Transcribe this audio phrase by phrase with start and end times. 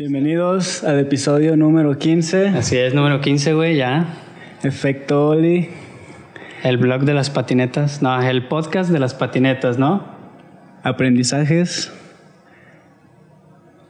[0.00, 4.06] Bienvenidos al episodio número 15, Así es, número 15, güey, ya.
[4.62, 5.68] Efecto Oli.
[6.64, 8.00] El blog de las patinetas.
[8.00, 10.06] No, el podcast de las patinetas, ¿no?
[10.82, 11.92] Aprendizajes,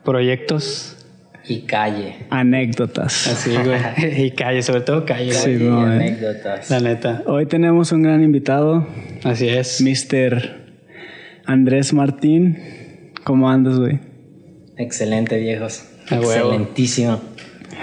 [0.05, 0.97] Proyectos.
[1.47, 2.27] Y calle.
[2.31, 3.29] anécdotas.
[3.29, 4.25] Así, güey.
[4.27, 5.33] y calle, sobre todo calle.
[5.33, 5.71] Sí, güey.
[5.71, 5.95] no, y eh.
[5.95, 6.71] anécdotas.
[6.71, 7.23] La neta.
[7.27, 8.85] Hoy tenemos un gran invitado,
[9.23, 9.81] Así es.
[9.81, 10.59] Mr.
[11.45, 13.13] Andrés Martín.
[13.23, 14.01] ¿Cómo andas, güey?
[14.77, 15.90] Excelente, viejos.
[16.11, 16.31] A huevo.
[16.31, 17.21] Excelentísimo.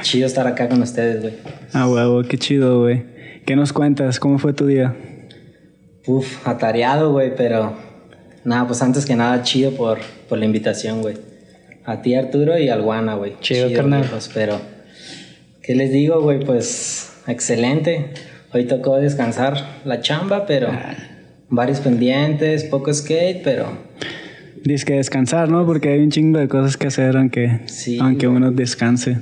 [0.01, 1.33] Chido estar acá con ustedes, güey.
[1.73, 3.03] Ah, huevo, qué chido, güey.
[3.45, 4.19] ¿Qué nos cuentas?
[4.19, 4.95] ¿Cómo fue tu día?
[6.05, 7.73] Uf, atareado, güey, pero...
[8.43, 11.15] Nada, pues antes que nada, chido por, por la invitación, güey.
[11.85, 13.33] A ti, Arturo, y al Guana, güey.
[13.39, 14.01] Chido, carnal.
[14.01, 14.59] viejos, pero...
[15.61, 16.39] ¿Qué les digo, güey?
[16.43, 17.13] Pues...
[17.27, 18.13] Excelente.
[18.53, 20.69] Hoy tocó descansar la chamba, pero...
[20.71, 20.95] Ah.
[21.49, 23.86] Varios pendientes, poco skate, pero...
[24.63, 25.65] Dices que descansar, ¿no?
[25.65, 29.17] Porque hay un chingo de cosas que hacer aunque, Sí, aunque uno descanse.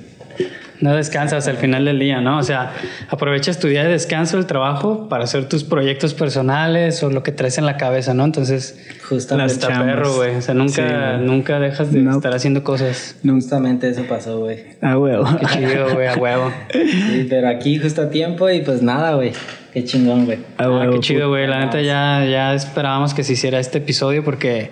[0.81, 2.37] No descansas al final del día, ¿no?
[2.37, 2.73] O sea,
[3.09, 7.31] aprovechas tu día de descanso, el trabajo, para hacer tus proyectos personales o lo que
[7.31, 8.25] traes en la cabeza, ¿no?
[8.25, 10.35] Entonces, Justamente, Las está perro, güey.
[10.35, 12.15] O sea, nunca, Sí, nunca dejas de No.
[12.17, 13.15] estar haciendo cosas.
[13.25, 14.63] justamente eso pasó, güey.
[14.81, 15.25] Ah, huevo.
[15.39, 16.51] Qué chido, güey, a huevo.
[16.73, 19.31] Sí, pero aquí justo a tiempo y pues nada, güey.
[19.73, 20.39] Qué chingón, güey.
[20.57, 20.93] Ah, Ah, huevo.
[20.93, 21.47] qué chido, güey.
[21.47, 24.71] La neta ya, ya esperábamos que se hiciera este episodio porque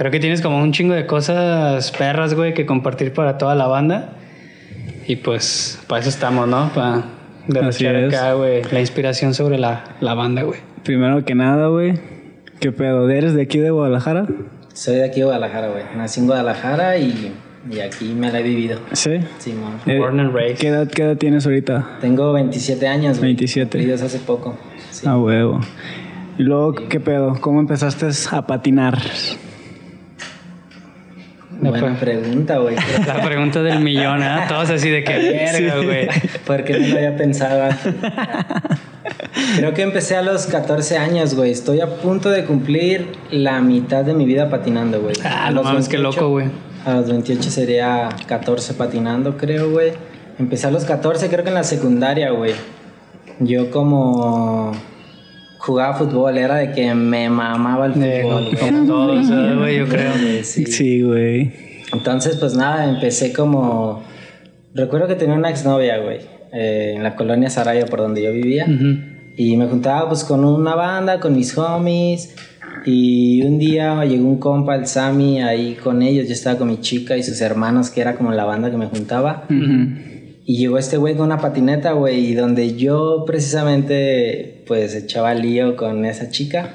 [0.00, 3.66] creo que tienes como un chingo de cosas perras, güey, que compartir para toda la
[3.66, 4.14] banda.
[5.06, 6.70] Y pues para eso estamos, ¿no?
[6.74, 7.04] Para
[7.46, 10.58] derrochar acá, güey, la inspiración sobre la, la banda, güey.
[10.84, 12.00] Primero que nada, güey.
[12.60, 13.10] ¿Qué pedo?
[13.10, 14.26] ¿Eres de aquí de Guadalajara?
[14.72, 15.84] Soy de aquí de Guadalajara, güey.
[15.94, 17.34] Nací en Guadalajara y,
[17.70, 18.80] y aquí me la he vivido.
[18.92, 19.20] Sí.
[19.36, 19.80] Simón.
[19.84, 20.60] Eh, Born and raised.
[20.60, 21.98] ¿qué, edad, ¿Qué edad tienes ahorita?
[22.00, 23.32] Tengo 27 años, güey.
[23.32, 23.76] 27.
[23.76, 24.56] Cumplidos hace poco.
[24.92, 25.04] Sí.
[25.06, 25.60] Ah, huevo.
[26.38, 27.36] Y luego, ¿qué pedo?
[27.38, 28.96] ¿Cómo empezaste a patinar?
[31.60, 31.98] No, Buena pues.
[31.98, 32.74] pregunta, güey.
[33.06, 34.44] La pregunta del millón, ¿eh?
[34.48, 36.08] Todos así de que verga, güey.
[36.46, 37.68] Porque no lo había pensado.
[39.56, 41.50] Creo que empecé a los 14 años, güey.
[41.50, 45.14] Estoy a punto de cumplir la mitad de mi vida patinando, güey.
[45.24, 46.46] Ah, A no los mames, qué 28 loco, güey.
[46.86, 49.92] A los 28 sería 14 patinando, creo, güey.
[50.38, 52.54] Empecé a los 14, creo que en la secundaria, güey.
[53.38, 54.72] Yo como
[55.60, 60.12] jugaba fútbol, era de que me mamaba el fútbol, como todos, ¿eh, güey, yo creo.
[60.42, 60.64] Sí.
[60.66, 61.52] Sí, güey.
[61.92, 64.02] Entonces, pues nada, empecé como...
[64.74, 66.20] Recuerdo que tenía una exnovia, güey,
[66.52, 68.66] eh, en la colonia Saraya por donde yo vivía.
[69.36, 72.34] Y me juntaba pues con una banda, con mis homies.
[72.86, 76.26] Y un día llegó un compa, el Sammy, ahí con ellos.
[76.26, 78.86] Yo estaba con mi chica y sus hermanos, que era como la banda que me
[78.86, 79.44] juntaba.
[80.44, 85.76] Y llegó este güey con una patineta, güey, y donde yo precisamente pues echaba lío
[85.76, 86.74] con esa chica.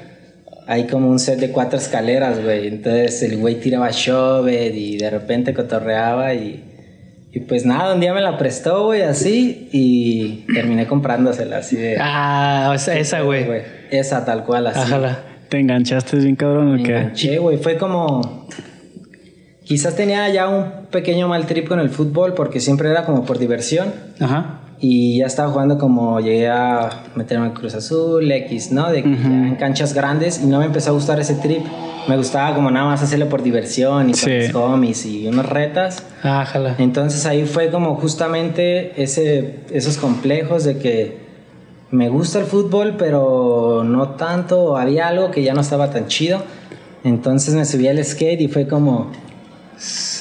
[0.66, 2.66] Hay como un set de cuatro escaleras, güey.
[2.68, 6.62] Entonces el güey tiraba shovel y de repente cotorreaba y...
[7.32, 11.98] Y pues nada, un día me la prestó, güey, así y terminé comprándosela así de...
[12.00, 13.44] Ah, o sea, esa, güey.
[13.90, 14.80] Esa tal cual, así.
[14.80, 15.22] Ájala.
[15.50, 16.96] ¿Te enganchaste bien cabrón Me o qué?
[16.96, 17.58] enganché, güey.
[17.58, 18.48] Fue como.
[19.64, 23.38] Quizás tenía ya un pequeño mal trip con el fútbol porque siempre era como por
[23.38, 23.92] diversión.
[24.20, 24.60] Ajá.
[24.78, 28.90] Y ya estaba jugando como llegué a meterme en Cruz Azul, X, ¿no?
[28.90, 31.64] De en canchas grandes y no me empezó a gustar ese trip.
[32.08, 34.30] Me gustaba como nada más hacerlo por diversión y con Sí.
[34.30, 36.02] mis homies y unos retas.
[36.22, 36.74] Ájala.
[36.78, 41.24] Entonces ahí fue como justamente ese, esos complejos de que
[41.90, 46.42] me gusta el fútbol, pero no tanto, había algo que ya no estaba tan chido.
[47.02, 49.10] Entonces me subí al skate y fue como,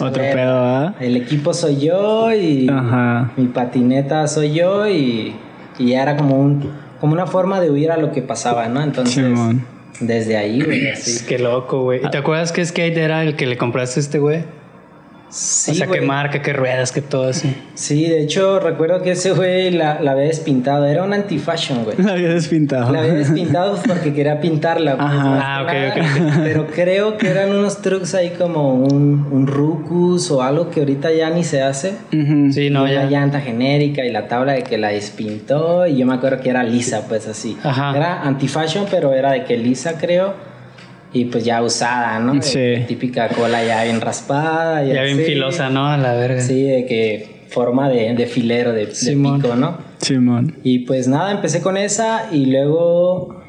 [0.02, 0.36] Otro ver.
[0.36, 0.96] pedo, ¿ah?
[1.00, 3.32] el equipo soy yo y Ajá.
[3.38, 5.36] mi patineta soy yo y,
[5.80, 8.82] y ya era como, un, como una forma de huir a lo que pasaba, ¿no?
[8.84, 9.66] Entonces, Simón.
[10.00, 11.26] desde ahí, güey, así.
[11.26, 12.06] Qué loco, güey.
[12.06, 14.44] ¿Y te acuerdas qué skate era el que le compraste a este güey?
[15.38, 17.54] Sí, o sea, qué marca, qué ruedas, qué todo así.
[17.74, 21.98] Sí, de hecho recuerdo que ese güey la, la había despintado, era un anti-fashion, güey.
[21.98, 22.90] La había despintado.
[22.94, 24.96] La había despintado porque quería pintarla.
[24.96, 25.60] pues, Ajá.
[25.60, 26.42] Ah, que ok, nada.
[26.46, 31.12] Pero creo que eran unos trucks ahí como un, un Rucus o algo que ahorita
[31.12, 31.96] ya ni se hace.
[32.14, 32.54] Ujú.
[32.54, 33.10] Sí, Y no, una ya.
[33.10, 35.86] llanta genérica y la tabla de que la despintó.
[35.86, 37.58] Y yo me acuerdo que era lisa, pues así.
[37.62, 37.94] Ajá.
[37.94, 40.55] Era anti-fashion, pero era de que lisa, creo.
[41.16, 42.42] Y pues ya usada, ¿no?
[42.42, 42.84] Sí.
[42.90, 44.84] Típica cola ya bien raspada.
[44.84, 45.88] Ya bien filosa, ¿no?
[45.88, 46.42] A la verga.
[46.42, 49.78] Sí, de que forma de, de filero, de, de pico, ¿no?
[50.02, 50.58] Simón.
[50.64, 53.42] Y pues nada, empecé con esa y luego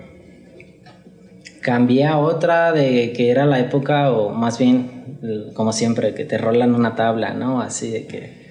[1.61, 6.39] cambié a otra de que era la época, o más bien, como siempre, que te
[6.39, 7.61] rolan una tabla, ¿no?
[7.61, 8.47] Así de que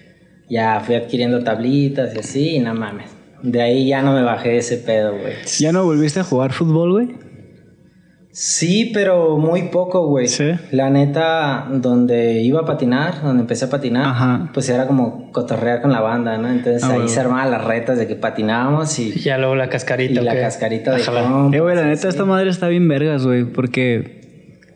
[0.49, 3.11] ya fui adquiriendo tablitas y así, y no mames.
[3.41, 5.35] De ahí ya no me bajé de ese pedo, güey.
[5.59, 7.24] ¿Ya no volviste a jugar fútbol, güey?
[8.37, 10.27] Sí, pero muy poco, güey.
[10.27, 10.43] ¿Sí?
[10.71, 14.49] La neta, donde iba a patinar, donde empecé a patinar, Ajá.
[14.53, 16.49] pues era como cotorrear con la banda, ¿no?
[16.49, 17.07] Entonces Ah, ahí bueno.
[17.07, 20.21] se armaban las retas de que patinábamos Y y, ya luego la y cascarita.
[20.21, 20.41] la ¿o qué?
[20.41, 22.07] cascarita de compas, Eh, güey, la neta, así.
[22.09, 24.21] esta madre está bien vergas, güey, porque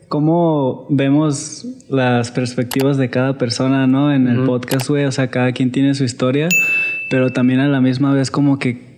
[0.08, 4.10] cómo vemos las perspectivas de cada persona, ¿no?
[4.10, 6.48] En el podcast, güey, o sea, cada quien tiene su historia,
[7.10, 8.89] pero también a la misma vez como que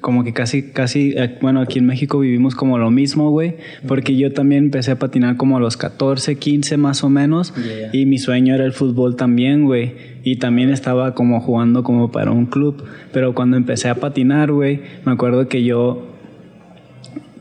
[0.00, 3.54] como que casi, casi, eh, bueno, aquí en México vivimos como lo mismo, güey,
[3.86, 7.90] porque yo también empecé a patinar como a los 14, 15 más o menos, Yeah.
[7.92, 9.92] y mi sueño era el fútbol también, güey,
[10.24, 14.80] y también estaba como jugando como para un club, pero cuando empecé a patinar, güey,
[15.04, 16.15] me acuerdo que yo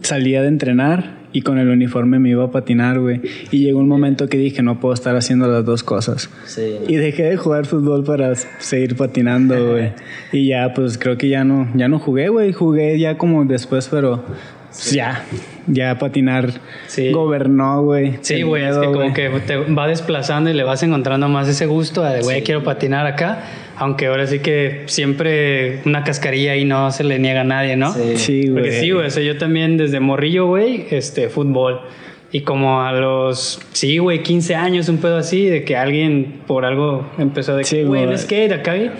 [0.01, 3.21] salía de entrenar y con el uniforme me iba a patinar, güey.
[3.51, 6.29] Y llegó un momento que dije, no puedo estar haciendo las dos cosas.
[6.45, 6.77] Sí.
[6.87, 9.91] Y dejé de jugar fútbol para seguir patinando, güey.
[10.31, 12.53] Y ya, pues creo que ya no, ya no jugué, güey.
[12.53, 14.23] Jugué ya como después, pero
[14.69, 15.25] pues, ya,
[15.67, 16.53] ya patinar
[16.87, 17.11] Sí.
[17.11, 18.17] gobernó, güey.
[18.21, 21.65] Sí, güey, es que como que te va desplazando y le vas encontrando más ese
[21.65, 23.43] gusto de, güey, quiero patinar acá.
[23.77, 27.93] Aunque ahora sí que siempre una cascarilla ahí no se le niega a nadie, ¿no?
[27.93, 28.17] Sí.
[28.17, 28.53] Sí, güey.
[28.63, 31.81] Porque sí, güey, o sea, yo también desde morrillo, güey, este, fútbol.
[32.31, 36.65] Y como a los, sí, güey, 15 años, un pedo así, de que alguien por
[36.65, 38.17] algo empezó de Sí, que, güey, güey.
[38.17, 38.91] skate acá, güey.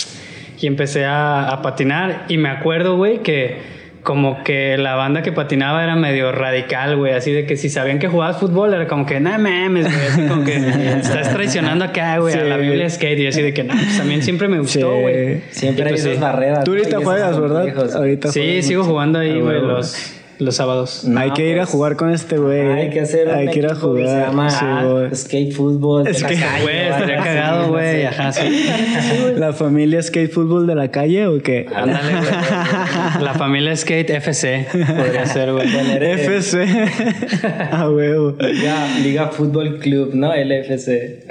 [0.61, 2.25] Y empecé a, a patinar.
[2.29, 3.57] Y me acuerdo, güey, que
[4.05, 7.13] como que la banda que patinaba era medio radical, güey.
[7.13, 10.07] Así de que si sabían que jugabas fútbol, era como que, no mames, güey.
[10.07, 10.55] Así como que
[11.01, 12.61] estás traicionando acá, güey, a la Sí.
[12.61, 13.19] Biblia skate.
[13.19, 15.01] Y así de que, no, pues también siempre me gustó, Sí.
[15.01, 15.41] güey.
[15.49, 16.21] Siempre Y hay pues, esas sí.
[16.21, 16.63] barreras.
[16.63, 17.95] Tú ahorita juegas, ¿verdad?
[17.97, 18.91] Ahorita Sí, juegas sigo mucho.
[18.91, 19.61] jugando ahí, Ah, güey, güey.
[19.61, 21.03] los, los sábados.
[21.05, 22.61] No, hay que ir a pues, jugar con este güey.
[22.61, 24.07] Hay que hacer un Hay que ir a jugar.
[24.07, 26.03] se llama Sí, Ah, skate fútbol.
[26.05, 28.03] de Es la que, calle, Güey, estaría cagado, güey.
[28.05, 28.65] Ajá, sí.
[29.37, 31.65] ¿La familia skate fútbol de la calle o qué?
[31.73, 32.25] Ándale, güey.
[33.23, 35.67] La familia Skate FC podría ser, güey.
[35.67, 36.65] FC.
[37.71, 38.35] A huevo.
[38.39, 40.33] Liga, Liga Fútbol Club, ¿no?
[40.35, 41.25] LFC.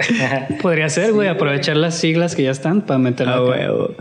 [0.61, 3.33] Podría ser, güey, aprovechar las siglas que ya están para meterlo.
[3.33, 3.95] A huevo.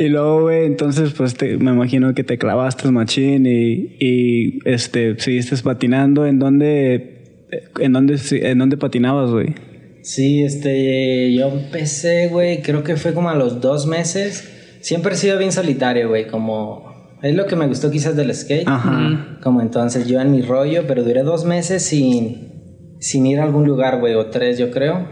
[0.00, 5.18] Y luego, güey, entonces, pues te- me imagino que te clavaste machín y, y este,
[5.18, 6.26] seguiste patinando.
[6.26, 7.46] ¿En dónde,
[7.80, 9.54] en dónde, en dónde patinabas, güey?
[10.02, 14.48] Sí, este, yo empecé, güey, creo que fue como a los dos meses.
[14.80, 16.88] Siempre he sido bien solitario, güey, como...
[17.20, 18.68] Es lo que me gustó quizás del skate.
[18.68, 19.38] Ajá.
[19.42, 23.66] Como entonces yo en mi rollo, pero duré dos meses sin, sin ir a algún
[23.66, 25.08] lugar, güey, o tres, yo creo.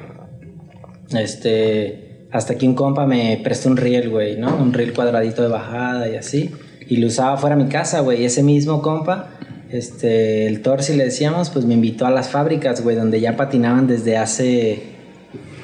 [1.11, 4.57] Este, hasta que un compa me prestó un riel, güey, ¿no?
[4.57, 6.51] Un riel cuadradito de bajada y así.
[6.89, 8.25] Y lo usaba fuera de mi casa, güey.
[8.25, 9.31] Ese mismo compa,
[9.71, 13.87] este, el Torsi le decíamos, pues me invitó a las fábricas, güey, donde ya patinaban
[13.87, 14.83] desde hace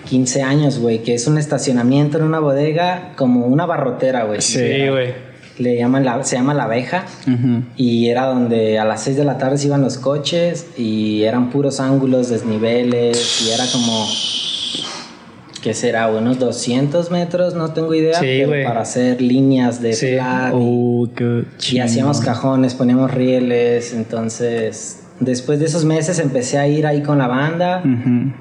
[0.09, 4.41] 15 años, güey, que es un estacionamiento en una bodega, como una barrotera, güey.
[4.41, 5.33] Sí, güey.
[5.59, 7.05] Le llaman la, se llama La Abeja.
[7.27, 7.63] Ujú.
[7.77, 11.51] Y era donde a las 6 de la tarde se iban los coches y eran
[11.51, 14.07] puros ángulos, desniveles y era como...
[15.63, 16.09] ¿Qué será?
[16.09, 18.15] Unos 200 metros, no tengo idea.
[18.19, 20.09] Sí, pero para hacer líneas de Sí.
[20.15, 21.85] flat y- Oh, qué y chido.
[21.85, 23.95] hacíamos cajones, poníamos rieles.
[23.95, 27.83] Entonces, después de esos meses empecé a ir ahí con la banda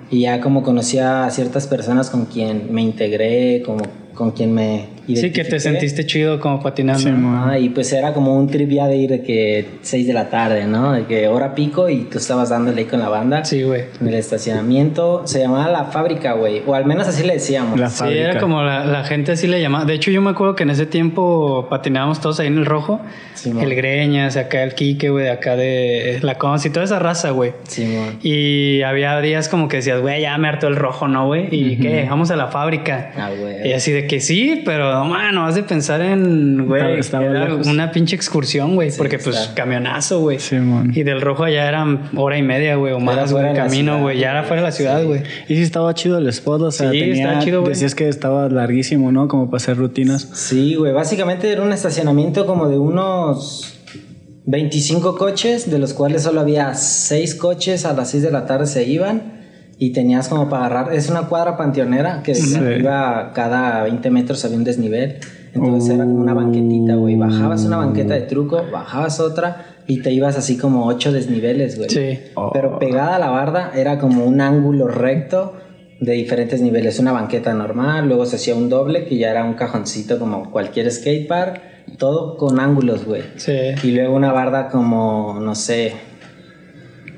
[0.10, 3.84] y ya como conocía a ciertas personas con quien me integré, como
[4.16, 7.00] con quien me Sí, que te sentiste chido como patinando.
[7.02, 10.14] Sí, Ah, y pues era como un trip ya de ir de que 6 de
[10.14, 10.94] la tarde, ¿no?
[10.94, 13.44] De que hora pico y tú estabas dándole ahí con la banda.
[13.46, 13.84] Sí, güey.
[14.00, 16.62] En el estacionamiento se llamaba La Fábrica, güey.
[16.66, 17.80] O al menos así le decíamos.
[17.80, 18.22] La Sí, fábrica.
[18.32, 19.86] era como la, la gente así le llamaba.
[19.86, 23.02] De hecho, yo me acuerdo que en ese tiempo patinábamos todos ahí en el rojo.
[23.34, 23.64] Simón.
[23.64, 27.32] el Greñas, acá el Quique, güey, de acá de la Cons y toda esa raza,
[27.32, 27.54] güey.
[27.68, 28.20] Simón.
[28.22, 31.48] Y había días como que decías, güey, ya me hartó el rojo, ¿no, güey?
[31.52, 32.06] ¿Y qué?
[32.10, 33.12] Vamos a la fábrica.
[33.18, 33.68] Ah, güey.
[33.70, 37.92] Y así de que sí, pero no, mano, has de pensar en, güey, era una
[37.92, 40.40] pinche excursión, güey, porque pues camionazo, güey.
[40.40, 40.92] Simón.
[40.96, 44.32] Y del rojo allá eran hora y media, güey, o más, güey, camino, güey, ya
[44.32, 45.24] era fuera de la ciudad, güey.
[45.48, 47.74] Y sí estaba chido el spot, o sea, Sí, tenía, estaba chido, güey.
[47.74, 49.28] decías que estaba larguísimo, ¿no?
[49.28, 50.30] Como para hacer rutinas.
[50.34, 50.94] Sí, güey.
[50.94, 53.80] Básicamente era un estacionamiento como de unos
[54.46, 58.66] 25 coches, de los cuales solo había 6 coches a las 6 de la tarde
[58.66, 59.41] se iban.
[59.84, 60.94] Y tenías como para agarrar.
[60.94, 62.56] Es una cuadra panteonera que Sí.
[62.78, 65.18] iba cada 20 metros había un desnivel.
[65.56, 67.16] Entonces era como una banquetita, güey.
[67.16, 71.90] Bajabas una banqueta de truco, bajabas otra y te ibas así como 8 desniveles, güey.
[71.90, 72.20] Sí.
[72.36, 72.52] Oh.
[72.54, 75.54] Pero pegada a la barda era como un ángulo recto
[76.00, 77.00] de diferentes niveles.
[77.00, 80.92] Una banqueta normal, luego se hacía un doble que ya era un cajoncito como cualquier
[80.92, 81.60] skatepark.
[81.98, 83.24] Todo con ángulos, güey.
[83.38, 83.58] Sí.
[83.82, 85.94] Y luego una barda como, no sé,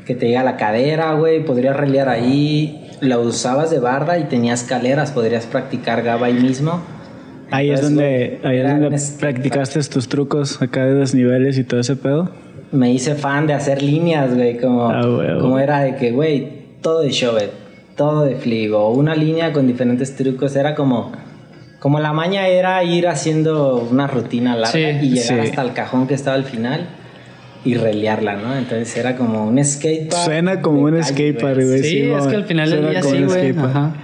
[0.05, 1.43] que te llega a la cadera, güey.
[1.45, 2.89] Podrías reliar ahí.
[3.01, 5.11] La usabas de barda y tenía escaleras.
[5.11, 6.81] Podrías practicar gaba ahí mismo.
[7.51, 11.95] Ahí es donde, ahí es donde practicaste tus trucos acá de desniveles y todo ese
[11.95, 12.31] pedo.
[12.71, 14.57] me hice fan de hacer líneas, güey.
[14.57, 15.03] Como, Ah,
[15.39, 17.51] como era de que, güey, todo de Shovet,
[17.95, 20.55] todo de flip, o una línea con diferentes trucos.
[20.55, 21.11] Era como,
[21.79, 25.49] como la maña era ir haciendo una rutina larga Sí, y llegar sí.
[25.49, 26.87] hasta el cajón que estaba al final
[27.65, 28.55] y relearla, ¿no?
[28.55, 30.25] Entonces era como un skatepark.
[30.25, 31.67] Suena como un skatepark, güey.
[31.67, 31.83] güey.
[31.83, 33.55] Sí, es que al final del día sí, güey.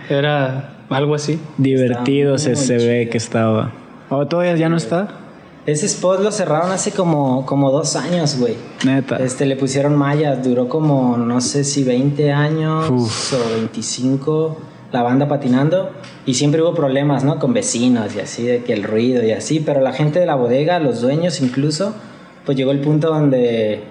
[0.09, 1.39] Era algo así.
[1.57, 3.71] Divertido se, se ve que estaba.
[4.09, 5.09] ¿O todavía ya no está?
[5.65, 8.55] Ese spot lo cerraron hace como, como dos años, güey.
[8.85, 9.17] Neta.
[9.17, 13.33] Este, le pusieron mallas, duró como, no sé si 20 años Uf.
[13.33, 14.57] o 25
[14.91, 15.91] la banda patinando
[16.25, 17.39] y siempre hubo problemas, ¿no?
[17.39, 20.35] Con vecinos y así, de que el ruido y así, pero la gente de la
[20.35, 21.93] bodega, los dueños incluso,
[22.45, 23.83] pues llegó el punto donde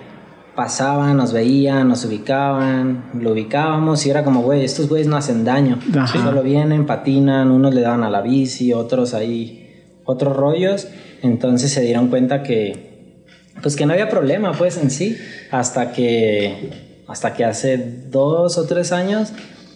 [0.58, 5.44] pasaban, nos veían, nos ubicaban, lo ubicábamos y era como, güey, estos güeyes no hacen
[5.44, 6.20] daño, Ajá.
[6.24, 10.88] solo vienen, patinan, unos le daban a la bici, otros ahí, otros rollos,
[11.22, 13.22] entonces se dieron cuenta que,
[13.62, 15.16] pues que no había problema, pues en sí,
[15.52, 16.70] hasta que,
[17.06, 17.76] hasta que hace
[18.10, 19.32] dos o tres años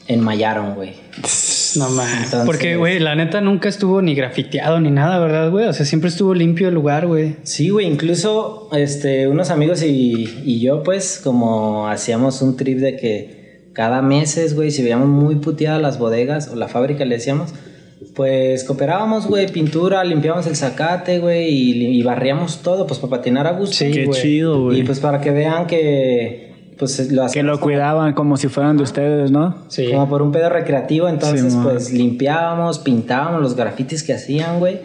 [0.09, 0.95] enmayaron, güey.
[1.77, 2.35] No mames.
[2.47, 5.67] Porque, güey, la neta nunca estuvo ni grafiteado ni nada, ¿verdad, güey?
[5.67, 7.37] O sea, siempre estuvo limpio el lugar, güey.
[7.43, 12.97] Sí, güey, incluso este, unos amigos y, y yo, pues, como hacíamos un trip de
[12.97, 17.55] que cada meses, güey, si veíamos muy puteadas las bodegas o la fábrica, le decíamos,
[18.15, 23.47] pues cooperábamos, güey, pintura, limpiábamos el zacate, güey, y, y barríamos todo, pues, para patinar
[23.47, 23.77] a gusto.
[23.77, 24.81] Sí, Qué chido, güey.
[24.81, 28.83] Y pues para que vean que, pues, lo que lo cuidaban como si fueran de
[28.83, 29.57] ustedes, ¿no?
[29.69, 29.91] Sí.
[29.91, 34.81] como por un pedo recreativo, entonces Sí, pues limpiábamos, pintábamos los grafitis que hacían, güey.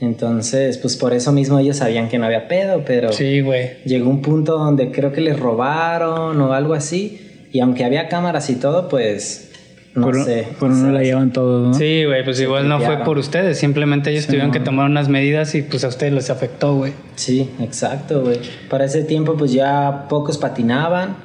[0.00, 3.70] Entonces, pues por eso mismo ellos sabían que no había pedo, pero Sí, güey.
[3.84, 8.50] llegó un punto donde creo que les robaron o algo así, y aunque había cámaras
[8.50, 9.51] y todo, pues
[9.94, 10.48] no por, sé.
[10.58, 11.74] por uno la llevan todos, ¿no?
[11.74, 13.58] Sí, güey, pues igual no fue por ustedes.
[13.58, 16.92] Simplemente ellos tuvieron que tomar unas medidas y pues a ustedes les afectó, güey.
[17.14, 18.38] Sí, exacto, güey.
[18.70, 21.16] Para ese tiempo pues ya pocos patinaban,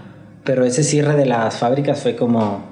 [0.43, 2.65] pero ese cierre de las fábricas fue como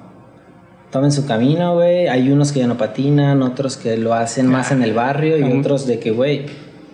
[0.90, 2.08] tomen su camino, güey.
[2.08, 5.58] Hay unos que ya no patinan, otros que lo hacen más en el barrio y
[5.58, 6.46] otros de que, güey,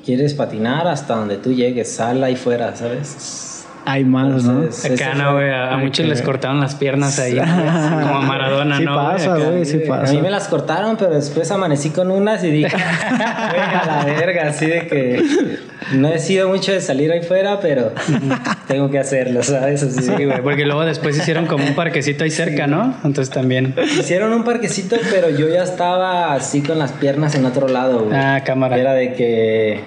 [0.04, 3.51] quieres patinar hasta donde tú llegues, sal ahí fuera, ¿sabes?
[3.84, 4.62] Hay más, ¿no?
[4.62, 5.50] Entonces, Acá no, güey.
[5.50, 7.36] A, a Ay, muchos les cortaron las piernas ahí.
[7.36, 8.94] como a Maradona, Sí ¿no?
[8.94, 10.12] pasa, güey, sí A pasa.
[10.12, 14.48] mí me las cortaron, pero después amanecí con unas y dije, güey, a la verga,
[14.48, 15.22] así de que
[15.94, 17.92] no he sido mucho de salir ahí fuera, pero
[18.68, 19.82] tengo que hacerlo, ¿sabes?
[19.82, 22.94] Así Sí, güey, porque luego después hicieron como un parquecito ahí cerca, ¿no?
[23.04, 23.74] Entonces también.
[23.98, 28.16] Hicieron un parquecito, pero yo ya estaba así con las piernas en otro lado, güey.
[28.16, 28.76] Ah, cámara.
[28.78, 29.80] Era de que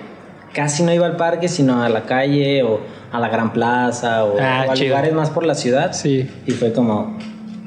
[0.54, 2.82] casi no iba al parque, sino a la calle o
[3.18, 4.90] a la Gran Plaza o, Ah, o a chido.
[4.90, 5.94] lugares más por la ciudad.
[5.94, 7.18] Sí, Y fue como,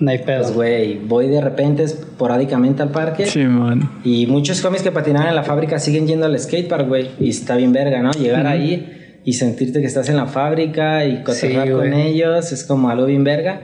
[0.01, 0.43] no hay pedo.
[0.43, 3.27] pues, güey, voy de repente esporádicamente al parque.
[3.27, 3.91] Sí, man.
[4.05, 7.11] Y muchos cómics que patinaban en la fábrica siguen yendo al skatepark, güey.
[7.21, 8.11] Y está bien verga, ¿no?
[8.13, 12.65] Llegar ahí y sentirte que estás en la fábrica y cotorrear Sí, con ellos es
[12.65, 13.61] como algo bien verga.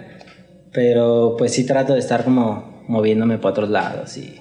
[0.73, 4.35] Pero pues sí trato de estar como moviéndome para otros lados y...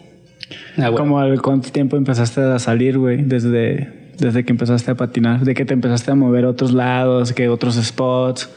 [0.78, 0.96] Ah, güey.
[0.96, 3.22] ¿Cómo al cuánto tiempo empezaste a salir, güey?
[3.22, 5.42] Desde, desde que empezaste a patinar.
[5.42, 8.50] De que te empezaste a mover a otros lados, que otros spots.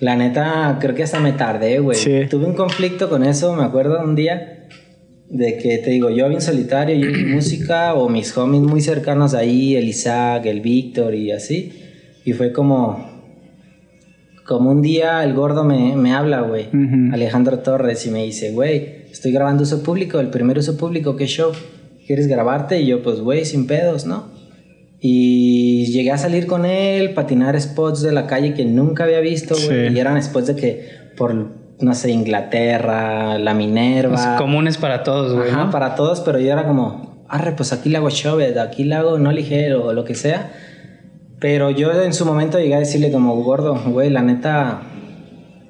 [0.00, 1.96] La neta, creo que hasta me tardé, güey.
[1.96, 2.22] Sí.
[2.28, 4.66] Tuve un conflicto con eso, me acuerdo un día,
[5.28, 9.34] de que te digo, yo bien solitario, yo mi música, o mis homies muy cercanos
[9.34, 11.72] ahí, el Isaac, el Víctor y así.
[12.24, 13.08] Y fue como,
[14.44, 16.68] como un día el gordo me, me habla, güey.
[17.12, 21.26] Alejandro Torres, y me dice, güey, estoy grabando uso público, el primer uso público, ¿qué
[21.26, 21.52] show?
[22.08, 22.80] ¿Quieres grabarte?
[22.80, 24.31] Y yo, pues, güey, sin pedos, ¿no?
[25.04, 29.56] Y llegué a salir con él, patinar spots de la calle que nunca había visto,
[29.56, 29.88] güey.
[29.88, 29.94] Sí.
[29.96, 31.34] Y eran spots de que por,
[31.80, 34.14] no sé, Inglaterra, la Minerva.
[34.14, 35.50] Es comunes para todos, güey.
[35.50, 35.70] Ajá, ¿no?
[35.72, 39.18] para todos, pero yo era como, arre, pues aquí le hago shovet, aquí le hago
[39.18, 40.52] no ligero o lo que sea.
[41.40, 44.82] Pero yo en su momento llegué a decirle como, gordo, güey, la neta,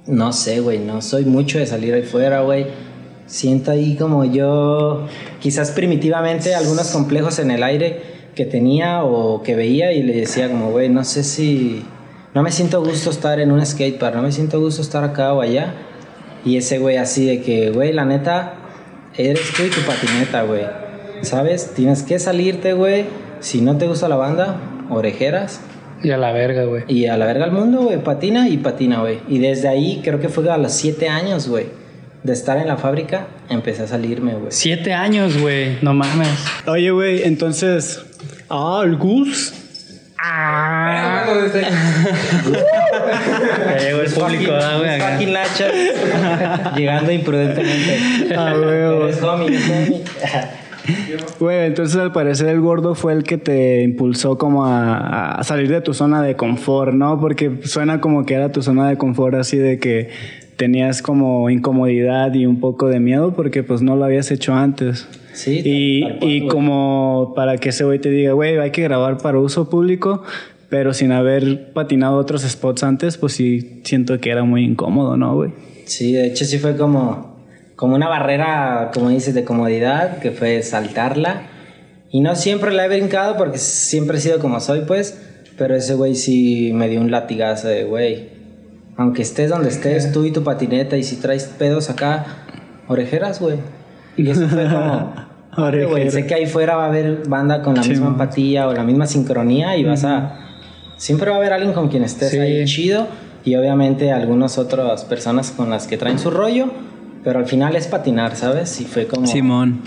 [0.06, 2.66] no sé, güey, no soy mucho de salir ahí fuera, güey.
[3.24, 5.06] Siento ahí como yo,
[5.40, 10.48] quizás primitivamente, algunos complejos en el aire que tenía o que veía y le decía
[10.48, 11.84] como, güey, no sé si...
[12.34, 15.42] No me siento gusto estar en un skatepark, no me siento gusto estar acá o
[15.42, 15.74] allá.
[16.44, 18.54] Y ese güey así de que, güey, la neta,
[19.16, 20.62] eres tú y tu patineta, güey.
[21.20, 21.74] ¿Sabes?
[21.74, 23.04] Tienes que salirte, güey.
[23.40, 24.56] Si no te gusta la banda,
[24.88, 25.60] orejeras.
[26.02, 26.84] Y a la verga, güey.
[26.88, 28.02] Y a la verga al mundo, güey.
[28.02, 29.20] Patina y patina, güey.
[29.28, 31.81] Y desde ahí, creo que fue a los siete años, güey.
[32.22, 34.46] De estar en la fábrica, empecé a salirme, güey.
[34.50, 35.78] Siete años, güey.
[35.82, 36.28] No mames.
[36.66, 38.00] Oye, güey, entonces.
[38.48, 39.54] Ah, el Gus.
[40.22, 41.24] Ah.
[43.66, 44.52] Ya llegó el público,
[45.32, 45.72] nachas.
[46.76, 48.34] Llegando imprudentemente.
[48.36, 49.10] Ah, Pero güey.
[49.10, 50.04] es homie, es homie.
[51.38, 55.68] Güey, entonces al parecer el gordo fue el que te impulsó como a, a salir
[55.68, 57.20] de tu zona de confort, ¿no?
[57.20, 60.08] Porque suena como que era tu zona de confort así de que
[60.62, 65.08] tenías como incomodidad y un poco de miedo porque pues no lo habías hecho antes.
[65.32, 69.18] Sí, Y, tal y como para que ese güey te diga, güey, hay que grabar
[69.18, 70.22] para uso público,
[70.68, 75.34] pero sin haber patinado otros spots antes, pues sí siento que era muy incómodo, ¿no,
[75.34, 75.50] güey?
[75.86, 77.34] Sí, de hecho sí fue como,
[77.74, 81.48] como una barrera, como dices, de comodidad, que fue saltarla.
[82.12, 85.20] Y no siempre la he brincado porque siempre he sido como soy, pues.
[85.58, 88.28] Pero ese güey sí me dio un latigazo de, güey,
[88.96, 92.24] aunque estés donde estés, tú y tu patineta, y si traes pedos acá,
[92.88, 93.56] orejeras, güey.
[94.16, 95.12] Y eso fue como,
[95.56, 96.14] "Órale, güey, Orejeras.
[96.14, 98.14] sé que ahí fuera va a haber banda con la Sí, misma man.
[98.14, 100.38] empatía o la misma sincronía y vas a...
[100.96, 102.38] Siempre va a haber alguien con quien estés Sí.
[102.38, 103.06] ahí chido
[103.44, 106.66] y obviamente algunas otras personas con las que traen su rollo,
[107.24, 108.80] pero al final es patinar, ¿sabes?
[108.80, 109.80] Y fue como, Simón.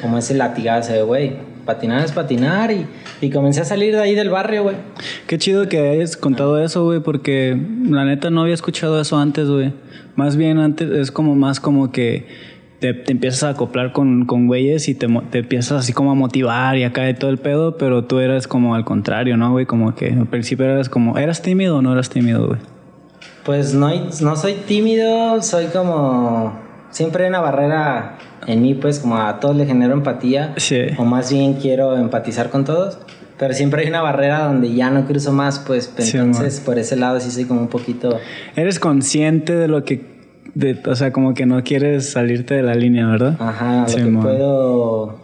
[0.00, 2.86] como ese latigazo de, güey, patinar es patinar y,
[3.20, 4.76] y comencé a salir de ahí del barrio, güey.
[5.26, 7.56] Qué chido que hayas contado eso, güey, porque
[7.88, 9.72] la neta no había escuchado eso antes, güey.
[10.16, 12.26] Más bien antes es como más como que
[12.80, 16.14] te, te empiezas a acoplar con, con güeyes y te, te empiezas así como a
[16.14, 19.66] motivar y acá de todo el pedo, pero tú eras como al contrario, ¿no, güey?
[19.66, 22.60] Como que al principio eras como, ¿eras tímido o no eras tímido, güey?
[23.44, 23.90] Pues no,
[24.20, 26.60] no soy tímido, soy como...
[26.90, 30.54] Siempre hay una barrera en mí, pues como a todos le genero empatía.
[30.56, 30.80] Sí.
[30.98, 32.98] O más bien quiero empatizar con todos.
[33.38, 36.96] Pero siempre hay una barrera donde ya no cruzo más, pues Sí, entonces por ese
[36.96, 38.18] lado sí soy como un poquito...
[38.54, 40.04] Eres consciente de lo que,
[40.54, 43.36] de, o sea, como que no quieres salirte de la línea, ¿verdad?
[43.40, 44.22] Ajá, lo que Simón.
[44.22, 45.18] puedo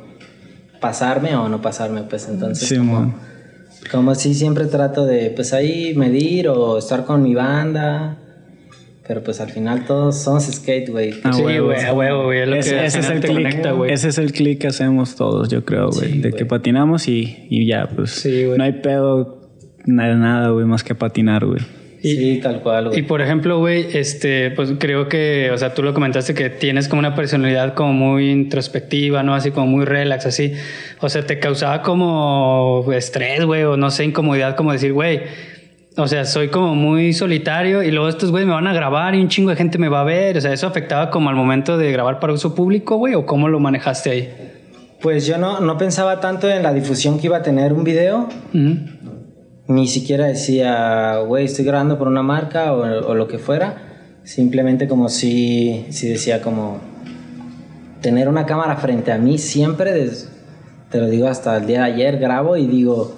[0.80, 3.12] pasarme o no pasarme, pues entonces Simón.
[3.12, 3.14] como,
[3.92, 8.16] como si siempre trato de pues ahí medir o estar con mi banda,
[9.08, 11.14] pero pues al final todos somos skate, güey.
[11.24, 12.40] Ah, sí, güey, a huevo, güey.
[12.42, 13.90] Es lo Ese, es el click, conecta, güey.
[13.90, 16.12] ese es el click que hacemos todos, yo creo, güey.
[16.12, 16.38] Sí, de güey.
[16.38, 18.10] que patinamos y, y ya, pues.
[18.10, 18.58] Sí, güey.
[18.58, 19.50] no hay pedo,
[19.86, 21.60] nada, nada, güey, más que patinar, güey.
[22.00, 23.02] Y- sí, tal cual, Y güey.
[23.06, 27.00] por ejemplo, güey, este, pues creo que, o sea, tú lo comentaste que tienes como
[27.00, 29.34] una personalidad como muy introspectiva, ¿no?
[29.34, 30.52] Así como muy relax, así.
[31.00, 35.22] O sea, te causaba como estrés, güey, o no sé, incomodidad, como decir, güey,
[35.98, 39.20] o sea, soy como muy solitario y luego estos güey me van a grabar y
[39.20, 40.36] un chingo de gente me va a ver.
[40.36, 43.14] O sea, ¿eso afectaba como al momento de grabar para uso público, güey?
[43.14, 44.32] ¿O cómo lo manejaste ahí?
[45.02, 48.28] Pues yo no, no pensaba tanto en la difusión que iba a tener un video,
[49.66, 53.82] ni siquiera decía, güey, estoy grabando por una marca o, o lo que fuera.
[54.24, 56.80] Simplemente como si, si decía como
[58.00, 60.30] tener una cámara frente a mí siempre, des-
[60.90, 63.16] te lo digo hasta el día de ayer, grabo y digo,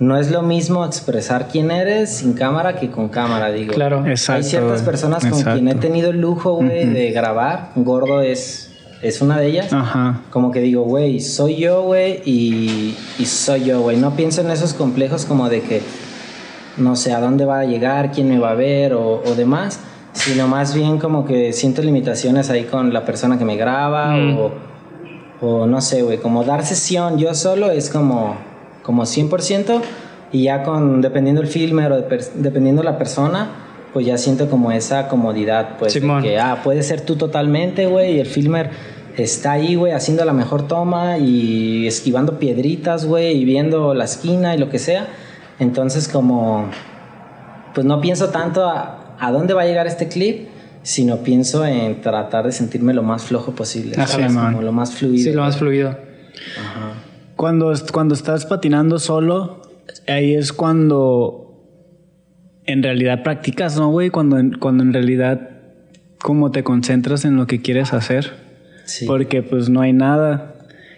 [0.00, 3.74] no es lo mismo expresar quién eres sin cámara que con cámara, digo.
[3.74, 4.06] Claro.
[4.06, 4.44] Exacto.
[4.44, 5.54] Hay ciertas personas con Exacto.
[5.58, 7.72] quien he tenido el lujo, güey, de grabar.
[7.74, 8.70] Gordo es,
[9.02, 10.20] es una de ellas Ajá.
[10.30, 13.96] como que digo, güey, soy yo, güey, y, y soy yo, güey.
[13.96, 15.82] No pienso en esos complejos como de que
[16.76, 19.80] no sé a dónde va a llegar, quién me va a ver o, o demás,
[20.12, 24.38] sino más bien como que siento limitaciones ahí con la persona que me graba Mm.
[24.38, 24.50] o,
[25.40, 28.36] o no sé, güey, como dar sesión yo solo es como,
[28.88, 29.82] como 100%
[30.32, 33.50] y ya con, dependiendo el filmer o de dependiendo la persona,
[33.92, 38.16] pues ya siento como esa comodidad, pues, de que, ah, puede ser tú totalmente, güey,
[38.16, 38.70] y el filmer
[39.18, 44.54] está ahí, güey, haciendo la mejor toma y esquivando piedritas, güey, y viendo la esquina
[44.54, 45.08] y lo que sea.
[45.58, 46.70] Entonces, como,
[47.74, 50.48] pues no pienso tanto a, a dónde va a llegar este clip,
[50.82, 53.96] sino pienso en tratar de sentirme lo más flojo posible,
[54.48, 55.24] como lo más fluido.
[55.24, 55.90] Sí, lo más fluido.
[55.90, 56.97] Ajá.
[57.38, 59.62] Cuando, cuando estás patinando solo,
[60.08, 61.64] ahí es cuando
[62.66, 64.10] en realidad practicas, ¿no, güey?
[64.10, 65.48] Cuando, en- cuando en realidad
[66.20, 68.32] como te concentras en lo que quieres hacer.
[68.86, 69.06] Sí.
[69.06, 70.56] Porque pues no hay nada.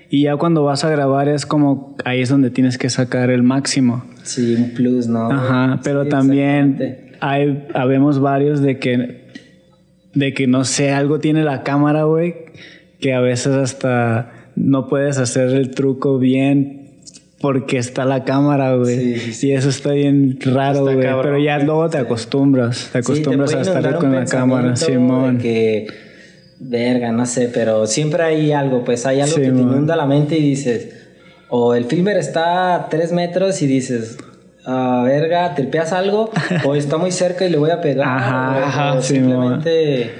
[0.09, 3.43] Y ya cuando vas a grabar es como ahí es donde tienes que sacar el
[3.43, 4.03] máximo.
[4.23, 5.31] Sí, un plus, ¿no?
[5.31, 9.29] Ajá, pero Sí, también hay, habemos varios de que,
[10.15, 12.35] de que no sé, algo tiene la cámara, güey,
[12.99, 14.33] que a veces hasta
[14.65, 16.81] no puedes hacer el truco bien
[17.41, 19.19] porque está la cámara, güey.
[19.19, 19.49] Sí.
[19.49, 20.99] Y eso está bien raro, güey.
[20.99, 25.39] Pero ya luego te acostumbras, te Sí, te acostumbras a estar con la cámara, Simón.
[25.39, 25.87] que,
[26.59, 30.37] verga, no sé, pero siempre hay algo, pues hay algo que te inunda la mente
[30.37, 30.91] y dices,
[31.49, 34.19] o el filmer está a tres metros y dices,
[34.67, 36.31] ah, verga, tripeas algo,
[36.65, 40.11] o está muy cerca y le voy a pegar, Ajá, ajá, o simplemente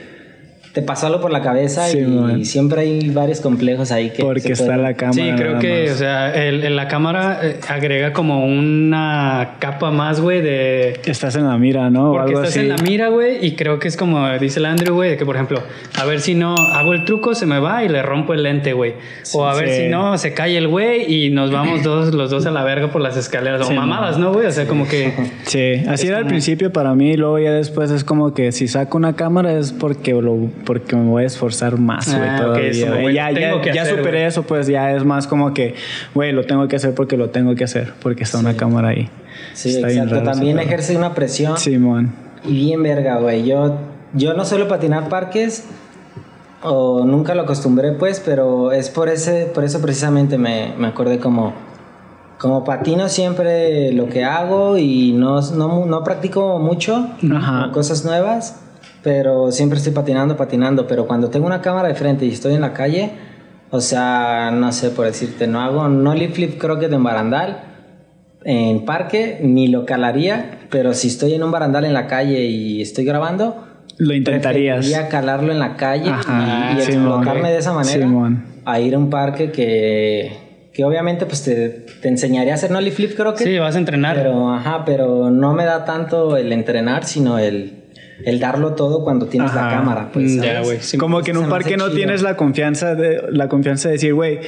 [0.73, 2.45] te pasó algo por la cabeza Sí, y, man.
[2.45, 5.15] siempre hay varios complejos ahí que Porque está pueden- la cámara.
[5.15, 5.95] Sí, creo que, más.
[5.95, 11.01] o sea, el, el- la cámara eh, agrega como una capa más, güey, de...
[11.05, 12.11] Estás en la mira, ¿no?
[12.11, 12.61] O Porque algo estás así.
[12.61, 15.25] en la mira, güey, y creo que es como dice el Andrew, güey, de que
[15.27, 15.61] por ejemplo,
[15.99, 18.73] a ver si no hago el truco, se me va y le rompo el lente,
[18.73, 18.95] güey.
[19.35, 19.83] o a ver sí.
[19.83, 22.93] si no, se cae el güey y nos vamos dos, los dos a la verga
[22.93, 23.67] por las escaleras.
[23.67, 24.47] Sí, o mamadas, ¿no, güey?
[24.47, 25.13] O sea, como que...
[25.45, 28.69] Sí, así era al principio para mí, y luego ya después es como que si
[28.69, 32.91] saco una cámara es porque lo, porque me voy a esforzar más, güey, Ah, todavía.
[32.91, 34.25] güey, ya, ya, ya hacer, superé güey.
[34.29, 35.75] eso, pues ya es más como que,
[36.15, 39.09] güey, lo tengo que hacer porque lo tengo que hacer, porque está una cámara ahí.
[39.55, 40.15] Sí, Está bien exacto.
[40.17, 42.13] raro ese También ejerce una presión Simón.
[42.45, 43.45] y bien verga, güey.
[43.47, 43.77] Yo,
[44.15, 45.65] yo no suelo patinar parques
[46.63, 51.19] o nunca lo acostumbré, pues, pero es por ese, por eso precisamente me, me acordé
[51.19, 51.55] como,
[52.39, 57.71] como patino siempre lo que hago y no, no, no practico mucho Ajá.
[57.73, 58.61] cosas nuevas,
[59.03, 60.87] pero siempre estoy patinando, patinando.
[60.87, 63.11] Pero cuando tengo una cámara de frente y estoy en la calle,
[63.71, 67.65] o sea, no sé por decirte, no hago no lip flip croquet en barandal
[68.45, 72.81] en parque, ni lo calaría, pero si estoy en un barandal en la calle y
[72.81, 73.67] estoy grabando,
[73.99, 74.77] Lo intentarías.
[74.79, 78.45] preferiría calarlo en la calle Ajá, y, y explotarme de esa manera Simón.
[78.65, 80.33] a ir a un parque que,
[80.73, 81.69] que obviamente pues te,
[82.01, 83.47] te enseñaría a hacer nollie flip croquet.
[83.47, 84.17] Sí, vas a entrenar.
[84.17, 87.80] Pero, ajá, pero no me da tanto el entrenar, sino el,
[88.25, 90.11] el darlo todo cuando tienes la cámara.
[90.13, 90.67] Pues, Mm, ya, ¿sabes?
[90.67, 90.79] güey.
[90.81, 91.97] Sí, como que en un parque no chido.
[91.97, 94.41] tienes la confianza de la confianza de decir, güey,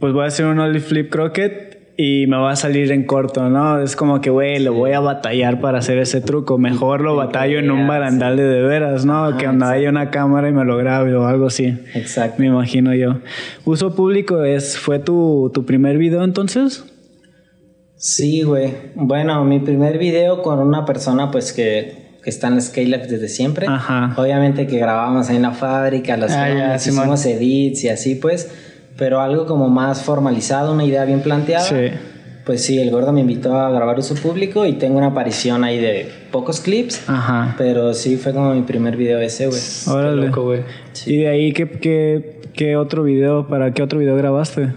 [0.00, 3.48] pues voy a hacer un ollie flip croquet y me va a salir en corto,
[3.48, 3.80] ¿no?
[3.80, 6.58] Es como que, güey, lo voy a batallar para hacer ese truco.
[6.58, 9.36] Mejor lo batallo en un barandal de de veras, ¿no?
[9.36, 11.66] que donde haya una cámara y me lo grabe o algo así.
[11.94, 12.36] Exacto.
[12.40, 13.20] Me imagino yo.
[13.64, 16.84] Uso público es fue tu, tu primer video entonces?
[17.96, 18.72] Sí, güey.
[18.96, 23.66] Bueno, mi primer video con una persona pues que, que está en Scale desde siempre.
[23.68, 24.14] Ajá.
[24.16, 27.04] Obviamente que grabábamos ahí en la fábrica, los Ah, Simón.
[27.04, 28.50] hicimos edits y así pues,
[28.96, 31.64] pero algo como más formalizado, una idea bien planteada.
[31.64, 31.90] Sí.
[32.46, 35.78] Pues sí, el gordo me invitó a grabar uso público y tengo una aparición ahí
[35.78, 37.54] de pocos clips, Ajá.
[37.56, 39.60] pero sí fue como mi primer video ese, güey.
[39.88, 40.20] Órale.
[40.22, 40.60] Qué loco, güey.
[41.06, 44.74] Y de ahí qué, qué, qué otro video, para qué otro video grabaste?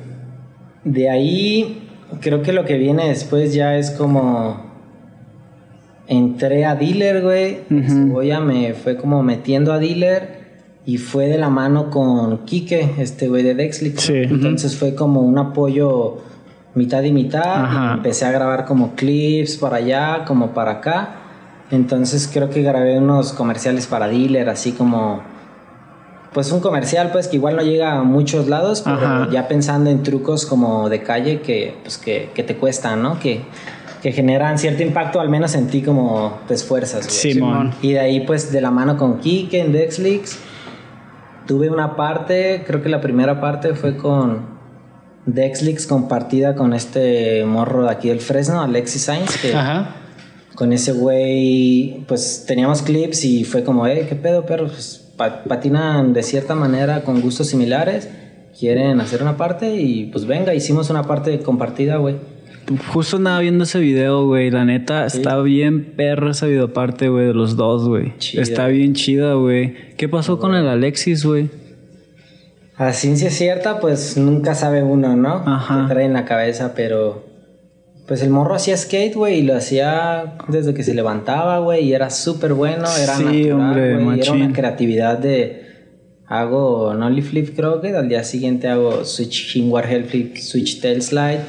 [0.85, 1.81] De ahí,
[2.21, 4.65] creo que lo que viene después ya es como.
[6.07, 7.59] Entré a dealer, güey.
[7.69, 7.87] Ujú.
[7.87, 10.37] Cebolla me fue como metiendo a dealer
[10.85, 14.03] y fue de la mano con Quique, este güey de Dexlix.
[14.03, 14.13] Sí.
[14.15, 16.19] Entonces fue como un apoyo
[16.75, 17.65] mitad y mitad.
[17.65, 17.91] Ajá.
[17.91, 21.09] Y empecé a grabar como clips para allá, como para acá.
[21.71, 25.21] Entonces creo que grabé unos comerciales para dealer, así como.
[26.33, 29.29] Pues un comercial, pues que igual no llega a muchos lados, pero Ajá.
[29.31, 33.19] ya pensando en trucos como de calle que, pues que, que te cuestan, ¿no?
[33.19, 33.41] Que,
[34.07, 37.33] que generan cierto impacto, al menos en ti como te esfuerzas, güey.
[37.33, 37.73] Simón.
[37.81, 40.39] Y de ahí, pues, de la mano con Kike en Dexlix,
[41.45, 44.45] tuve una parte, creo que la primera parte fue con
[45.25, 49.95] Dexlix compartida con este morro de aquí del Fresno, Alexis Sainz, que Ajá.
[50.55, 54.67] con ese güey, pues teníamos clips y fue como, eh, ¿qué pedo, perro?
[54.67, 58.07] Pues pa- patinan de cierta manera con gustos similares,
[58.57, 62.36] quieren hacer una parte y pues venga, hicimos una parte compartida, güey.
[62.93, 64.51] Justo andaba viendo ese video, güey.
[64.51, 68.13] La neta, está bien perro esa videoparte, güey, de los dos, güey.
[68.33, 69.95] Está bien chida, güey.
[69.95, 71.49] ¿Qué pasó con el Alexis, güey?
[72.75, 75.43] A ciencia cierta, pues nunca sabe uno, ¿no?
[75.45, 75.85] Ajá.
[75.87, 77.25] Qué trae en la cabeza, pero.
[78.07, 81.93] Pues el morro hacía skate, güey, y lo hacía desde que se levantaba, güey, y
[81.93, 85.63] era súper bueno, era Sí, natural, hombre, güey, y era una creatividad de.
[86.25, 91.39] Hago nollie flip croquet, al día siguiente hago switch hinward heel flip, switch tail slide.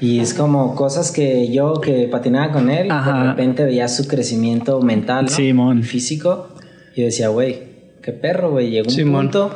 [0.00, 3.22] Y es como cosas que yo que patinaba con él, Ajá.
[3.22, 5.30] de repente veía su crecimiento mental, ¿no?
[5.30, 5.82] Simón.
[5.82, 6.48] Físico.
[6.96, 7.58] Y decía, güey,
[8.02, 8.70] qué perro, güey.
[8.70, 9.26] Llegó un Simón.
[9.26, 9.50] punto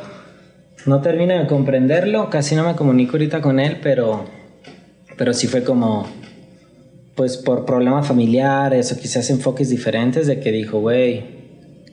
[0.86, 4.24] no termino de comprenderlo, casi no me comunico ahorita con él, pero,
[5.16, 6.06] pero sí fue como,
[7.14, 11.24] pues por problemas familiares o quizás enfoques diferentes de que dijo, güey,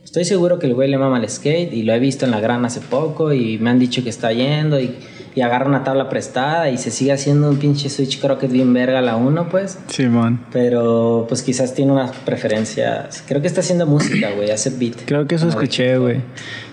[0.03, 2.41] estoy seguro que el güey le mama el skate y lo he visto en la
[2.41, 4.95] gran hace poco y me han dicho que está yendo y,
[5.33, 9.01] y agarra una tabla prestada y se sigue haciendo un pinche switch croquet bien verga
[9.01, 9.79] la uno, pues.
[9.87, 10.41] Simón.
[10.51, 13.23] Pero pues quizás tiene unas preferencias.
[13.27, 15.05] Creo que está haciendo música, güey, hace beat.
[15.05, 16.21] Creo que eso escuché, güey.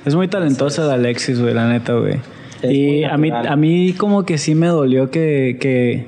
[0.05, 2.21] Es muy talentosa el Alexis, güey, la neta, güey.
[2.63, 6.07] Es Y a mí, a mí como que sí me dolió que, que,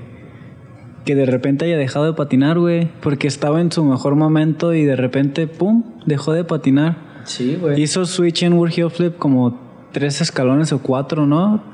[1.04, 2.88] que de repente haya dejado de patinar, güey.
[3.00, 6.96] Porque estaba en su mejor momento y de repente, pum, dejó de patinar.
[7.24, 7.80] Sí, güey.
[7.80, 9.60] Hizo switch en World Heel Flip como
[9.92, 11.69] tres escalones o cuatro, ¿no?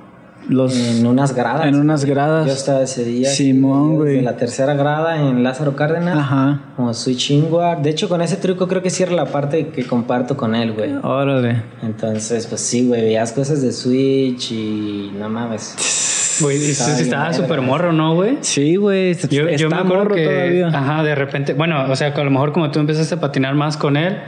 [0.49, 1.67] Los En unas gradas.
[1.67, 2.49] en unas Yo gradas.
[2.49, 3.29] estaba ese día.
[3.29, 4.21] Simón, güey.
[4.23, 6.17] la tercera grada en Lázaro Cárdenas.
[6.19, 6.61] Ajá.
[6.77, 7.79] Como Switch Inward.
[7.79, 10.93] De hecho, con ese truco creo que cierra la parte que comparto con él, güey.
[11.03, 11.63] Órale.
[11.83, 16.37] Entonces, pues sí, güey, veías cosas de Switch y no mames.
[16.41, 18.37] Güey, Estaba súper morro, ¿no, güey?
[18.43, 19.15] Sí, güey.
[19.31, 20.69] Yo, yo me acuerdo morro que, todavía.
[20.69, 23.77] ajá, de repente, bueno, o sea, a lo mejor como tú empezaste a patinar más
[23.79, 24.19] con él,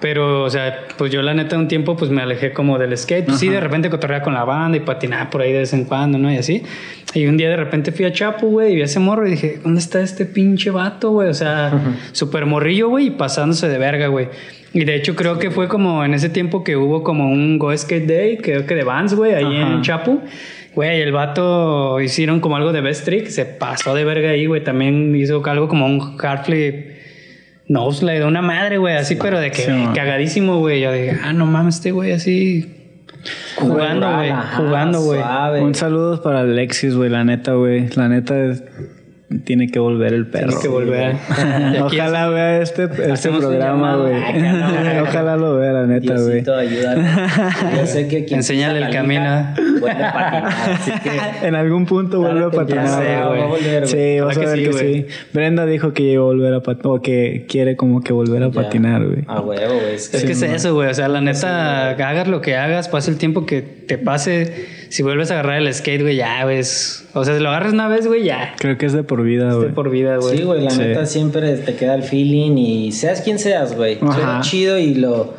[0.00, 3.26] pero, o sea, pues yo la neta un tiempo pues me alejé como del skate.
[3.26, 5.84] Pues sí, de repente cotorreaba con la banda y patinaba por ahí de vez en
[5.84, 6.30] cuando, ¿no?
[6.30, 6.62] Y así.
[7.14, 9.30] Y un día de repente fui a Chapo, güey, y vi a ese morro y
[9.30, 11.28] dije, ¿dónde está este pinche vato, güey?
[11.30, 11.72] O sea,
[12.12, 14.28] súper morrillo, güey, y pasándose de verga, güey.
[14.74, 17.74] Y de hecho creo que fue como en ese tiempo que hubo como un Go
[17.74, 19.72] Skate Day, creo que de Vans, güey, ahí Ajá.
[19.72, 20.22] en Chapo.
[20.74, 24.62] Güey, el vato hicieron como algo de best trick, se pasó de verga ahí, güey.
[24.62, 26.95] También hizo algo como un hard flip
[27.68, 30.80] no, de una madre, güey, así, pero de que Sí, cagadísimo, güey.
[30.80, 32.72] Yo dije, ah, no mames, este güey así
[33.56, 35.20] jugando, güey, jugando, güey.
[35.62, 37.88] Un saludo para Alexis, güey, la neta, güey.
[37.96, 38.62] La neta es-
[39.44, 40.46] tiene que volver el perro.
[40.46, 41.16] Tienes que volver.
[41.82, 44.02] Ojalá vea este, este programa, llamado.
[44.08, 45.00] güey.
[45.02, 46.44] Ojalá lo vea, la neta, güey.
[46.44, 49.20] Yo sé que pisa el camino.
[49.24, 51.46] liga Vuelve a patinar, así que...
[51.46, 53.02] En algún punto vuelve a patinar.
[53.02, 53.16] güey.
[53.16, 53.86] va a volver, güey.
[53.88, 55.06] Sí, vas a ver que que sí, sí.
[55.32, 58.46] Brenda dijo que iba a volver a patinar, o que quiere como que volver a
[58.50, 58.62] Ya.
[58.62, 59.24] patinar, güey.
[59.26, 59.94] A huevo, güey.
[59.96, 60.88] Es que Es que es eso, güey.
[60.88, 64.75] O sea, la neta, hagas lo que hagas, pase el tiempo que te pase.
[64.88, 67.06] Si vuelves a agarrar el skate, güey, ya, ves.
[67.14, 68.54] O sea, si lo agarras una vez, güey, ya.
[68.58, 69.72] Creo que es de por vida, güey.
[69.72, 70.38] por vida, güey.
[70.38, 70.78] Sí, güey, la Sí.
[70.80, 73.98] neta siempre te queda el feeling y seas quien seas, güey.
[74.00, 74.12] Ajá.
[74.14, 75.34] Suena chido y lo,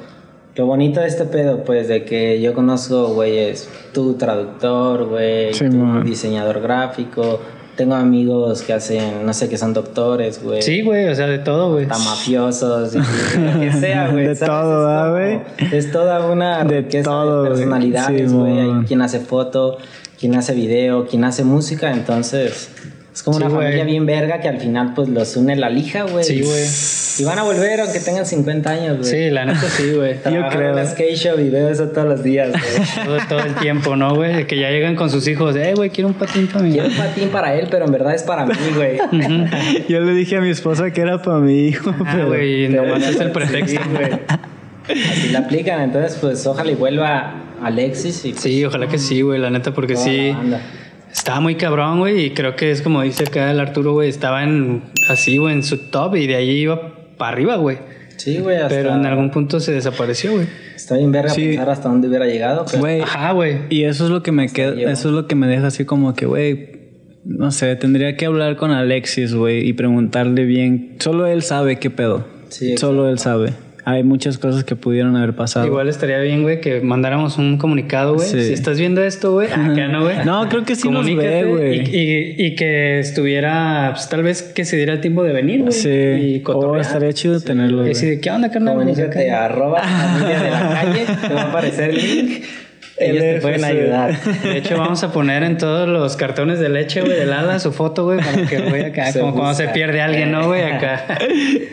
[0.55, 5.53] lo bonito de este pedo, pues, de que yo conozco, güey, es tu traductor, güey,
[5.53, 6.03] Sí, tu man.
[6.03, 7.39] diseñador gráfico.
[7.77, 10.61] Tengo amigos que hacen, no sé, que son doctores, güey.
[10.63, 11.85] Sí, güey, o sea, de todo, güey.
[11.89, 14.25] Hasta mafiosos, y lo que sea, güey.
[14.27, 14.51] De ¿sabes?
[14.51, 15.77] todo, Es ¿ah, como- güey?
[15.77, 17.59] Es toda una De todo, de güey.
[17.59, 18.59] personalidades, Sí, güey.
[18.59, 19.77] Hay quien hace foto,
[20.19, 22.69] quien hace video, quien hace música, entonces...
[23.13, 26.03] Es como Sí, una familia bien verga que al final pues los une la lija,
[26.03, 26.23] güey.
[26.23, 26.65] Sí, güey.
[27.19, 29.09] Y van a volver aunque tengan 50 años, güey.
[29.09, 30.17] Sí, la neta sí, güey.
[30.21, 30.69] Trabajan creo.
[30.69, 32.87] en la skate shop y veo eso todos los días, güey.
[33.05, 34.45] Todo, todo el tiempo, ¿no, güey?
[34.47, 35.55] Que ya llegan con sus hijos.
[35.55, 36.71] Eh, güey, quiero un patín para mí.
[36.73, 38.97] Quiero un patín para él, pero en verdad es para mí, güey.
[39.89, 42.27] Yo le dije a mi esposa que era para mi hijo, Ah, pero...
[42.27, 43.81] güey, pero nomás no es el sí, pretexto.
[43.91, 44.11] güey.
[45.11, 49.21] Así la aplican, entonces pues ojalá y vuelva Alexis y pues, Sí, ojalá que sí,
[49.21, 50.33] güey, la neta, porque sí.
[51.11, 54.43] Estaba muy cabrón, güey, y creo que es como dice acá el Arturo, güey, estaba
[54.43, 57.77] en así, güey, en su top y de ahí iba para arriba, güey.
[58.17, 58.69] Sí, güey, hasta...
[58.69, 60.47] Pero en algún punto se desapareció, güey.
[60.75, 61.45] Está bien verga Sí.
[61.49, 62.79] pensar hasta dónde hubiera llegado, pero...
[62.79, 63.59] Güey, Ajá, güey.
[63.69, 66.15] y eso es lo que me queda, eso es lo que me deja así como
[66.15, 66.77] que, güey,
[67.25, 70.95] no sé, tendría que hablar con Alexis, güey, y preguntarle bien.
[70.99, 72.25] Solo él sabe qué pedo.
[72.49, 73.53] Sí, Solo él sabe.
[73.89, 75.65] Hay muchas cosas que pudieron haber pasado.
[75.65, 78.27] Igual estaría bien, güey, que mandáramos un comunicado, güey.
[78.27, 78.43] Sí.
[78.43, 80.25] Si estás viendo esto, güey, acá no, güey.
[80.25, 81.79] No, creo que sí nos ve, güey.
[81.95, 85.61] Y, y- y que estuviera, pues tal vez que se diera el tiempo de venir,
[85.61, 85.71] güey.
[85.71, 85.87] Sí.
[85.89, 86.81] Y Oh, cotorrear.
[86.81, 87.91] estaría chido tenerlo, Y güey.
[87.93, 88.73] así de, ¿qué onda, carnal?
[88.75, 92.43] Comunícate a arroba familia de la calle, te va a aparecer el link.
[92.99, 94.19] Ellos te pueden ayudar.
[94.43, 97.71] De hecho, vamos a poner en todos los cartones de leche, güey, del ala su
[97.71, 100.63] foto, güey, para que güey acá, Se como cuando se pierde alguien, ¿no, güey?
[100.63, 101.05] Acá.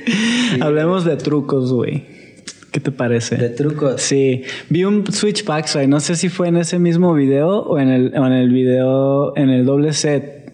[0.61, 2.05] Hablemos de trucos, güey.
[2.71, 3.37] ¿Qué te parece?
[3.37, 4.03] De trucos.
[4.03, 7.89] Sí, vi un switch backside, no sé si fue en ese mismo video o en
[7.89, 10.53] el, o en el video, en el doble set.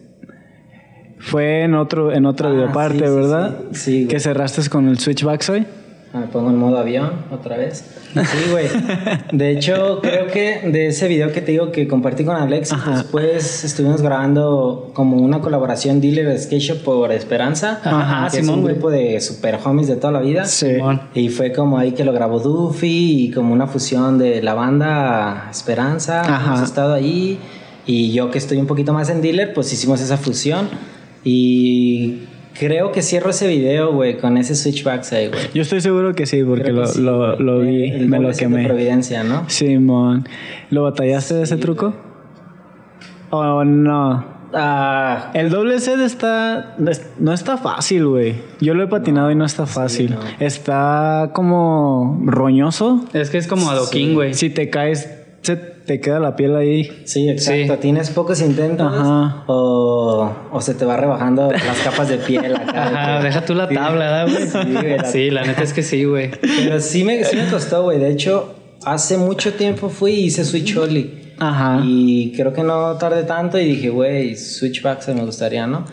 [1.18, 3.58] Fue en otro, en otra Ah, videoparte, sí, ¿verdad?
[3.72, 4.00] sí.
[4.02, 4.06] Sí.
[4.06, 5.64] Que cerraste con el switch backside.
[6.12, 7.84] Ah, Me pongo en modo avión otra vez.
[8.12, 8.66] Sí, güey.
[9.30, 13.62] De hecho, creo que de ese video que te digo que compartí con Alex, después
[13.62, 17.80] estuvimos grabando como una colaboración dealer skate shop por Esperanza.
[17.84, 18.74] Ajá, que es Simón, un güey.
[18.74, 20.44] grupo de super homies de toda la vida.
[20.46, 20.66] Sí.
[20.74, 21.00] Simón.
[21.14, 25.46] Y fue como ahí que lo grabó Duffy y como una fusión de la banda
[25.50, 26.22] Esperanza.
[26.22, 26.46] Ajá.
[26.56, 27.38] Hemos estado ahí.
[27.86, 30.68] Y yo que estoy un poquito más en dealer, pues hicimos esa fusión.
[31.24, 32.22] Y
[32.58, 35.42] creo que cierro ese video, güey, con ese switchback ahí, güey.
[35.54, 37.38] Yo estoy seguro que sí, porque lo, sí, lo, güey.
[37.40, 38.66] lo vi, El me lo de quemé.
[38.66, 39.48] Providencia, ¿no?
[39.48, 40.28] Simón.
[40.70, 41.94] ¿Lo batallaste de ese truco?
[43.30, 44.40] ¿O no?
[44.52, 46.74] Ah, El doble set está.
[47.18, 48.34] No está fácil, güey.
[48.60, 50.10] Yo lo he patinado y no está fácil.
[50.16, 50.20] no.
[50.44, 53.04] Está como roñoso.
[53.12, 54.34] Es que es como adoquín, güey.
[54.34, 55.08] Si te caes,
[55.42, 55.56] se
[55.90, 56.88] te queda la piel ahí.
[57.04, 57.74] sí, exacto.
[57.74, 57.80] Sí.
[57.80, 59.42] Tienes pocos intentos Ajá.
[59.48, 62.84] o, o se te va rebajando las capas de piel acá.
[62.86, 64.46] Ajá, de deja tú la tabla, ¿verdad, güey?
[64.46, 66.30] Sí, güey, la- Sí, la neta es que sí, güey.
[66.40, 67.98] Pero sí me, sí me costó, güey.
[67.98, 71.32] De hecho, hace mucho tiempo fui y hice Switch Only.
[71.40, 71.80] Ajá.
[71.84, 75.86] Y creo que no tardé tanto y dije, güey, Switchback se me gustaría, ¿no?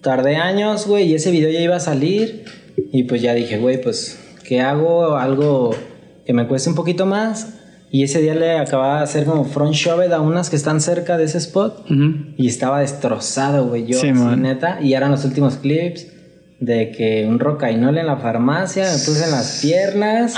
[0.00, 2.44] Tardé años, güey, y ese video ya iba a salir.
[2.76, 5.16] Y pues ya dije, güey, pues, ¿qué hago?
[5.16, 5.70] Algo
[6.24, 7.55] que me cueste un poquito más.
[7.90, 11.16] Y ese día le acababa de hacer como front shove a unas que están cerca
[11.16, 11.86] de ese spot.
[12.36, 13.86] Y estaba destrozado, güey.
[13.86, 14.78] Yo, Sí, así, neta.
[14.82, 16.08] Y eran los últimos clips
[16.58, 20.34] de que un rocainol en la farmacia, me puse en las piernas.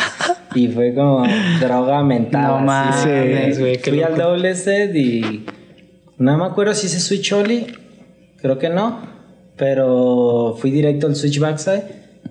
[0.54, 1.24] y fue como
[1.60, 2.42] droga mental.
[2.48, 5.46] No mames, güey, Fui al doble set y.
[6.18, 7.66] No me acuerdo si hice switch ollie.
[8.40, 9.00] Creo que no.
[9.56, 11.82] Pero fui directo al switch backside.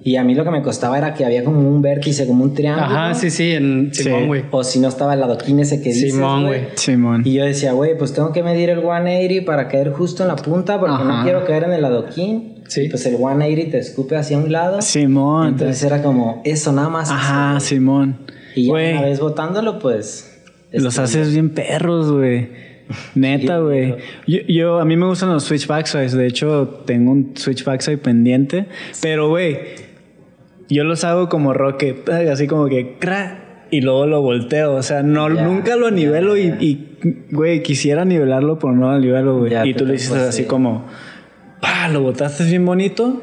[0.03, 2.53] Y a mí lo que me costaba era que había como un vértice, como un
[2.53, 2.85] triángulo.
[2.85, 4.43] Ajá, sí, sí, en Simón, güey.
[4.51, 6.61] O si no estaba el adoquín ese que dices, Simón, güey.
[6.75, 7.23] Simón.
[7.25, 10.35] y yo decía, güey, pues tengo que medir el 180 para caer justo en la
[10.37, 11.23] punta porque no Ajá.
[11.23, 12.55] quiero caer en el adoquín.
[12.67, 12.87] Sí.
[12.89, 14.81] Pues el 180 te escupe hacia un lado.
[14.81, 15.49] Simón.
[15.49, 17.11] Entonces era como eso nada más.
[17.11, 18.17] Ajá, eso, Simón.
[18.25, 18.37] güey.
[18.55, 20.39] y ya Güey, una vez botándolo, pues.
[20.71, 22.47] los este, haces bien perros, güey.
[23.15, 23.95] Neta, güey.
[24.27, 26.13] Yo, yo- a mí me gustan los switch backsides.
[26.13, 28.67] De hecho, tengo un switch backside pendiente.
[29.01, 29.59] Pero, güey,
[30.69, 32.07] yo los hago como rocket.
[32.31, 32.97] Así como que,
[33.71, 34.75] y luego lo volteo.
[34.75, 36.97] O sea, no, nunca lo nivelo y, y,
[37.31, 39.69] güey, quisiera nivelarlo, pero no lo nivelo, güey.
[39.69, 40.47] Y tú lo hiciste así sí.
[40.47, 40.85] como,
[41.61, 43.21] pa, lo botaste bien bonito.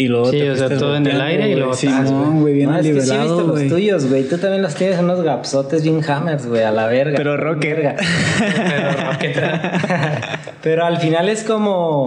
[0.00, 2.70] Y luego Sí, te o sea, todo en el aire y botaste, Simón, güey, bien
[2.70, 3.68] No, es que sí he visto los güey.
[3.68, 4.28] tuyos, güey.
[4.28, 7.16] Tú también los tienes unos gapsotes bien hammers, güey, a la verga.
[7.16, 7.76] Pero rocket.
[7.76, 7.96] Verga.
[8.38, 9.36] Pero rocket.
[10.62, 12.06] Pero al final es como.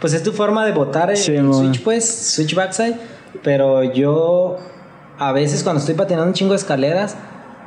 [0.00, 2.94] Pues es tu forma de botar el, Sí, switch, pues, switch backside.
[3.42, 4.56] Pero yo.
[5.18, 7.16] A veces cuando estoy patinando un chingo de escaleras,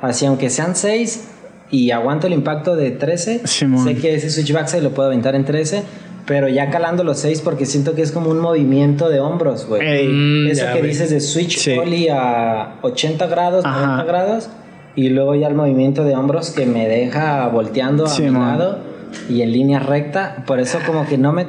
[0.02, 1.28] así aunque sean 6
[1.70, 3.84] y aguanto el impacto de 13, Sí, mon.
[3.86, 5.84] sé que ese switch backside lo puedo aventar en 13.
[6.26, 9.82] Pero ya calando los 6 porque siento que es como un movimiento de hombros, güey.
[9.86, 10.08] Ey.
[10.08, 11.72] Mm, Eso que dices de switch Sí.
[11.78, 13.82] ollie a 80 grados, Ajá.
[13.88, 14.50] 90 grados.
[14.96, 18.78] Y luego ya el movimiento de hombros que me deja volteando a Sí, mi lado
[19.30, 20.44] y en línea recta.
[20.48, 21.46] Por eso como que no me...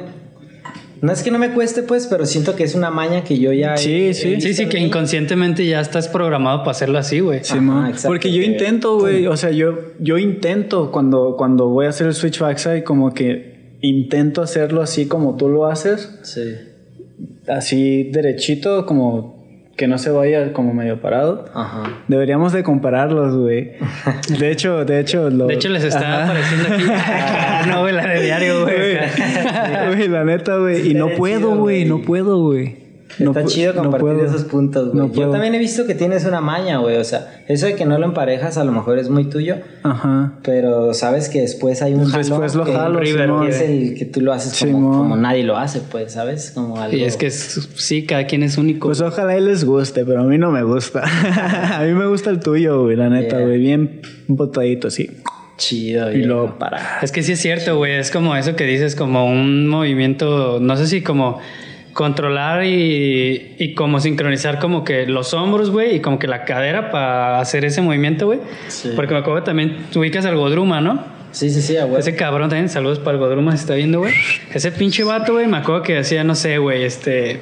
[1.01, 3.53] No es que no me cueste, pues, pero siento que es una maña que yo
[3.53, 3.75] ya...
[3.75, 4.29] he- Sí, he sí.
[4.35, 7.43] visto Sí, sí, que inconscientemente ya estás programado para hacerlo así, güey.
[7.43, 7.77] Simón.
[7.79, 9.27] Ajá, exacto, Porque yo intento, güey.
[9.27, 13.54] O sea, yo, yo intento cuando, cuando voy a hacer el switch backside, como que
[13.81, 16.55] intento hacerlo así como tú lo haces, Sí.
[17.47, 19.35] así derechito, como
[19.77, 21.45] que no se vaya como medio parado.
[21.53, 21.83] Ajá.
[22.07, 23.73] Deberíamos de compararlos, güey.
[24.39, 26.23] De hecho, de hecho, lo- De hecho, les está Ajá.
[26.23, 27.69] apareciendo aquí.
[27.69, 30.07] no, güey, la de diario, güey.
[30.07, 30.91] La neta, güey.
[30.91, 31.83] Y no puedo, güey.
[31.85, 32.84] No puedo, güey.
[33.19, 34.25] No Está chido no compartir puedo.
[34.25, 35.07] esos puntos, güey.
[35.07, 36.97] No yo también he visto que tienes una maña, güey.
[36.97, 39.57] O sea, eso de que no lo emparejas a lo mejor es muy tuyo.
[39.83, 40.33] Ajá.
[40.43, 43.47] Pero sabes que después hay un jalón Después lo que- jalo, que Simón.
[43.47, 46.51] es el que tú lo haces como, como nadie lo hace, pues, ¿sabes?
[46.51, 46.97] Como algo...
[46.97, 48.87] Y es que es- sí, cada quien es único.
[48.87, 51.03] Pues ojalá y les guste, pero a mí no me gusta.
[51.79, 53.45] a mí me gusta el tuyo, güey, la neta, Yeah.
[53.45, 53.59] güey.
[53.59, 55.11] Bien botadito, así.
[55.57, 56.99] chido, Y luego para.
[57.01, 57.93] Es que sí es cierto, güey.
[57.93, 61.39] Es como eso que dices, como un movimiento, no sé si como
[61.95, 66.91] controlar y, y como sincronizar como que los hombros, güey, y como que la cadera
[66.91, 68.39] para hacer ese movimiento, güey.
[68.67, 68.91] Sí.
[68.97, 71.05] Porque me acuerdo también, tú ubicas al Godruma, ¿no?
[71.31, 71.97] Sí, sí, sí, huevo.
[71.97, 74.13] Ese cabrón también, saludos para el Godruma, se está viendo, güey.
[74.53, 77.39] Ese pinche vato, güey, me acuerdo que hacía, no sé, güey, este.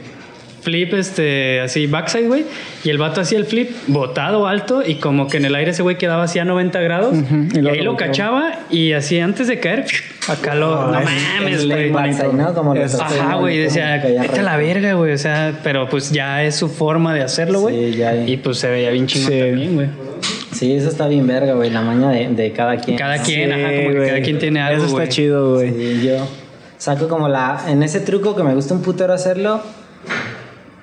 [0.64, 2.46] Flip, este, así, backside, güey.
[2.84, 5.84] Y el vato hacía el flip botado alto y como que en el aire ese
[5.84, 7.16] güey quedaba así a 90 grados.
[7.54, 9.86] Y ahí lo cachaba y así antes de caer,
[10.28, 10.92] acá lo.
[10.92, 11.06] no es-
[11.40, 11.92] mames, güey.
[12.34, 12.54] ¿no?
[12.54, 15.12] Como Es- Ajá, güey, decía, vete a la verga, güey.
[15.14, 17.92] O sea, pero pues ya es su forma de hacerlo, güey.
[17.94, 18.16] Sí, ya.
[18.16, 19.40] Y pues se veía bien chingón Sí.
[19.40, 19.88] también, güey.
[20.54, 22.96] Sí, eso está bien verga, güey, la maña de, de cada quien.
[22.98, 25.10] Cada quien, Sí, ajá, como que cada quien tiene algo, Eso está güey.
[25.10, 25.72] chido, güey.
[25.74, 26.28] Sí, yo
[26.78, 27.66] saco como la...
[27.68, 29.62] En ese truco que me gusta un putero hacerlo,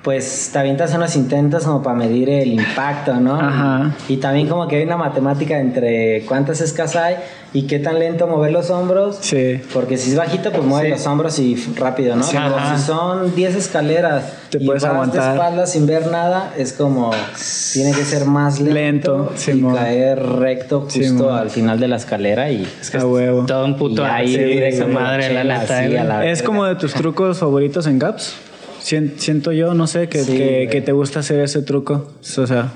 [0.03, 3.35] pues te avientas unos intentos como para medir el impacto, ¿no?
[3.39, 3.95] Ajá.
[4.09, 7.17] Y también como que hay una matemática entre cuántas escas hay
[7.53, 9.19] y qué tan lento mover los hombros.
[9.21, 9.61] Sí.
[9.71, 10.91] Porque si es bajito, pues mueve Sí.
[10.93, 12.23] los hombros y rápido, ¿no?
[12.23, 12.77] Sí, Pero ajá.
[12.79, 15.23] si son 10 escaleras Te y puedes vas aguantar.
[15.23, 17.11] de espaldas sin ver nada, es como
[17.73, 22.49] tiene que ser más lento, Lento, y caer recto justo al final de la escalera
[22.49, 22.67] y
[22.99, 23.45] A huevo.
[23.45, 25.97] Todo un puto Y ahí madre, la chela, neta, así, güey.
[25.97, 28.33] a la- Es como de tus trucos favoritos en Gaps.
[28.81, 30.33] Sien- Siento yo, no sé, que, Sí,
[30.69, 32.11] que, te gusta hacer ese truco.
[32.37, 32.71] O sea,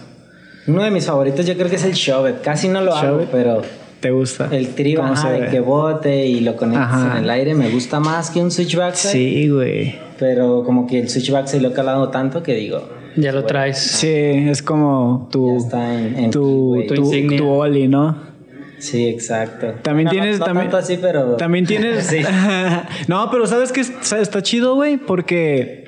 [0.67, 2.41] uno de mis favoritos yo creo que es el shove.
[2.43, 3.61] Casi no lo hago, pero
[3.99, 4.49] te gusta.
[4.51, 7.17] el trío ¿Cómo ajá, de que bote y lo conectas Ajá.
[7.17, 8.93] en el aire me gusta más que un switchback.
[8.95, 9.95] Sí, güey.
[10.19, 13.77] Pero como que el switchback se lo he calado tanto que digo, Ya lo traes.
[13.79, 15.51] Sí, es como tu.
[15.51, 17.37] ya está en, en tu, tu tu, insignia.
[17.39, 18.35] tu Oli, ¿no?
[18.77, 19.73] Sí, exacto.
[19.81, 20.39] También No, tienes.
[20.39, 21.35] no también, tanto así, pero.
[21.37, 22.05] También tienes.
[22.07, 22.19] Sí.
[23.07, 23.81] no, pero ¿sabes qué?
[23.81, 25.84] Está chido, güey, porque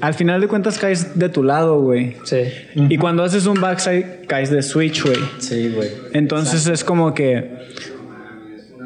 [0.00, 2.16] al final de cuentas caes de tu lado, güey.
[2.24, 2.42] Sí.
[2.74, 5.16] Y cuando haces un backside, caes de switch, güey.
[5.38, 5.88] Sí, güey.
[6.12, 7.58] Entonces es como que.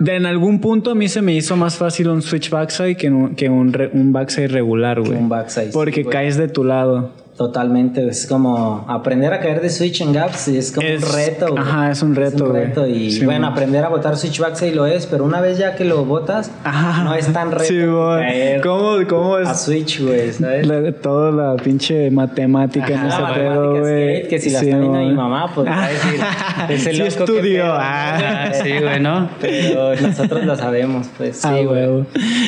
[0.00, 3.08] De en algún punto a mí se me hizo más fácil un switch backside que
[3.10, 5.12] un, que un, re- un backside regular, güey.
[5.16, 7.12] un backside, Porque caes de tu lado.
[7.36, 11.46] Totalmente, es como aprender a caer de switch en gaps es como Es- un reto.
[11.48, 11.58] güey.
[11.62, 12.64] ajá, es un reto, un güey.
[12.66, 13.52] reto y Sí, bueno, man.
[13.52, 17.02] aprender a botar switchbacks ahí lo es, pero una vez ya que lo botas, Ajá.
[17.02, 19.48] no es tan reto Sí, caer ¿Cómo, cómo es?
[19.48, 20.64] a switch, güey, ¿sabes?
[20.68, 24.16] La- toda la pinche matemática en Ajá, ese la pedo, güey.
[24.18, 26.20] skate, que si la Sí, está viendo mi mamá, pues va a decir,
[26.68, 27.80] ese Sí loco, estudió, pedo, ¿no?
[27.80, 28.44] ah.
[28.46, 29.28] Ah, sí, güey, ¿no?
[29.40, 31.66] Pero nosotros lo sabemos, pues sí, Ah, güey.
[31.66, 32.06] huevo.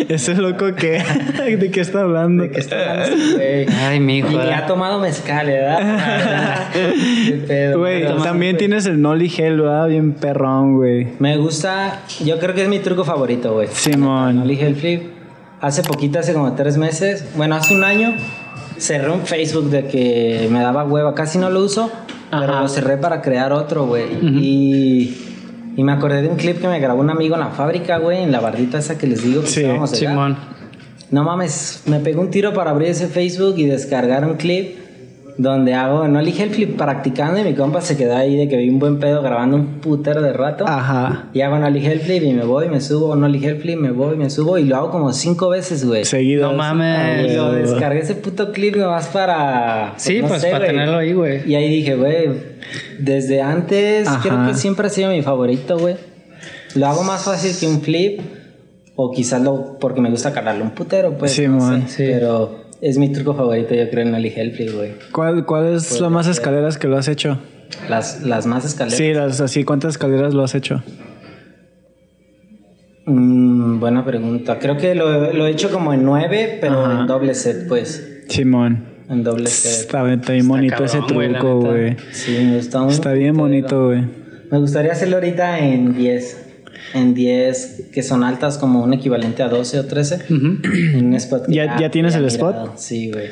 [0.08, 1.02] Ese loco que...
[1.58, 2.44] ¿De qué está hablando?
[2.44, 3.66] ¿De qué está hablando güey?
[3.68, 3.98] Ay.
[4.30, 4.62] Y ¿verdad?
[4.62, 6.68] ha tomado mezcal, ¿verdad?
[7.76, 9.88] Güey, pero- también tienes el Nolly Gel, ¿verdad?
[9.88, 11.08] Bien perrón, güey.
[11.18, 13.68] Me gusta, yo creo que es mi truco favorito, güey.
[13.72, 14.36] Simón.
[14.36, 15.02] No elige el flip.
[15.60, 18.14] Hace poquito, hace como tres meses, bueno, hace un año,
[18.78, 21.14] cerré un Facebook de que me daba hueva.
[21.14, 21.90] Casi no lo uso,
[22.30, 22.60] pero Ajá.
[22.62, 24.04] lo cerré para crear otro, güey.
[24.22, 25.16] y,
[25.76, 28.22] y me acordé de un clip que me grabó un amigo en la fábrica, güey,
[28.22, 29.64] en la bardita esa que les digo que Sí.
[29.94, 30.36] Simón.
[31.11, 34.86] No mames, me pegó un tiro para abrir ese Facebook y descargar un clip
[35.38, 38.57] donde hago, no elige el flip practicando y mi compa se quedó ahí de que
[38.57, 40.64] vi un buen pedo grabando un putero de rato.
[40.66, 41.28] Ajá.
[41.34, 43.78] Y hago no elige el flip y me voy, me subo, no elige el flip,
[43.78, 46.04] me voy, me subo y lo hago como cinco veces, güey.
[46.04, 46.50] Seguido.
[46.50, 47.32] No mames.
[47.32, 49.94] Y lo descargué ese puto clip nomás para...
[49.98, 50.70] Sí, no pues sé, para güey.
[50.70, 51.50] tenerlo ahí, güey.
[51.50, 52.30] Y ahí dije, güey,
[52.98, 54.20] desde antes Ajá.
[54.22, 55.96] creo que siempre ha sido mi favorito, güey.
[56.74, 58.20] Lo hago más fácil que un flip
[58.97, 61.32] o quizás lo porque me gusta calarlo un putero, pues.
[61.32, 61.88] Sí, no man.
[61.88, 64.92] sé, Pero es mi truco favorito, yo creo, en el flip, güey.
[65.12, 67.38] ¿Cuál, ¿Cuál es la más escaleras que lo has hecho?
[67.88, 68.99] Las, las más escaleras.
[68.99, 70.82] Sí, las así, ¿cuántas escaleras lo has hecho?
[73.07, 74.59] Mm, buena pregunta.
[74.59, 77.01] Creo que lo, lo he hecho como en nueve, pero Ajá.
[77.01, 78.24] en doble set, pues.
[78.28, 78.97] Simón.
[79.09, 79.82] En doble set.
[79.82, 81.97] Está, está bien bonito ese cabrón, truco, güey.
[82.12, 84.05] Sí, me gusta un Está bien bonito, güey.
[84.51, 86.45] Me gustaría hacerlo ahorita en 10.
[86.97, 90.20] En 10, que son altas como un equivalente a 12 o 13.
[90.30, 91.47] En un spot.
[91.47, 92.76] que ¿Ya- ya tienes el spot?
[92.76, 93.26] Sí, güey.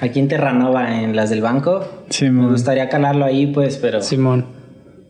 [0.00, 1.80] Aquí en Terranova, en las del banco.
[2.08, 2.50] Me Simón.
[2.50, 4.44] gustaría calarlo ahí, pues, pero Simón.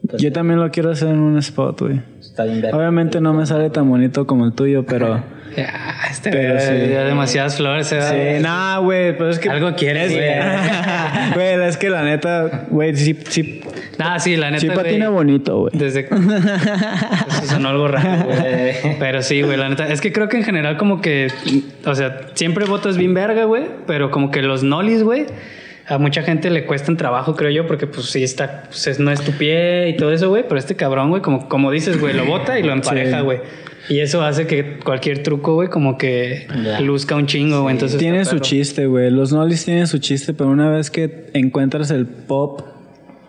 [0.08, 2.00] Pues, Yo también lo quiero hacer en un spot, güey.
[2.20, 2.76] está bien verga.
[2.76, 5.22] Obviamente no me sale tan bonito como el tuyo, pero...
[5.56, 6.92] Ya, este Pero güey, sí.
[6.92, 8.36] ya demasiadas flores, ¿eh?
[8.36, 9.48] Sí, nah, güey, pero es que...
[9.48, 10.26] Algo quieres, güey.
[11.34, 13.62] Güey, es que la neta, güey, sí, sí,
[13.98, 15.72] Nah, sí, la neta, sí patina bonito, güey.
[15.76, 16.00] Desde...
[17.42, 18.96] Eso sonó algo raro, güey.
[18.98, 19.88] Pero sí, güey, la neta.
[19.88, 21.28] Es que creo que en general como que...
[21.86, 23.64] O sea, siempre botas bien verga, güey.
[23.86, 25.26] Pero como que los nolis, güey...
[25.88, 28.64] A mucha gente le cuestan trabajo, creo yo, porque pues sí está...
[28.66, 30.42] Pues, es- no es tu pie y todo eso, güey.
[30.42, 33.24] Pero este cabrón, güey, como, como dices, güey, lo bota y lo empareja, Sí.
[33.24, 33.38] güey.
[33.88, 36.48] Y eso hace que cualquier truco, güey, como que
[36.80, 37.74] luzca un chingo, güey.
[37.76, 37.98] Entonces...
[38.00, 39.12] Tiene su chiste, güey.
[39.12, 42.62] Los nollies tienen su chiste, pero una vez que encuentras el pop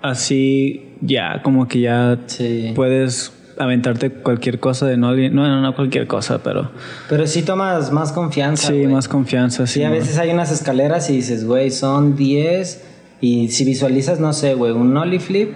[0.01, 2.71] así, ya, como que ya Sí.
[2.75, 4.97] puedes aventarte cualquier cosa de.
[4.97, 6.69] No, no, no cualquier cosa, pero
[7.09, 8.67] Pero sí tomas más confianza.
[8.67, 9.67] sí, más confianza.
[9.67, 12.83] Sí, Sí, a veces hay unas escaleras y dices, güey, son 10.
[13.21, 15.53] Y si visualizas, no sé, güey, un ollie flip.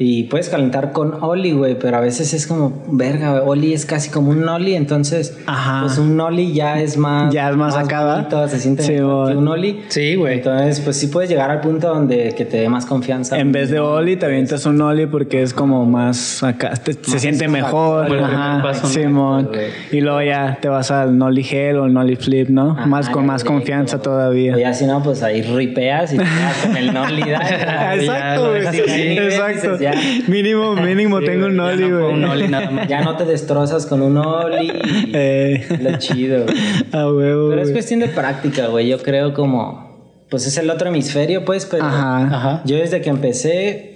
[0.00, 3.84] Y puedes calentar con ollie, güey, pero a veces es como, verga, güey, ollie es
[3.84, 5.80] casi como un ollie, entonces, Ajá.
[5.82, 7.32] pues un ollie ya es más...
[7.34, 9.36] Ya es más bonito, se siente Sí, mejor que güey.
[9.36, 9.80] un ollie.
[9.88, 10.34] Sí, güey.
[10.38, 13.38] Entonces, pues sí puedes llegar al punto donde que te dé más confianza.
[13.38, 17.18] En vez de Oli, te avientas un Oli porque es como más acá, te- se
[17.18, 18.12] siente mejor.
[18.22, 18.74] Ajá.
[18.74, 19.50] Simón.
[19.90, 22.70] Y luego ya te vas al Nolly Gel o el Nolly Flip, ¿no?
[22.72, 24.56] Ajá, más con más confianza todavía.
[24.56, 27.26] ya si no, pues ahí ripeas y te quedas con el nollie.
[27.28, 28.66] ya Exacto, güey.
[28.66, 29.87] así, Exacto.
[29.94, 30.00] Ya.
[30.28, 32.14] Mínimo, mínimo tengo un Ya no Nolly, fue güey.
[32.14, 32.88] un Oli nada más.
[32.88, 34.72] Ya no te destrozas con un ollie.
[34.72, 36.56] y Eh, Lo chido, güey.
[36.92, 37.48] a huevo.
[37.50, 37.72] Pero es güey.
[37.74, 38.88] cuestión de práctica, güey.
[38.88, 39.88] Yo creo como...
[40.30, 41.84] Pues es el otro hemisferio, pues, pero...
[41.84, 42.24] Ajá.
[42.26, 42.62] Ajá.
[42.64, 43.94] Yo desde que empecé...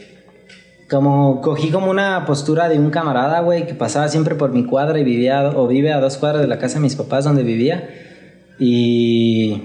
[0.91, 4.99] Como cogí como una postura de un camarada, güey, que pasaba siempre por mi cuadra
[4.99, 7.89] y vivía o vive a dos cuadras de la casa de mis papás donde vivía.
[8.59, 9.63] Y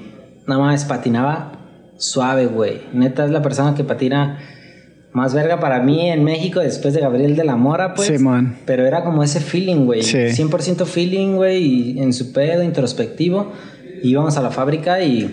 [0.48, 1.52] nada más patinaba
[1.98, 2.82] suave, güey.
[2.94, 4.40] Neta es la persona que patina
[5.18, 8.08] más verga para mí en México después de Gabriel de la Mora, pues.
[8.08, 8.56] Simón.
[8.66, 10.04] Pero era como ese feeling, güey.
[10.04, 10.18] Sí.
[10.18, 13.52] 100% feeling, güey, y en su pedo, introspectivo.
[14.04, 15.28] Íbamos a la fábrica y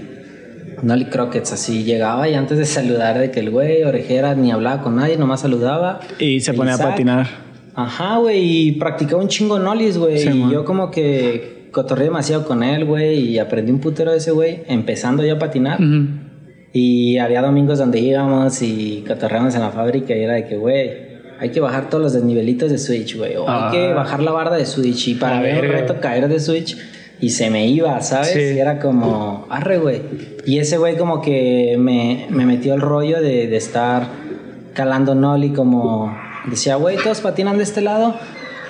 [0.83, 4.83] Nolly Crockets así llegaba y antes de saludar de que el güey, orejera, ni hablaba
[4.83, 6.01] con nadie, nomás saludaba.
[6.19, 6.91] Y se El pone a Isaac.
[6.91, 7.27] patinar.
[7.75, 10.19] Ajá, güey, y practicaba un chingo Nollies, güey.
[10.19, 10.51] Sí, y man.
[10.51, 14.63] yo como que cotorreé demasiado con él, güey, y aprendí un putero de ese güey,
[14.67, 15.79] empezando ya a patinar.
[15.79, 16.07] Ujú.
[16.75, 20.91] Y había domingos donde íbamos y cotorreamos en la fábrica y era de que, güey,
[21.39, 23.37] hay que bajar todos los desnivelitos de Switch, güey.
[23.37, 23.71] O Ah.
[23.71, 25.09] hay que bajar la barda de Switch.
[25.09, 25.73] Y para mí verga.
[25.81, 26.77] reto caer de Switch
[27.21, 28.33] y se me iba, ¿sabes?
[28.33, 28.41] Sí.
[28.57, 30.03] Y era como, arre, güey.
[30.47, 34.09] Y ese güey como que me, me metió el rollo de, de estar
[34.75, 36.13] calando Nolly como...
[36.47, 38.17] Decía, güey, todos patinan de este lado.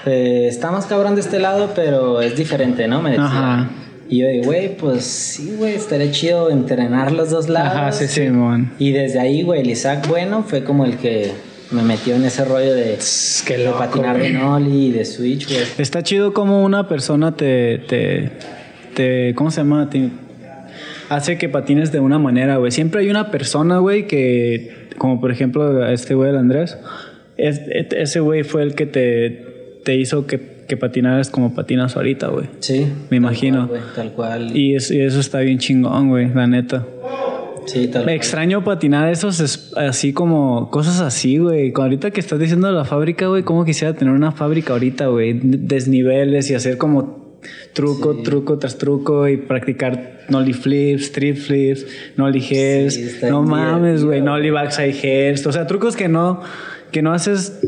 [0.06, 3.00] eh, está más cabrón de este lado, pero es diferente, ¿no?
[3.00, 3.24] Me decía.
[3.24, 3.70] Ajá.
[4.08, 7.72] Y yo digo, güey, pues sí, güey, estaría chido entrenar los dos lados.
[7.76, 8.22] Ajá, sí, sí.
[8.24, 8.72] Simón.
[8.78, 11.32] Y desde ahí, güey, el Isaac Bueno fue como el que
[11.70, 12.98] me metió en ese rollo de,
[13.46, 13.78] Qué de loco.
[13.78, 15.60] patinar de Nolly y de Switch, güey.
[15.78, 18.30] Está chido como una persona te, te,
[18.94, 19.88] te ¿cómo se llama?
[19.90, 20.10] Te-
[21.08, 22.70] hace que patines de una manera, güey.
[22.72, 26.76] Siempre hay una persona, güey, que, como por ejemplo este güey, el Andrés,
[27.36, 32.28] es- ese güey fue el que te, te hizo que, que patinaras como patinas ahorita,
[32.28, 32.46] güey.
[32.60, 32.86] Sí.
[33.10, 33.68] Me imagino.
[33.68, 34.56] Tal cual, güey, tal cual.
[34.56, 36.86] Y, es- y eso está bien chingón, güey, la neta.
[37.66, 38.16] sí, tal Me cual.
[38.16, 41.72] extraño patinar esos es- así como cosas así, güey.
[41.72, 45.38] Con- Ahorita que estás diciendo la fábrica, güey, cómo quisiera tener una fábrica ahorita, güey.
[45.42, 47.38] Desniveles y hacer como
[47.74, 51.86] truco, truco tras truco y practicar nollie flips, trip flips,
[52.16, 52.94] nollie heads.
[52.94, 54.22] Sí, no mames, güey.
[54.22, 55.46] nollie backside heads.
[55.46, 56.40] O sea, trucos que no,
[56.90, 57.60] que no haces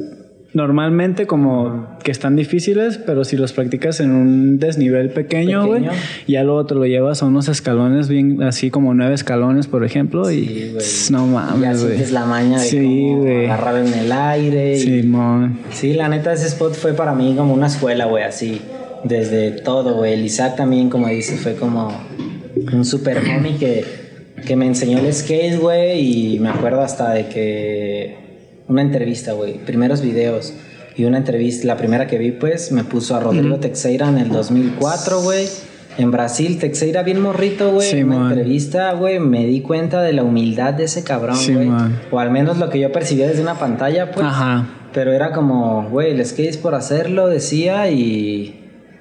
[0.57, 5.85] normalmente como que están difíciles, pero si los practicas en un desnivel pequeño, güey,
[6.27, 10.25] ya luego te lo llevas a unos escalones bien, así como nueve escalones, por ejemplo,
[10.25, 11.93] Sí, y tss, no mames, güey.
[11.95, 13.13] sientes la maña de Sí,
[13.45, 14.77] agarrar en el aire.
[14.77, 15.59] y- Simón.
[15.73, 18.61] Sí, la neta, ese spot fue para mí como una escuela, güey, así.
[19.05, 20.15] Desde todo, güey.
[20.15, 21.93] El Isaac también, como dices, fue como
[22.73, 23.85] un super homie que,
[24.47, 26.35] que me enseñó el skate, güey.
[26.35, 28.26] Y me acuerdo hasta de que
[28.69, 29.55] una entrevista, güey.
[29.59, 30.53] Primeros videos.
[30.97, 34.29] Y una entrevista, la primera que vi, pues, me puso a Rodrigo Teixeira en el
[34.31, 35.47] 2004, güey.
[35.99, 37.91] En Brasil, Teixeira bien morrito, güey.
[37.91, 41.55] Sí, en una entrevista, güey, me di cuenta de la humildad de ese cabrón, Sí,
[41.55, 41.67] güey.
[41.69, 42.01] man.
[42.11, 44.27] o al menos lo que yo percibía desde una pantalla, pues.
[44.27, 44.67] Ajá.
[44.93, 48.56] Pero era como, güey, el skate es por hacerlo, decía, y,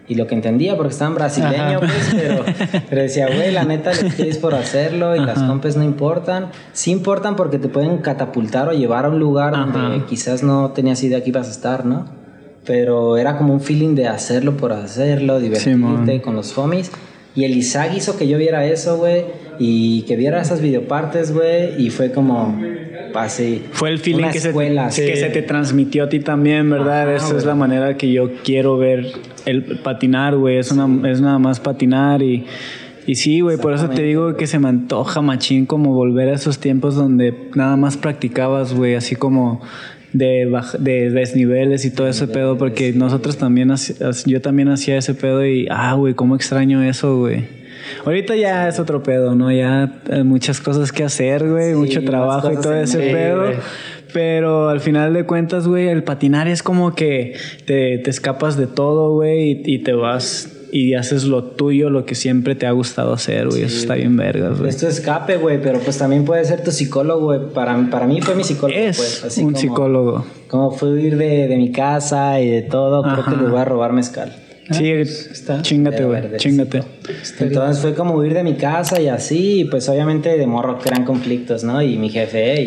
[0.07, 2.43] y lo que entendía, porque estaba en brasileño, pues, pero,
[2.89, 5.47] pero decía, güey, la neta, el skate es por hacerlo y las Ajá.
[5.47, 6.51] compes no importan.
[6.73, 9.65] Sí importan porque te pueden catapultar o llevar a un lugar Ajá.
[9.65, 12.05] donde quizás no tenías idea que ibas a estar, ¿no?
[12.65, 16.19] Pero era como un feeling de hacerlo por hacerlo, divertirte Simón.
[16.19, 16.91] con los homies.
[17.35, 19.25] Y el Isaac hizo que yo viera eso, güey,
[19.59, 22.59] y que viera esas videopartes, güey, y fue como,
[23.13, 23.63] así.
[23.71, 27.03] Fue el feeling que, se, que se te transmitió a ti también, ¿verdad?
[27.03, 29.11] Ajá, Esa es la manera que yo quiero ver
[29.45, 30.57] el patinar, güey.
[30.57, 32.45] Es, una, es nada más patinar y...
[33.07, 36.33] Y sí, güey, por eso te digo que se me antoja, machín, como volver a
[36.33, 39.61] esos tiempos donde nada más practicabas, güey, así como
[40.11, 43.71] de, de desniveles y todo ese pedo, porque nosotros también,
[44.25, 47.43] yo también hacía ese pedo y, ah, güey, cómo extraño eso, güey.
[48.05, 49.51] Ahorita ya es otro pedo, ¿no?
[49.51, 53.59] Ya hay muchas cosas que hacer, güey, Sí, mucho trabajo y todo ese medio, pedo.
[54.13, 58.67] Pero al final de cuentas, güey, el patinar es como que te, te escapas de
[58.67, 62.71] todo, güey, y, y te vas y haces lo tuyo, lo que siempre te ha
[62.71, 63.63] gustado hacer, güey.
[63.63, 64.69] Eso está bien vergas, güey.
[64.69, 67.39] Es tu escape, güey, pero pues también puede ser tu psicólogo, güey.
[67.53, 69.23] Para, para mí fue mi psicólogo, Es pues.
[69.23, 70.25] Así un como, psicólogo.
[70.49, 73.63] Como fue huir de, de mi casa y de todo, creo que le voy a
[73.63, 74.35] robar mezcal.
[74.71, 75.61] Sí, está.
[75.61, 76.81] chingate, güey, chingate.
[77.39, 81.05] Entonces fue como huir de mi casa y así, y pues obviamente de morro crean
[81.05, 81.81] conflictos, ¿no?
[81.81, 82.63] Y mi jefe,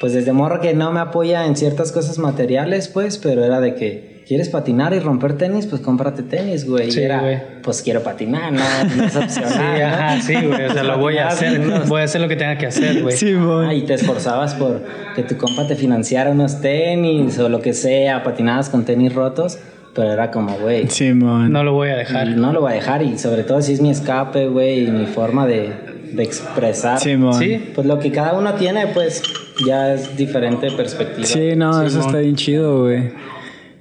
[0.00, 3.74] pues desde morro que no me apoya en ciertas cosas materiales, pues, pero era de
[3.74, 5.66] que, ¿quieres patinar y romper tenis?
[5.66, 6.92] Pues cómprate tenis, güey.
[6.92, 7.38] Sí, y era, güey.
[7.64, 8.60] pues quiero patinar, no,
[8.96, 9.78] no es Sí, opcional.
[9.80, 9.86] ¿no?
[9.86, 10.66] ajá, sí, güey.
[10.66, 11.60] O sea, lo voy a hacer.
[11.88, 13.16] Voy a hacer lo que tenga que hacer, güey.
[13.16, 13.66] Simón.
[13.66, 14.82] Ah, y te esforzabas por
[15.16, 19.58] que tu compa te financiara unos tenis o lo que sea, patinabas con tenis rotos,
[19.98, 21.50] pero era como, güey, Simón.
[21.50, 22.28] No lo voy a dejar.
[22.28, 25.06] no lo voy a dejar y sobre todo si es mi escape, güey, y mi
[25.06, 25.72] forma de,
[26.12, 27.00] de expresar.
[27.00, 27.34] Simón.
[27.34, 27.60] Sí.
[27.74, 29.20] Pues lo que cada uno tiene, pues
[29.66, 31.26] ya es diferente perspectiva.
[31.26, 33.10] Sí, no, eso está bien chido, güey.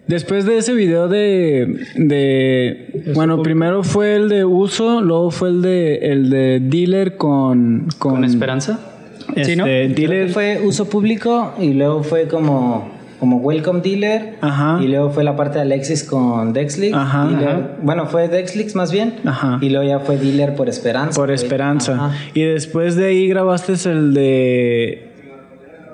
[0.07, 5.61] Después de ese video de, de bueno, primero fue el de uso, luego fue el
[5.61, 8.79] de el de dealer con con, ¿Con esperanza?
[9.35, 9.65] Este, Sí, ¿no?
[9.65, 14.35] Creo dealer que fue uso público y luego fue como, como Welcome Dealer.
[14.41, 14.79] Ajá.
[14.81, 16.95] Y luego fue la parte de Alexis con Dexlix.
[16.95, 17.29] Ajá.
[17.81, 19.15] Bueno, fue Dexlix más bien.
[19.25, 19.57] Ajá.
[19.61, 21.15] Y luego ya fue Dealer por Esperanza.
[21.19, 21.35] por güey.
[21.35, 21.93] Esperanza.
[21.93, 22.11] Ajá.
[22.33, 25.03] Y después de ahí grabaste el de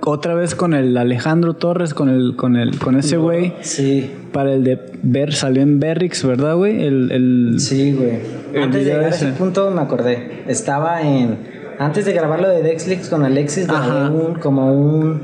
[0.06, 4.12] otra vez con el Alejandro Torres con el con el con ese güey Sí.
[4.34, 6.84] para el de ver salió en Berrix, ¿verdad, güey?
[6.84, 8.20] El, el Sí, güey.
[8.62, 10.44] Antes de llegar a ese punto me acordé.
[10.48, 11.38] Estaba en.
[11.80, 15.22] Antes de grabar lo de Dexlix con Alexis, grabé un, como un.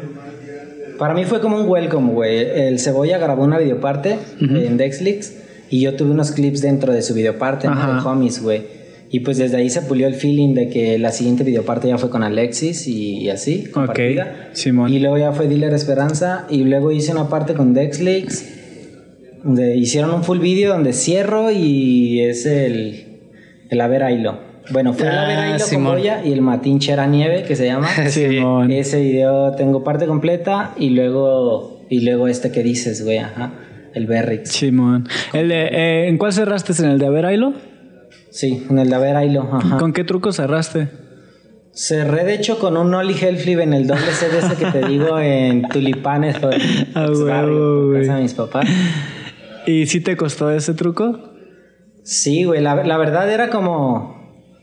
[1.00, 2.38] Para mí fue como un welcome, güey.
[2.38, 5.34] El Cebolla grabó una videoparte en Dexlix
[5.70, 7.95] y yo tuve unos clips dentro de su videoparte, ¿no?
[7.95, 8.80] De homies, güey.
[9.10, 12.10] Y pues desde ahí se pulió el feeling de que la siguiente videoparte ya fue
[12.12, 14.50] con Alexis y, y así, compartida.
[14.52, 14.93] Simón.
[14.93, 16.45] Y luego ya fue Dealer Esperanza.
[16.50, 18.45] Y luego hice una parte con Dexlix.
[19.43, 23.22] Donde hicieron un full video donde cierro y es el,
[23.70, 24.49] el Haber Ailo.
[24.72, 25.84] Bueno, fue el Ah, Haber Ailo con.
[25.86, 27.88] Goya y el Matín Chera Nieve, que se llama.
[28.10, 28.72] Simón.
[28.72, 33.54] Ese video tengo parte completa y luego, y luego este que dices, güey, ajá.
[33.94, 34.52] El Berrix.
[34.52, 35.08] Simón.
[35.34, 36.74] El de, eh, ¿En cuál cerraste?
[36.84, 37.54] ¿En el de Averailo?
[38.30, 39.50] Sí, en el de Aver Ailo.
[39.52, 39.78] Ajá.
[39.78, 40.90] ¿Con qué truco cerraste?
[41.74, 45.64] Cerré de hecho con un Nolly Hellflip en el doble CDS que te digo en
[45.70, 46.54] Tulipanes por
[46.94, 48.68] Ah, barrio, casa de mis papás.
[49.66, 51.20] ¿Y si te costó ese truco?
[52.04, 54.19] Sí, güey, la, la verdad era como,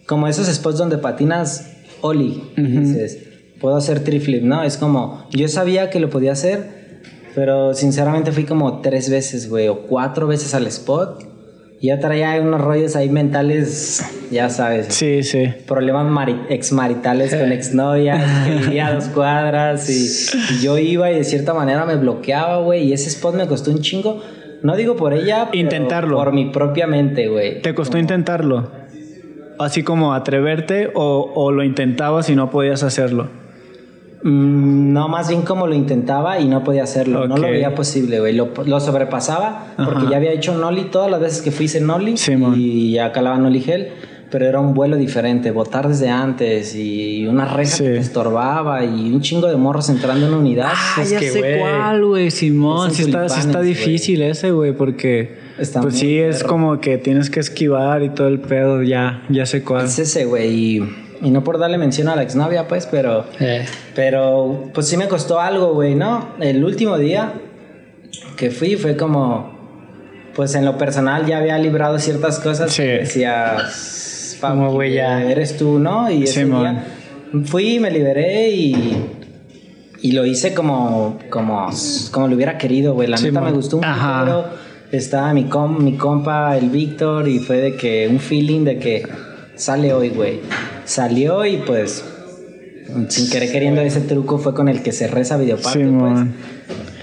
[0.06, 2.42] como esos spots donde patinas Oli.
[2.56, 3.18] y Dices,
[3.60, 4.62] puedo hacer triflip, ¿no?
[4.62, 7.00] Es como, yo sabía que lo podía hacer,
[7.34, 11.24] pero sinceramente fui como tres veces, güey, o cuatro veces al spot.
[11.78, 14.86] Y ya traía unos rollos ahí mentales, ya sabes.
[14.94, 15.44] Sí, sí.
[15.66, 20.06] Problemas mari- exmaritales con exnovias, que vivía a dos cuadras y,
[20.54, 23.70] y yo iba y de cierta manera me bloqueaba, güey, y ese spot me costó
[23.70, 24.22] un chingo.
[24.62, 26.16] No digo por ella, pero Intentarlo.
[26.16, 27.60] por mi propia mente, güey.
[27.60, 28.70] ¿Te costó intentarlo?
[29.58, 33.28] Así como atreverte o, o lo intentabas y no podías hacerlo.
[34.22, 37.26] Mm, no, más bien como lo intentaba y no podía hacerlo.
[37.28, 38.32] No lo veía posible, güey.
[38.34, 40.10] Lo, lo sobrepasaba porque Ajá.
[40.10, 42.54] ya había hecho Nolly todas las veces que fui hice Nolly Simón.
[42.56, 43.88] y ya calaba Nolly Gel.
[44.28, 47.84] Pero era un vuelo diferente, botar desde antes y una reja Sí.
[47.84, 50.72] que te estorbaba y un chingo de morros entrando en unidad.
[50.74, 51.60] Ah, es ya que, sé güey.
[51.60, 52.90] cuál, güey, Simón.
[52.90, 56.48] Sí en está, sí está difícil ese, güey, porque Está pues sí es perro.
[56.48, 58.82] como que tienes que esquivar y todo el pedo.
[58.82, 59.86] Ya, ya sé cuál.
[59.86, 60.52] Es ese, güey.
[60.54, 63.24] Y, y no por darle mención a la exnovia, pues, pero...
[63.40, 66.28] Eh, Pero pues sí me costó algo, güey, ¿no?
[66.40, 67.32] El último día
[68.36, 69.56] que fui fue como,
[70.34, 72.70] pues en lo personal ya había librado ciertas cosas.
[72.72, 72.82] Sí.
[72.82, 75.22] que Decías, Como, güey, ya.
[75.24, 76.10] Eres tú, ¿no?
[76.10, 76.60] Y ese Simón.
[76.74, 76.84] día
[77.46, 79.12] fui, me liberé y...
[80.02, 81.68] Y lo hice como, como,
[82.12, 83.08] como lo hubiera querido, güey.
[83.08, 83.44] La neta Simón.
[83.44, 84.24] me gustó un Ajá.
[84.96, 89.06] Estaba mi, com, mi compa, el Víctor, y fue de que un feeling de que
[89.54, 90.40] sale hoy, güey.
[90.84, 92.04] Salió y pues
[93.08, 96.20] sin querer queriendo ese truco fue con el que cerré esa videoparte, pues.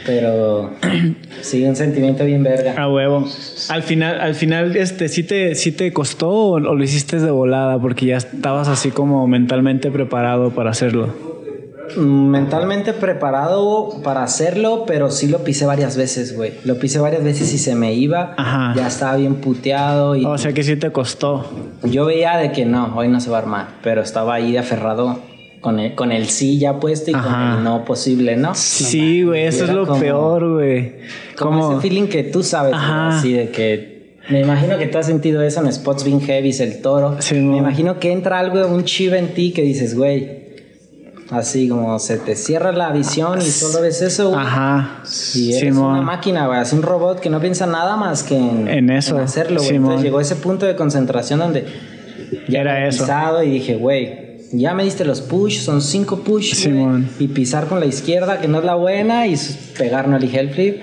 [0.05, 0.71] Pero
[1.41, 2.75] sí, un sentimiento bien verga.
[2.81, 3.25] A huevo.
[3.69, 7.31] Al final, al final, este, ¿sí te, sí te costó o, o lo hiciste de
[7.31, 7.79] volada?
[7.79, 11.42] Porque ya estabas así como mentalmente preparado para hacerlo.
[11.97, 16.53] Mm, Mentalmente preparado para hacerlo, pero sí lo pisé varias veces, güey.
[16.65, 18.33] Lo pisé varias veces y se me iba.
[18.37, 18.73] Ajá.
[18.75, 21.45] Ya estaba bien puteado y O sea que sí te costó.
[21.83, 23.67] yo veía de que no, hoy no se va a armar.
[23.83, 25.19] Pero estaba ahí de aferrado
[25.61, 27.23] con el, con el sí ya puesto y Ajá.
[27.51, 28.53] con el no posible, ¿no?
[28.55, 30.95] Sí, güey, eso es lo como- peor, güey.
[31.37, 33.17] Como Como, ese feeling que tú sabes, güey, Ajá.
[33.17, 33.93] así de que
[34.29, 37.17] me imagino que tú has sentido eso en spots bien heavy, el toro.
[37.21, 40.42] Sí, me imagino que entra algo, un chiva en ti que dices, güey,
[41.35, 44.41] así como se te cierra la visión y solo ves eso, güey.
[44.41, 45.01] Ajá.
[45.35, 45.93] Y eres Simón.
[45.93, 49.17] una máquina, güey, así un robot que no piensa nada más que en, En eso,
[49.17, 49.69] hacerlo, güey.
[49.69, 49.85] Simón.
[49.85, 51.65] Entonces llegó ese punto de concentración donde
[52.47, 53.05] ya Era eso.
[53.43, 57.09] y dije, güey, ya me diste los push, son cinco push, Simón.
[57.19, 59.35] y pisar con la izquierda, que no es la buena, y
[59.77, 60.81] pegar no el flip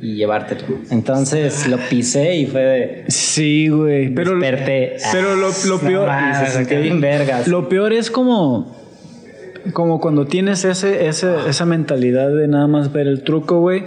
[0.00, 0.78] y llevártelo.
[0.90, 3.04] Entonces lo pisé y fue de...
[3.08, 4.14] Sí, güey.
[4.14, 4.96] Pero, Desperté.
[5.12, 6.08] pero lo, lo No peor.
[6.68, 7.48] bien vergas.
[7.48, 8.81] Lo peor es como.
[9.72, 13.84] Como cuando tienes ese, ese, esa mentalidad de nada más ver el truco, güey.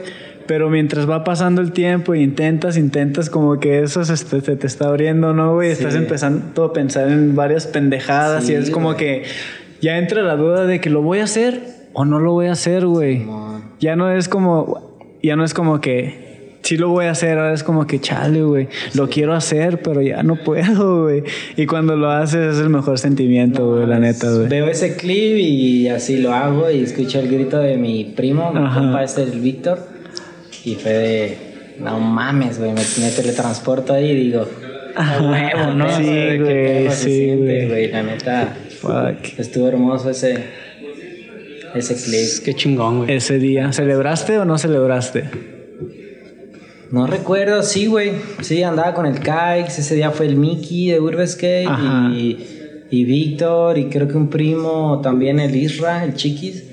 [0.47, 4.55] Pero mientras va pasando el tiempo e intentas, intentas, como que eso se, te, se
[4.55, 5.71] te está abriendo, ¿no, güey?
[5.71, 9.23] Estás empezando a pensar en varias pendejadas Sí, y es como que
[9.82, 11.61] ya entra la duda de que lo voy a hacer
[11.93, 13.26] o no lo voy a hacer, güey.
[13.80, 16.24] Ya no es como, ya no es como que
[16.66, 18.68] sí lo voy a hacer, ahora es como que chale, güey.
[18.95, 21.24] Lo quiero hacer, pero ya no puedo, güey.
[21.55, 24.47] Y cuando lo haces es el mejor sentimiento, güey, la neta, güey.
[24.47, 28.66] Veo ese clip y así lo hago y escucho el grito de mi primo, mi
[28.66, 28.80] Ajá.
[28.80, 29.80] compa este, el Víctor.
[30.63, 31.38] Y fue de,
[31.80, 34.47] no mames, güey, me, me teletransporto ahí y digo,
[34.95, 35.89] a huevo, ¿no?
[35.95, 37.91] Sí, qué güey, se sí, siente, güey.
[37.91, 39.38] La neta, Fuck.
[39.39, 40.43] estuvo hermoso ese,
[41.76, 42.43] ese clip.
[42.43, 43.13] qué chingón, güey.
[43.13, 45.55] Ese día, ¿celebraste o no celebraste?
[46.96, 48.14] No recuerdo, sí, güey.
[48.41, 49.80] Sí, andaba con el Kikes.
[49.80, 51.66] Ese día fue el Mickey de Urbeskate
[52.14, 56.64] y, y Víctor y creo que un primo también, el Isra, el Chiquis.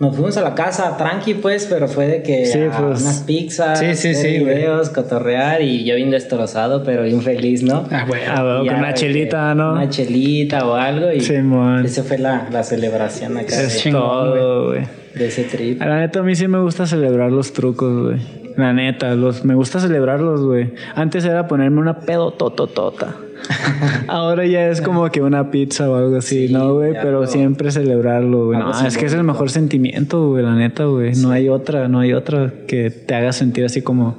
[0.00, 3.00] Nos fuimos a la casa tranqui, pues, pero fue de que Sí, a pues.
[3.02, 4.38] unas pizzas, Sí, güey.
[4.44, 7.86] videos, cotorrear y yo bien destrozado, pero bien feliz, ¿no?
[7.90, 8.04] Ah.
[8.28, 9.72] Ah, Y con una chelita, que- ¿no?
[9.72, 14.66] Una chelita o algo y esa fue la, la celebración acá Es de, chingón, todo,
[14.70, 14.82] güey.
[15.14, 15.80] de ese trip.
[15.80, 18.43] La neta, a mí sí me gusta celebrar los trucos, güey.
[18.56, 20.72] La neta, los, me gusta celebrarlos, güey.
[20.94, 23.16] Antes era ponerme una pedo tototota.
[24.08, 26.92] Ahora ya es como que una pizza o algo así, Sí, ¿no, güey?
[26.94, 28.58] Pero siempre celebrarlo, güey.
[28.58, 31.14] No, es que es el mejor sentimiento, güey, la neta, güey.
[31.16, 34.16] No hay otra, no hay otra que te haga sentir así como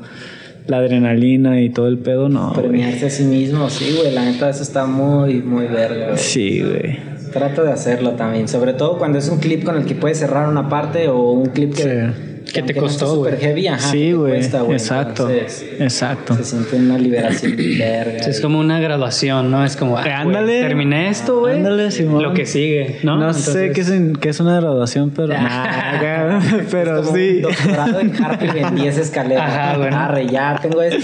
[0.67, 2.53] la adrenalina y todo el pedo, no.
[2.53, 4.13] Premiarse a sí mismo, sí, güey.
[4.13, 6.17] La neta, eso está muy, muy verga, güey.
[6.17, 6.99] Sí, güey.
[7.31, 10.47] Trato de hacerlo también, sobre todo cuando es un clip con el que puedes cerrar
[10.47, 13.31] una parte o un clip que, ¿Qué te no costó, güey?
[13.33, 14.31] súper heavy, ajá, sí, ¿qué te güey.
[14.33, 14.77] cuesta, güey?
[14.77, 15.29] Exacto.
[15.29, 16.35] Entonces, Exacto.
[16.35, 18.17] se siente una liberación de verga.
[18.17, 19.63] Es como una graduación, ¿no?
[19.65, 20.61] Es como, ah, güey, Ándale.
[20.61, 21.57] terminé esto, güey.
[21.57, 22.23] Ándale, Simón.
[22.23, 23.17] Lo que sigue, ¿no?
[23.17, 25.33] No, sé Entonces- qué es, en- qué es una graduación, pero.
[25.33, 25.99] Nah,
[26.71, 27.35] pero Como sí.
[27.37, 29.49] Un doctorado en Harvard en 10 escaleras.
[29.51, 29.89] Ajá, güey.
[29.93, 30.99] Arre, ya tengo este,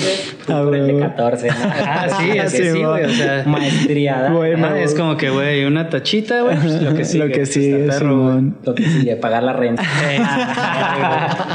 [0.46, 1.04] tú Ah, por el de güey.
[1.04, 1.54] 14, ¿no?
[1.86, 3.04] Ah, sí, es que Sí, güey.
[3.06, 4.30] O sea, Maestría, ¿da?
[4.32, 6.58] Güey, ah, es como que, güey, una tachita, güey.
[6.58, 7.26] pues, lo que sigue.
[7.28, 8.28] Lo que sigue, Está perro, güey.
[8.36, 8.58] Simón.
[8.64, 9.84] Lo que sigue, pagar la renta.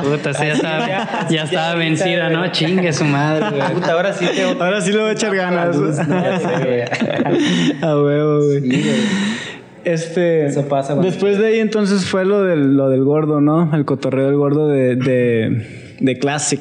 [0.03, 2.51] Puta, sí, ya estaba, ya estaba vencida, ¿no?
[2.53, 3.72] Chingue su madre, güey.
[3.74, 5.76] Puta, ahora sí tengo Ahora sí le voy a echar ganas.
[6.09, 7.80] Ya sé, güey.
[7.82, 8.61] A huevo, güey.
[8.61, 8.97] Sí, güey.
[9.84, 10.47] Este.
[10.47, 13.74] Eso pasa cuando- Después de ahí, entonces fue lo del, lo del gordo, ¿no?
[13.74, 16.61] El cotorreo del gordo de, de, de Classic.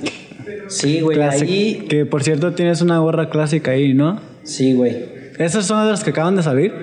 [0.67, 1.47] Sí, güey, Classic.
[1.49, 1.85] ahí.
[1.89, 4.19] Que por cierto tienes una gorra clásica ahí, ¿no?
[4.43, 4.95] Sí, güey.
[5.39, 6.73] ¿Esas son de las que acaban de salir?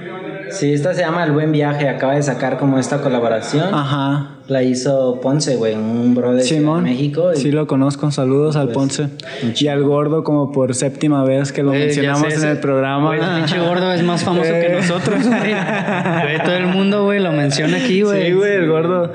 [0.52, 1.88] Sí, esta se llama El Buen Viaje.
[1.88, 3.72] Acaba de sacar como esta colaboración.
[3.74, 4.28] Ajá.
[4.48, 6.82] La hizo Ponce, güey, un bro de Ciudad de Simón.
[6.84, 7.32] México.
[7.32, 8.10] y- Sí, lo conozco.
[8.10, 9.08] Saludos al Pues, Ponce.
[9.56, 12.58] Y al gordo, como por séptima vez que lo Eh, mencionamos sé, en ese- el
[12.58, 13.08] programa.
[13.08, 15.40] Güey, el pinche gordo es más famoso que nosotros, güey.
[15.40, 18.26] Güey, todo el mundo, güey, lo menciona aquí, güey.
[18.26, 19.12] Sí, güey, el gordo.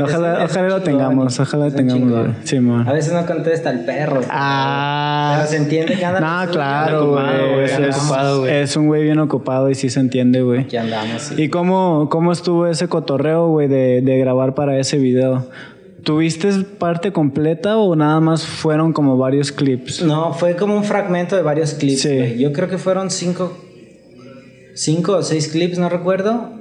[0.00, 2.34] Ojalá, Es ojalá es lo tengamos, ojalá lo tengamos, güey.
[2.44, 2.88] Simón.
[2.88, 4.20] A veces no contesta el perro.
[4.30, 5.34] Ah.
[5.36, 6.20] Pero se entiende que anda.
[6.20, 7.64] No, claro, güey.
[8.48, 10.60] Es, un güey bien ocupado y sí se entiende, güey.
[10.60, 11.22] Aquí andamos.
[11.22, 11.34] sí.
[11.42, 15.48] ¿Y cómo, cómo estuvo ese cotorreo, güey, de, de grabar para ese video?
[16.04, 20.02] ¿Tuviste parte completa o nada más fueron como varios clips?
[20.02, 22.02] No, fue como un fragmento de varios clips.
[22.02, 22.38] Sí.
[22.38, 23.56] Yo creo que fueron cinco,
[24.74, 26.57] cinco o seis clips, no recuerdo.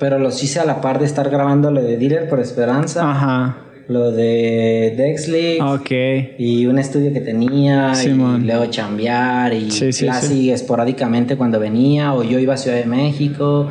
[0.00, 3.58] Pero los hice a la par de estar grabando lo de Dealer por Esperanza, Ajá.
[3.86, 5.90] lo de Dexley Ok.
[6.38, 8.42] y un estudio que tenía Simón.
[8.42, 12.86] y luego chambear y Sí, sí, esporádicamente cuando venía o yo iba a Ciudad de
[12.86, 13.68] México.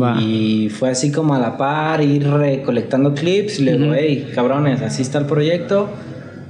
[0.00, 0.20] Va.
[0.20, 5.00] Y fue así como a la par, ir recolectando clips y luego, hey, cabrones, así
[5.02, 5.88] está el proyecto.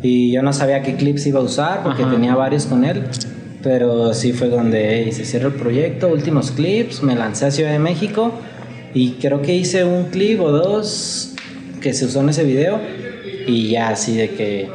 [0.03, 2.13] Y yo no sabía qué clips iba a usar porque Ajá.
[2.13, 3.03] tenía varios con él.
[3.63, 7.73] Pero sí fue donde hey, se cierra el proyecto, últimos clips, me lancé a Ciudad
[7.73, 8.33] de México
[8.95, 11.35] y creo que hice un clip o dos
[11.81, 12.81] que se usó en ese video
[13.47, 14.69] y ya así de que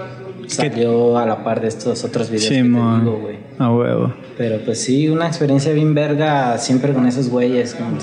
[0.48, 3.38] salió a la par de estos otros videos que digo, güey.
[3.60, 4.14] A huevo.
[4.38, 7.98] Pero pues sí, una experiencia bien verga siempre con esos güeyes, con,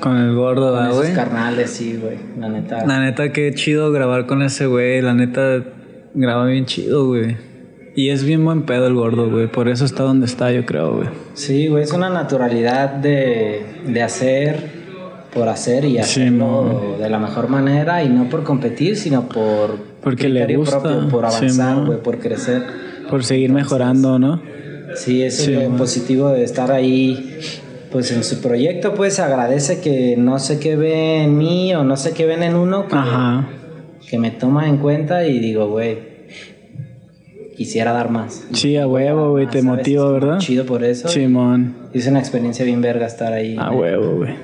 [0.00, 1.14] Con el gordo, con ¿verdad, esos güey?
[1.14, 2.86] carnales, sí, güey, la neta.
[2.86, 5.02] La neta, qué chido grabar con ese güey.
[5.02, 5.62] La neta,
[6.14, 7.36] graba bien chido, güey.
[7.94, 9.46] Y es bien buen pedo el gordo, güey.
[9.46, 11.08] Por eso está donde está, yo creo, güey.
[11.34, 14.75] Sí, güey, es una naturalidad de, de hacer
[15.36, 20.28] por hacer y hacerlo de la mejor manera y no por competir, sino por Porque
[20.30, 21.86] le gusta, propio, por sí, avanzar, mo.
[21.86, 22.62] güey, por crecer.
[23.10, 24.40] Por seguir mejorando, ¿no?
[24.94, 27.38] Sí, eso Sí, es lo positivo de estar ahí.
[27.92, 31.96] Pues en su proyecto, pues agradece que no sé qué ve en mí o no
[31.96, 33.46] sé qué ven en uno que, Ajá.
[34.08, 35.98] que me toma en cuenta y digo, güey,
[37.56, 38.46] quisiera dar más.
[38.52, 39.46] Sí, a huevo, güey.
[39.46, 40.38] Te motiva, ¿verdad?
[40.38, 41.08] Chido por eso.
[41.08, 41.74] Simón.
[41.92, 44.34] Es una experiencia bien verga estar ahí A huevo, güey.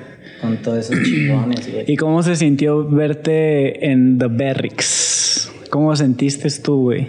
[0.43, 1.85] Con todos esos chingones, güey.
[1.87, 5.49] ¿Y cómo se sintió verte en The Berrix?
[5.69, 7.07] ¿Cómo sentiste tú, güey?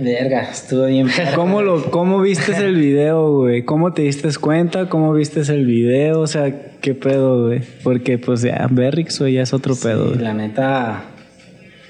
[0.00, 1.08] Verga, estuvo bien.
[1.34, 3.64] ¿Cómo, lo, ¿Cómo viste el video, güey?
[3.64, 4.88] ¿Cómo te diste cuenta?
[4.88, 6.20] ¿Cómo viste el video?
[6.20, 7.60] O sea, ¿qué pedo, güey?
[7.82, 10.18] Porque, pues, ya, Berrix, güey, ya es otro pedo, güey.
[10.18, 11.04] la neta,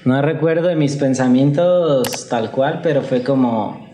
[0.03, 3.86] no recuerdo de mis pensamientos tal cual, pero fue como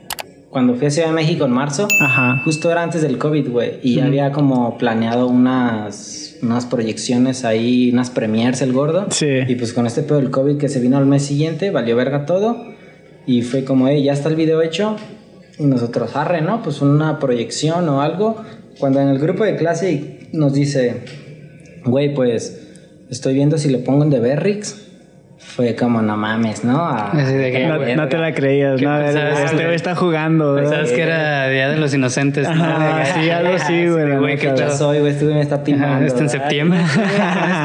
[0.54, 2.41] cuando fui a Ciudad de México en marzo, Ajá.
[2.45, 7.89] justo era antes del COVID, güey, y ya había como planeado unas, unas proyecciones ahí,
[7.91, 9.08] unas premiers el gordo.
[9.10, 9.28] Sí.
[9.47, 12.26] Y pues con este pedo del COVID que se vino al mes siguiente, valió verga
[12.26, 12.72] todo.
[13.26, 14.95] Y fue como, hey, ya está el video hecho.
[15.58, 16.62] Y nosotros, arre, ¿no?
[16.62, 18.41] Pues una proyección o algo.
[18.80, 21.04] Cuando en el grupo de clase nos dice,
[21.86, 22.60] güey, pues
[23.10, 24.83] estoy viendo si le pongo en The Berrix.
[25.56, 26.78] Fue como, no mames, ¿no?
[26.84, 28.97] A- Así de que, No, te la creías, ¿Qué ¿no?
[28.97, 29.76] pensabas, Este güey?
[29.76, 30.72] está jugando, ¿verdad?
[30.72, 32.64] Sabes que era Día de los Inocentes, ¿no?
[32.64, 34.18] Ajá, sí, algo así, güey.
[34.18, 34.72] Güey, qué pedo.
[34.72, 36.06] soy, güey, este güey me está timando.
[36.08, 36.80] Esto en septiembre.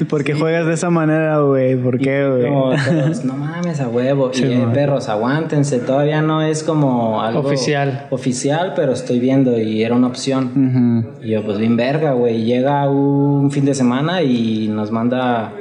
[0.08, 1.76] ¿Por qué juegas de esa manera, güey?
[1.76, 2.44] ¿Por qué, güey?
[2.48, 4.30] Como todos, no mames, a huevo.
[4.32, 5.78] Sí, y eh, perros, aguántense.
[5.78, 8.06] Todavía no es como algo Oficial.
[8.10, 11.06] Oficial, pero estoy viendo y era una opción.
[11.22, 12.44] Y yo, pues bien verga, güey.
[12.44, 15.52] Llega un fin de semana y nos manda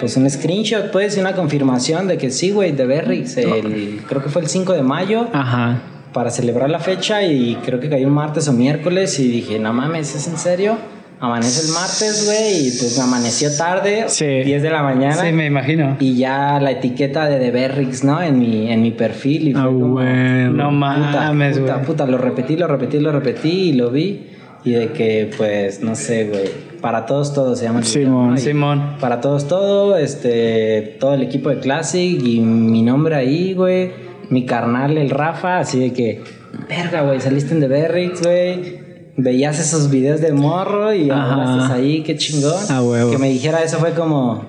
[0.00, 3.36] pues un screenshot, pues, y una confirmación de que sí, güey, de Berrix.
[3.36, 5.80] El, creo que fue el 5 de mayo Ajá.
[6.12, 9.72] para celebrar la fecha y creo que cayó un martes o miércoles y dije, no
[9.72, 10.76] mames, ¿es en serio?
[11.20, 14.24] Amanece el martes, güey, y pues amaneció tarde, Sí.
[14.26, 15.14] 10 de la mañana.
[15.24, 15.96] Sí, me imagino.
[16.00, 18.20] Y ya la etiqueta de The Berrix, ¿no?
[18.20, 19.46] En mi, en mi perfil.
[19.48, 20.06] Y fue Ah, como, güey.
[20.50, 21.86] No puta, mames, puta, güey.
[21.86, 24.26] puta, lo repetí, lo repetí, lo repetí y lo vi.
[24.64, 26.44] y de que, pues, no sé, güey,
[26.82, 27.82] para todos, todos se llama.
[27.82, 28.36] Simón.
[28.36, 28.96] Simón.
[29.00, 33.92] Para todos, todo, este, todo el equipo de Classic y mi nombre ahí, güey,
[34.28, 36.22] mi carnal, el Rafa, así de que,
[36.68, 38.82] verga, güey, saliste en The Berrix, güey.
[39.16, 42.70] Veías esos videos de morro y estás ahí, qué chingón.
[42.70, 43.10] A huevo.
[43.10, 44.44] Que me dijera eso fue como,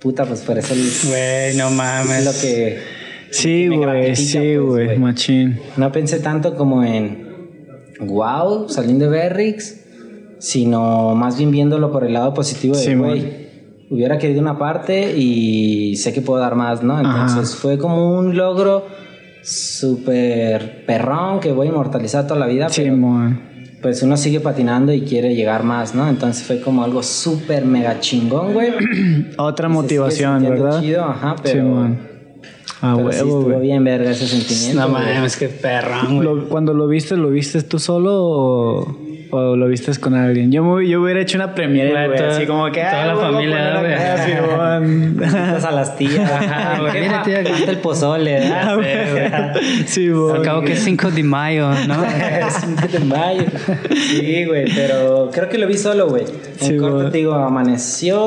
[0.00, 0.74] puta, pues por eso
[1.08, 2.18] Güey, no mames.
[2.18, 5.58] es lo que Sí, güey, sí, pues, güey, machín.
[5.78, 7.32] no pensé tanto como en
[8.00, 9.81] wow, saliendo de Berrix,
[10.42, 13.20] sino más bien viéndolo por el lado positivo de Sí, güey.
[13.20, 13.30] man.
[13.90, 16.98] Hubiera querido una parte y sé que puedo dar más, ¿no?
[16.98, 17.60] Entonces Ajá.
[17.60, 18.86] fue como un logro
[19.42, 23.40] súper perrón que voy a inmortalizar toda la vida, pero Simón.
[23.82, 26.08] pues uno sigue patinando y quiere llegar más, ¿no?
[26.08, 28.70] Entonces fue como algo súper mega chingón, güey.
[29.38, 30.80] Otra motivación, ¿verdad?
[30.80, 31.98] chido, ajá, pero, Simón.
[32.80, 33.60] A pero sí huevo, estuvo güey.
[33.60, 34.80] bien verga ese sentimiento.
[34.80, 36.24] No mames, qué perrón, güey.
[36.24, 38.98] Lo- cuando lo viste, ¿lo viste tú solo o,
[39.34, 40.52] o lo viste con alguien?
[40.52, 42.80] Yo, me- yo hubiera hecho una premiere, Güey, güey, toda- así como que...
[42.80, 43.94] toda ah, la familia, güey.
[45.64, 46.30] a las tías.
[46.30, 47.00] Ajá, güey.
[47.00, 48.38] Mira, tía, canta el pozole.
[48.52, 49.52] Ah, ¿verdad?
[49.54, 49.86] güey.
[49.86, 50.36] Simón.
[50.36, 52.04] Al cabo que es 5 de mayo, ¿no?
[52.04, 53.44] Es un de mayo.
[54.10, 56.24] Sí, güey, pero creo que lo vi solo, güey.
[56.60, 57.10] En Sí, corto güey.
[57.10, 58.20] te digo, amaneció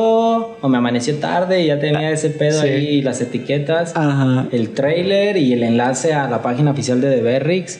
[0.62, 2.68] o me amaneció tarde y ya tenía ese pedo Sí.
[2.68, 4.46] ahí, las etiquetas, Ajá.
[4.52, 7.80] el trailer y el enlace a la página oficial de The Berrix.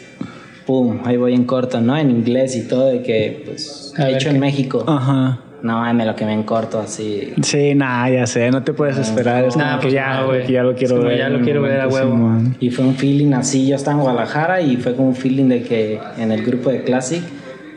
[0.66, 1.96] Pum, ahí voy en corto, ¿no?
[1.98, 4.84] En inglés y todo, de que, pues, A hecho qué- en México.
[4.88, 5.40] Ajá.
[5.62, 7.34] No, me lo que me en corto así.
[7.42, 9.46] Sí, nada, ya sé, no te puedes esperar.
[9.46, 10.52] Es Nah, como que pues ya, no, güey.
[10.52, 11.18] ya lo quiero Es como ver.
[11.18, 12.38] ya lo quiero ver a huevo.
[12.60, 15.64] Y fue un feeling así, yo estaba en Guadalajara y fue como un feeling de
[15.64, 17.22] que en el grupo de Classic,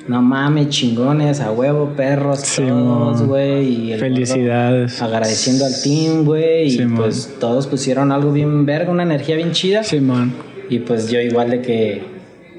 [0.07, 3.97] no mames, chingones, a huevo, perros, Sí, todos, güey.
[3.99, 5.01] Felicidades.
[5.01, 6.67] gordo Agradeciendo al team, güey.
[6.67, 9.83] Y Sí, pues todos pusieron algo bien verga, una energía bien chida.
[9.83, 10.33] Simón.
[10.69, 12.03] Y pues yo igual de que,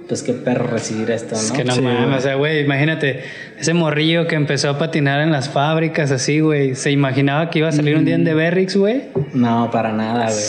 [0.10, 1.42] pues qué perro recibir esto, ¿no?
[1.42, 3.22] Es que no Sí, mames, o sea, güey, imagínate,
[3.60, 7.70] ese morrillo que empezó a patinar en las fábricas así, güey, se imaginaba que iba
[7.70, 9.04] a salir un día en The Berrix, güey.
[9.34, 10.44] No, para nada, güey.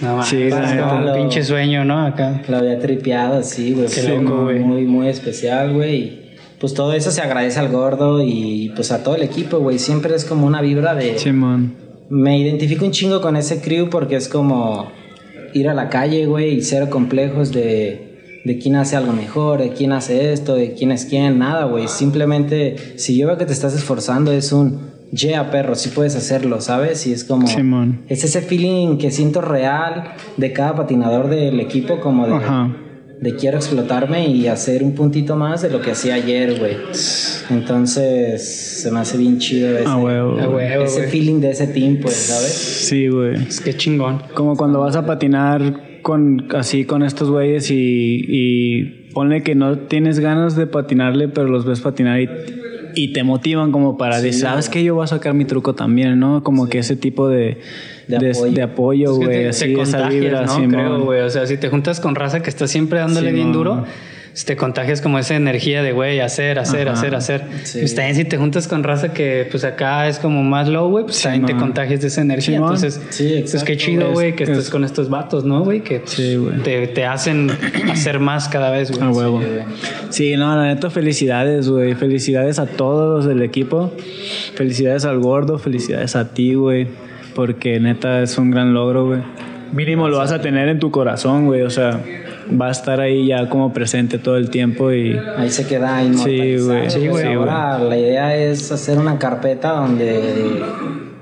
[0.00, 2.06] No mames, Sí, es como un pinche sueño, ¿no?
[2.06, 2.40] Acá.
[2.48, 3.86] Lo había tripeado así, güey.
[3.86, 4.60] Qué loco, güey.
[4.60, 6.22] Muy, muy especial, güey.
[6.58, 9.78] Pues todo eso se agradece al gordo y pues a todo el equipo, güey.
[9.78, 11.18] Siempre es como una vibra de...
[11.18, 11.74] Simón.
[12.08, 14.90] Me identifico un chingo con ese crew porque es como
[15.52, 18.11] ir a la calle, güey, y cero complejos de,
[18.44, 21.88] de quién hace algo mejor, de quién hace esto, de quién es quién, nada, güey.
[21.88, 26.60] Simplemente, si yo veo que te estás esforzando, es un, yeah, perro, sí puedes hacerlo,
[26.60, 27.06] ¿sabes?
[27.06, 27.46] Y es como...
[27.46, 28.02] Simón.
[28.08, 32.34] Es ese feeling que siento real de cada patinador del equipo, como de...
[32.34, 32.76] Ajá.
[33.20, 36.76] De quiero explotarme y hacer un puntito más de lo que hacía ayer, güey.
[37.50, 40.40] Entonces, se me hace bien chido ese, A huevo.
[40.40, 42.50] A huevo, ese feeling de ese team, pues, ¿sabes?
[42.50, 43.36] Sí, güey.
[43.46, 44.24] Es que chingón.
[44.34, 49.78] Como cuando vas a patinar con así con estos güeyes y, y ponle que no
[49.78, 52.28] tienes ganas de patinarle, pero los ves patinar y,
[52.94, 56.18] y te motivan como para decir, sabes que yo voy a sacar mi truco también,
[56.18, 56.42] ¿no?
[56.42, 57.58] Como que ese tipo de,
[58.08, 58.52] De de, apoyo.
[58.52, 60.68] de apoyo, Es que güey, te, así, te esa vibra, ¿no?
[60.68, 61.20] Creo, güey.
[61.22, 63.84] O sea, si te juntas con raza que está siempre dándole bien duro,
[64.46, 66.98] te contagias como esa energía de, güey, hacer, hacer, Ajá.
[66.98, 67.42] hacer, hacer.
[67.64, 67.80] Sí.
[67.80, 71.04] Pues también si te juntas con raza que, pues acá es como más low, güey,
[71.04, 72.56] pues también te contagias de esa energía.
[72.56, 74.34] Entonces, Sí, pues qué chido, güey.
[74.34, 75.80] que Es- estés es- con estos vatos, ¿no, güey?
[75.82, 76.58] Que Sí, güey.
[76.62, 77.50] te, te hacen
[77.90, 79.02] hacer más cada vez, güey.
[79.02, 79.40] A huevo.
[80.10, 81.94] Sí, no, la neta, felicidades, güey.
[81.94, 83.92] Felicidades a todos los del equipo.
[84.54, 86.86] Felicidades al gordo, felicidades a ti, güey.
[87.34, 89.20] Porque neta es un gran logro, güey.
[89.72, 91.62] Mínimo lo vas a tener en tu corazón, güey.
[91.62, 92.00] O sea,
[92.60, 95.18] va a estar ahí ya como presente todo el tiempo y...
[95.36, 96.66] Ahí se queda inmortalizado.
[96.78, 96.90] güey.
[96.90, 97.10] Sí, güey.
[97.24, 100.62] Pues Ahora la idea es hacer una carpeta donde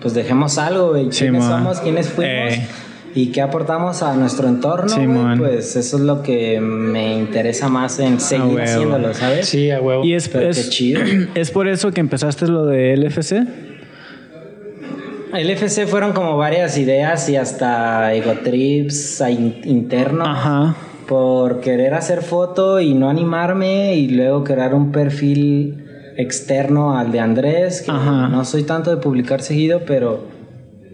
[0.00, 1.06] pues dejemos algo, güey.
[1.10, 1.80] Sí, ¿Quiénes somos?
[1.80, 2.34] ¿Quiénes fuimos?
[2.54, 2.66] Eh.
[3.12, 5.00] Y qué aportamos a nuestro entorno, Sí.
[5.36, 9.46] Pues eso es lo que me interesa más en seguir haciéndolo, ¿sabes?
[9.48, 10.04] Sí, a huevo.
[10.04, 11.00] Y es, Pero qué es, chido.
[11.34, 13.32] es por eso que empezaste lo de LFC.
[15.34, 20.26] El FC fueron como varias ideas y hasta ego trips a in- internos.
[20.28, 20.74] Ajá.
[21.10, 25.84] Por querer hacer foto y no animarme y luego crear un perfil
[26.16, 28.28] externo al de Andrés, que Ajá.
[28.28, 30.20] no soy tanto de publicar seguido, pero,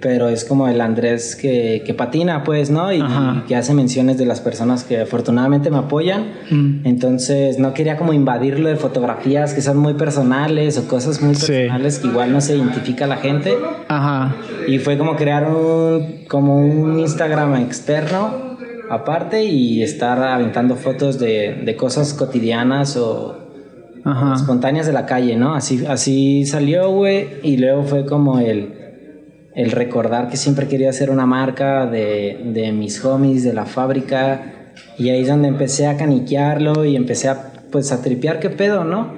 [0.01, 2.91] pero es como el Andrés que, que patina, pues, ¿no?
[2.95, 3.03] Y,
[3.47, 6.33] que hace menciones de las personas que afortunadamente me apoyan.
[6.51, 6.87] Mm.
[6.87, 11.53] Entonces no quería como invadirlo de fotografías que son muy personales o cosas muy Sí.
[11.53, 13.55] personales que igual no se identifica a la gente.
[13.89, 14.35] Ajá.
[14.67, 18.46] Y fue como crear un, como un Instagram externo
[18.91, 23.37] aparte y estar aventando fotos de, de cosas cotidianas o
[24.05, 24.35] Ajá.
[24.35, 25.55] espontáneas de la calle, ¿no?
[25.55, 27.29] Así, así salió, güey.
[27.43, 28.75] Y luego fue como el,
[29.55, 34.73] el recordar que siempre quería hacer una marca de, de mis homies, de la fábrica.
[34.99, 38.85] Y ahí es donde empecé a caniquearlo y empecé a, pues, a tripear qué pedo,
[38.85, 39.15] ¿no?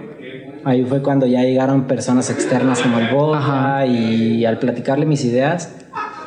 [0.65, 5.73] Ahí fue cuando ya llegaron personas externas como el Boja y al platicarle mis ideas,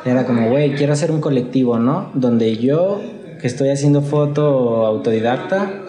[0.04, 2.10] era como, güey, quiero hacer un colectivo, ¿no?
[2.14, 3.00] Donde yo,
[3.42, 5.82] que estoy haciendo foto autodidacta,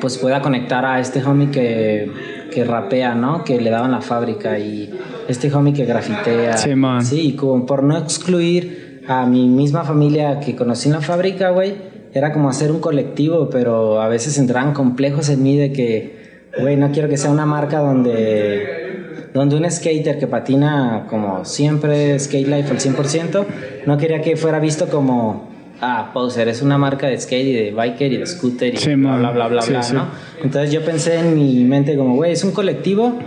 [0.00, 2.10] pues pueda conectar a este homie que,
[2.52, 3.44] que rapea, ¿no?
[3.44, 4.92] Que le daban la fábrica y
[5.28, 6.56] este homie que grafitea.
[6.56, 7.04] Sí, man.
[7.04, 11.50] Sí, y como por no excluir a mi misma familia que conocí en la fábrica,
[11.50, 11.76] güey,
[12.12, 16.76] era como hacer un colectivo, pero a veces entraban complejos en mí de que, güey,
[16.76, 18.88] no quiero que sea una marca donde
[19.32, 23.46] donde un skater que patina como siempre, skate life al 100%,
[23.86, 27.72] no quería que fuera visto como ah, Poser es una marca de skate y de
[27.72, 29.94] biker y de scooter y bla, bla, bla, bla, Sí, bla, sí.
[29.94, 30.06] ¿no?
[30.42, 33.18] Entonces yo pensé en mi mente como, güey, es un colectivo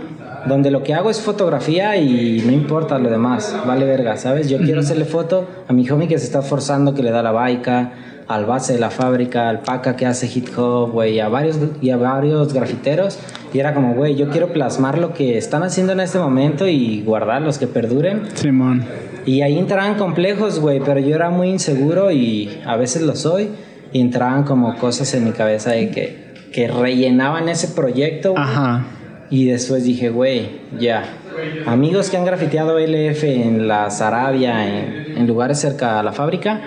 [0.46, 4.48] donde lo que hago es fotografía y no importa lo demás, vale verga, ¿sabes?
[4.48, 7.32] Yo quiero hacerle foto a mi homie que se está forzando, que le da la
[7.32, 7.92] baica,
[8.28, 11.90] al base de la fábrica, al paca que hace hip hop, güey, a varios, y
[11.90, 13.18] a varios grafiteros.
[13.52, 17.02] Y era como, güey, yo quiero plasmar lo que están haciendo en este momento y
[17.02, 18.22] guardar los que perduren.
[18.34, 18.84] Simón.
[19.26, 23.50] Y ahí entraban complejos, güey, pero yo era muy inseguro y a veces lo soy.
[23.92, 28.32] Y entraban como cosas en mi cabeza de que, que rellenaban ese proyecto.
[28.32, 28.42] güey.
[28.42, 28.86] Ajá.
[29.30, 31.04] Y después dije, güey, ya.
[31.66, 36.60] Amigos que han grafiteado LF en la Sarabia, en, en lugares cerca a la fábrica.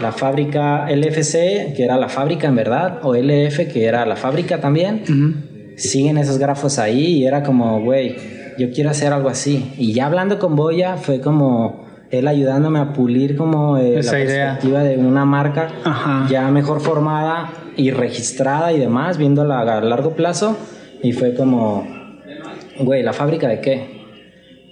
[0.00, 4.60] La fábrica LFC, que era la fábrica en verdad, o LF, que era la fábrica
[4.60, 5.74] también.
[5.76, 8.16] Siguen esos grafos ahí y era como, güey,
[8.58, 9.72] yo quiero hacer algo así.
[9.78, 14.52] Y ya hablando con Boya, fue como él ayudándome a pulir como eh, la idea.
[14.52, 16.26] perspectiva de una marca Ajá.
[16.30, 20.56] ya mejor formada y registrada y demás, viéndola a largo plazo.
[21.02, 21.86] Y fue como,
[22.80, 23.96] güey, ¿la fábrica de qué?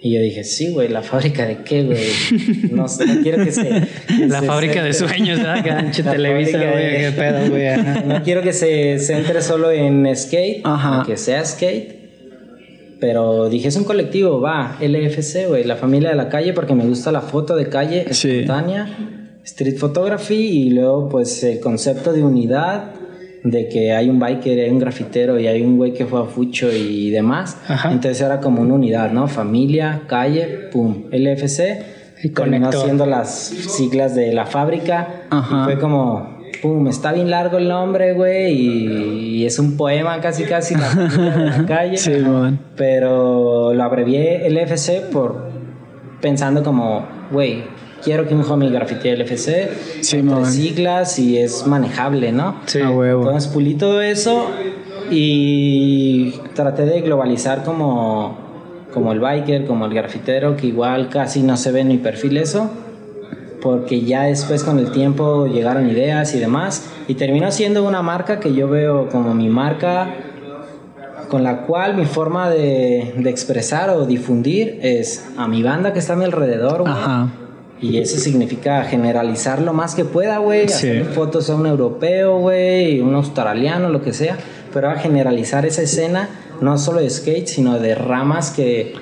[0.00, 1.98] Y yo dije, sí, güey, ¿la fábrica de qué, güey?
[2.72, 3.62] No, no quiero que se...
[4.06, 5.90] que La se fábrica de sueños, ¿verdad?
[5.92, 7.68] Que Televisa, güey, de- qué pedo, güey.
[7.68, 8.02] ajá.
[8.06, 10.96] No quiero que se centre solo en skate, Ajá.
[10.96, 12.03] aunque sea skate.
[13.06, 16.86] Pero dije, es un colectivo, va, LFC, güey, la familia de la calle, porque me
[16.86, 18.30] gusta la foto de calle Sí.
[18.30, 18.88] espontánea,
[19.44, 20.34] street photography,
[20.68, 22.92] y luego, pues, el concepto de unidad,
[23.42, 26.72] de que hay un biker, hay un grafitero y hay un güey que juega fucho
[26.72, 27.58] y demás.
[27.68, 27.92] Ajá.
[27.92, 29.28] Entonces era como una unidad, ¿no?
[29.28, 31.82] Familia, calle, pum, LFC.
[32.22, 32.84] Y terminó conectó.
[32.84, 35.24] siendo las siglas de la fábrica.
[35.28, 35.60] Ajá.
[35.60, 36.33] Y fue como,
[36.64, 38.86] pum, está bien largo el nombre, güey, y,
[39.36, 41.96] y es un poema casi, casi, la de la calle.
[41.98, 42.58] Simón.
[42.74, 45.50] Pero lo abrevié LFC por
[46.22, 47.64] pensando como, güey,
[48.02, 49.68] quiero que un homie grafitee LFC,
[50.00, 50.46] Sí, entre man.
[50.46, 52.56] siglas y es manejable, ¿no?
[52.64, 52.80] Sí.
[52.80, 53.24] A huevo.
[53.26, 54.46] Entonces pulí todo eso
[55.10, 58.38] y traté de globalizar como,
[58.92, 62.36] como el biker, como el grafitero, que igual casi no se ve en mi perfil
[62.38, 62.70] eso,
[63.64, 68.38] porque ya después con el tiempo llegaron ideas y demás, y terminó siendo una marca
[68.38, 70.14] que yo veo como mi marca
[71.30, 75.98] con la cual mi forma de, de expresar o difundir es a mi banda que
[75.98, 76.92] está a mi alrededor, güey.
[76.92, 77.28] Ajá.
[77.80, 80.68] Y eso significa generalizar lo más que pueda, güey.
[80.68, 80.90] Sí.
[80.90, 84.36] Hacer fotos a un europeo, güey, un australiano, lo que sea.
[84.74, 86.28] Pero a generalizar esa escena,
[86.60, 88.94] no solo de skate, sino de ramas que,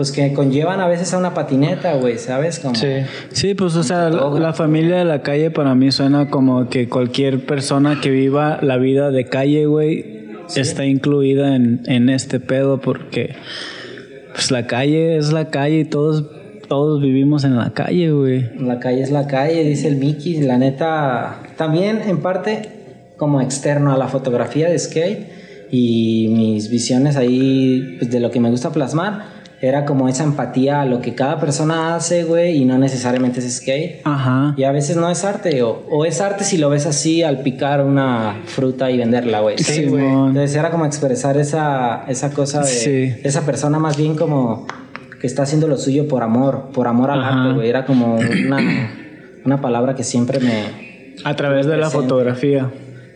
[0.00, 2.58] pues, que conllevan a veces a una patineta, güey, ¿sabes?
[2.58, 2.86] Como, Sí.
[3.32, 6.88] Sí, pues o sea, la, la familia de la calle para mí suena como que
[6.88, 12.80] cualquier persona que viva la vida de calle, güey, está incluida en, en este pedo
[12.80, 13.34] porque
[14.32, 16.24] pues la calle es la calle y todos,
[16.66, 18.48] todos vivimos en la calle, güey.
[18.58, 20.40] La calle es la calle, dice el Mickey.
[20.40, 25.28] La neta, también en parte como externo a la fotografía de skate
[25.70, 30.80] y mis visiones ahí pues, de lo que me gusta plasmar, era como esa empatía
[30.80, 34.00] a lo que cada persona hace, güey, y no necesariamente es skate.
[34.04, 34.54] Ajá.
[34.56, 37.40] Y a veces no es arte, o, o es arte si lo ves así al
[37.42, 39.58] picar una fruta y venderla, güey.
[39.58, 40.04] Sí, güey.
[40.04, 43.14] Entonces era como expresar esa, esa cosa de Sí.
[43.22, 44.66] esa persona más bien como
[45.20, 47.42] que está haciendo lo suyo por amor, por amor al Ajá.
[47.42, 47.68] arte, güey.
[47.68, 48.90] Era como una,
[49.44, 51.14] una palabra que siempre me...
[51.22, 52.02] A través de la Presente.
[52.08, 52.70] fotografía.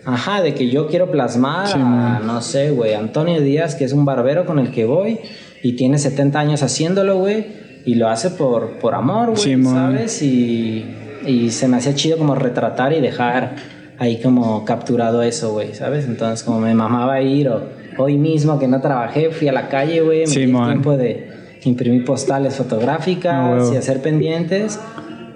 [0.04, 4.04] Ajá, de que yo quiero plasmar a, no sé, güey, Antonio Díaz, que es un
[4.04, 5.20] barbero con el que voy
[5.64, 7.46] y tiene 70 años haciéndolo, güey,
[7.84, 9.74] y lo hace por, por amor, güey, Simón.
[9.74, 10.22] ¿sabes?
[10.22, 10.84] Y,
[11.26, 13.56] y se me hacía chido como retratar y dejar
[13.98, 16.04] ahí como capturado eso, güey, ¿sabes?
[16.06, 17.62] Entonces como me mamaba ir o
[17.98, 20.66] hoy mismo que no trabajé, fui a la calle, güey, me di el Simón.
[20.68, 21.28] tiempo de
[21.64, 23.72] imprimir postales fotográficas Ah, huevo.
[23.72, 24.78] y hacer pendientes.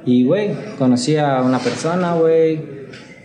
[0.04, 2.60] Y, güey, conocí a una persona, güey,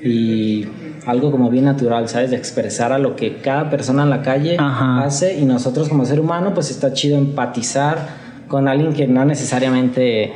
[0.01, 0.65] y
[1.05, 2.31] algo como bien natural, ¿sabes?
[2.31, 5.03] De expresar a lo que cada persona en la calle Ajá.
[5.03, 10.33] hace y nosotros como ser humano, pues está chido empatizar con alguien que no necesariamente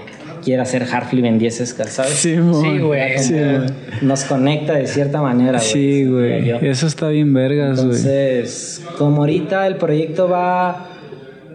[0.55, 2.13] hardflip en 10 escas, ¿sabes?
[2.13, 2.35] Sí.
[2.35, 3.19] Sí, güey.
[3.19, 3.59] Sí, güey.
[4.01, 5.71] Nos conecta de cierta manera, güey.
[5.71, 6.49] Sí, güey.
[6.67, 7.97] Eso está bien vergas, güey.
[7.97, 10.87] Entonces, como ahorita el proyecto va,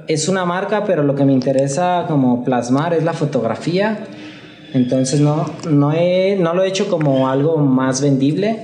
[0.09, 3.99] es una marca, pero lo que me interesa como plasmar es la fotografía.
[4.75, 8.59] Entonces no, no, he, no lo he hecho como algo más vendible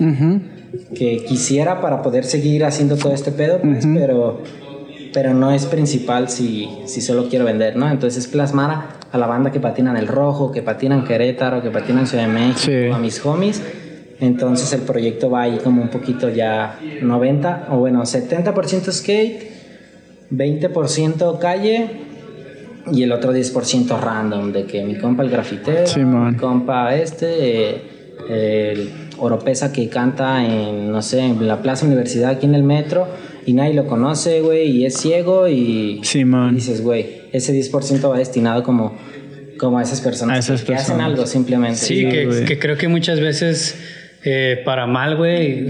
[0.94, 4.42] que quisiera para poder seguir haciendo todo este pedo, pues, pero,
[5.12, 7.90] pero no es principal si, si solo quiero vender, ¿no?
[7.90, 11.04] Entonces es plasmar a, a la banda que patina en el Rojo, que patina en
[11.04, 12.90] Querétaro, que patina en Ciudad de México, Sí.
[12.92, 13.62] a mis homies.
[14.20, 19.42] Entonces el proyecto va ahí como un poquito ya 90, o bueno, 70% skate,
[20.32, 22.07] 20% calle
[22.92, 27.26] y el otro 10% random, de que mi compa el grafitero, Sí, mi compa este,
[28.28, 32.62] eh, el Oropesa que canta en, no sé, en la Plaza Universidad aquí en el
[32.62, 33.06] metro
[33.46, 36.54] y nadie lo conoce, güey, y es ciego y, Sí, y man.
[36.54, 38.96] dices, güey, ese 10% va destinado como,
[39.58, 41.78] como a esas personas, A esas que, que hacen algo simplemente.
[41.78, 43.76] Sí, Sí, que, que creo que muchas veces,
[44.24, 45.66] eh, para mal, güey,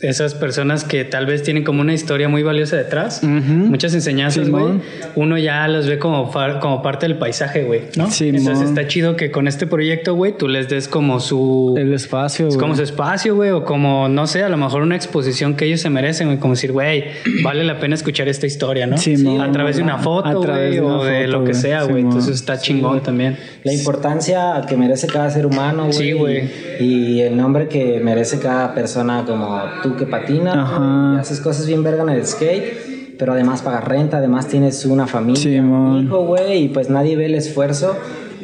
[0.00, 3.30] esas personas que tal vez tienen como una historia muy valiosa detrás, Ujú.
[3.52, 4.80] muchas enseñanzas, güey,
[5.16, 8.08] uno ya los ve como, far- como parte del paisaje, güey, ¿no?
[8.10, 8.36] Simón.
[8.36, 11.74] Entonces está chido que con este proyecto, güey, tú les des como su...
[11.76, 12.60] El espacio, Es güey.
[12.60, 15.80] como su espacio, güey, o como, no sé, a lo mejor una exposición que ellos
[15.80, 17.04] se merecen, güey, como decir, güey,
[17.42, 18.98] vale la pena escuchar esta historia, ¿no?
[18.98, 19.40] Simón.
[19.40, 21.54] a través de una foto, güey, o de foto, lo que güey.
[21.54, 22.02] sea, güey.
[22.02, 23.36] Entonces está chingón también.
[23.64, 25.92] La importancia que merece cada ser humano, güey.
[25.92, 26.50] Sí, güey.
[26.80, 31.12] Y el nombre que merece cada persona como tú que patinas, Ajá.
[31.16, 35.06] y haces cosas bien verga en el skate, pero además pagas renta, además tienes una
[35.06, 37.96] familia, un hijo, güey, y pues nadie ve el esfuerzo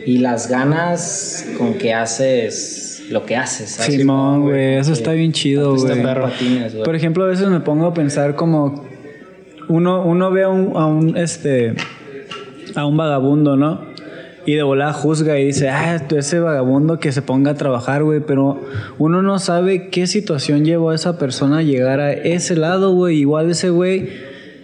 [0.06, 3.70] y las ganas con que haces lo que haces.
[3.70, 4.76] Simón, güey.
[4.76, 6.24] Eso está bien chido, perro.
[6.24, 6.84] Patines, güey.
[6.84, 8.84] Por ejemplo, a veces me pongo a pensar como
[9.68, 11.74] uno, uno ve a un, a un, este
[12.74, 13.93] a un vagabundo, ¿no?
[14.46, 18.20] Y de volada juzga y dice, ah, ese vagabundo que se ponga a trabajar, güey.
[18.20, 18.60] Pero
[18.98, 23.18] uno no sabe qué situación llevó a esa persona a llegar a ese lado, güey.
[23.18, 24.08] Igual ese güey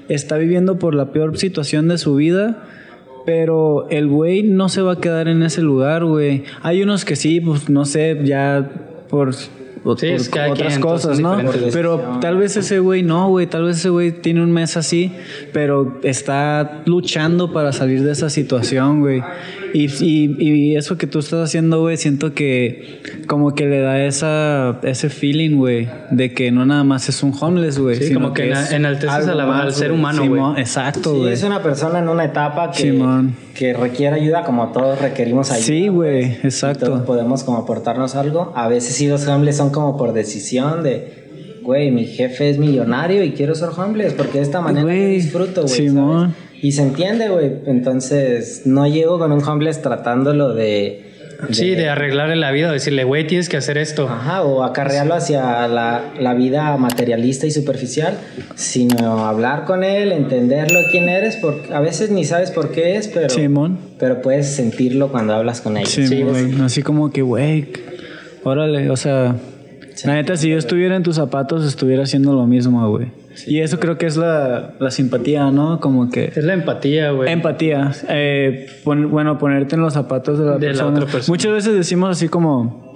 [0.09, 2.65] está viviendo por la peor situación de su vida.
[3.27, 6.45] Pero el güey no se va a quedar en ese lugar, güey.
[6.63, 8.71] Hay unos que sí, pues no sé, ya
[9.09, 9.35] por,
[10.03, 11.39] es otras cosas, ¿no?
[11.73, 13.47] Pero tal vez ese güey no, güey.
[13.47, 15.13] Tal vez ese güey tiene un mes así,
[15.53, 19.23] pero está luchando para salir de esa situación, güey.
[19.73, 24.05] Y, y, y eso que tú estás haciendo, güey, siento que como que le da
[24.05, 27.97] esa, ese feeling, güey, de que no nada más es un homeless, güey.
[27.97, 29.99] Sí, sino como que es enalteces al ser güey.
[30.01, 30.61] humano, Simón, güey.
[30.63, 31.33] Exacto, Sí, güey.
[31.33, 33.35] es una persona en una etapa que, Simón.
[33.55, 35.65] que requiere ayuda como todos requerimos ayuda.
[35.67, 37.05] Sí, güey, Todos exacto.
[37.05, 38.53] podemos como aportarnos algo.
[38.57, 43.23] A veces sí los homeless son como por decisión de, güey, mi jefe es millonario
[43.23, 45.75] y quiero ser homeless porque de esta manera disfruto, güey.
[45.75, 46.21] Simón.
[46.35, 46.50] ¿sabes?
[46.63, 47.53] Y se entiende, güey.
[47.67, 51.07] Entonces no llego con un homeless tratándolo de...
[51.53, 54.07] Sí, de arreglarle la vida, decirle, güey, tienes que hacer esto.
[54.07, 58.19] Ajá, o acarrearlo hacia la, la vida materialista y superficial,
[58.57, 63.09] sino hablar con él, entenderlo quién eres, porque a veces ni sabes por qué es,
[63.09, 63.79] pero, Simón.
[63.99, 65.87] pero puedes sentirlo cuando hablas con él.
[65.87, 66.61] Sí, Sí, güey.
[66.61, 67.69] Así como que, güey,
[68.43, 69.37] órale, o sea,
[70.05, 73.09] la neta, si yo estuviera en tus zapatos, estuviera haciendo lo mismo, güey.
[73.47, 75.81] Y eso creo que es la, la simpatía, ¿no?
[75.81, 76.33] Como que...
[76.35, 77.31] Es la empatía, güey.
[77.31, 77.93] Empatía.
[78.09, 80.91] Eh, pon- bueno, ponerte en los zapatos de la, De la persona.
[80.99, 81.33] otra persona.
[81.33, 82.91] Muchas veces decimos así como...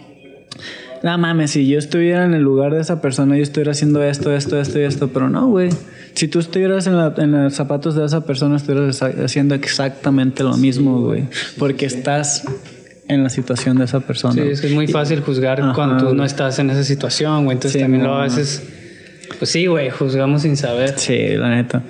[1.02, 4.34] No mames, si yo estuviera en el lugar de esa persona, yo estuviera haciendo esto,
[4.34, 5.68] esto, esto y esto, pero no, güey.
[6.14, 10.56] Si tú estuvieras en, la- en los zapatos de esa persona, estuvieras haciendo exactamente lo
[10.56, 11.24] mismo, güey.
[11.58, 12.44] Porque estás
[13.08, 14.34] en la situación de esa persona.
[14.34, 17.44] Sí, es que es muy fácil juzgar Ajá, cuando tú no estás en esa situación,
[17.44, 17.56] güey.
[17.56, 18.10] Entonces Sí, también no.
[18.10, 18.62] lo a veces,
[19.38, 20.94] pues sí, güey, juzgamos sin saber.
[20.98, 21.82] Sí, la neta.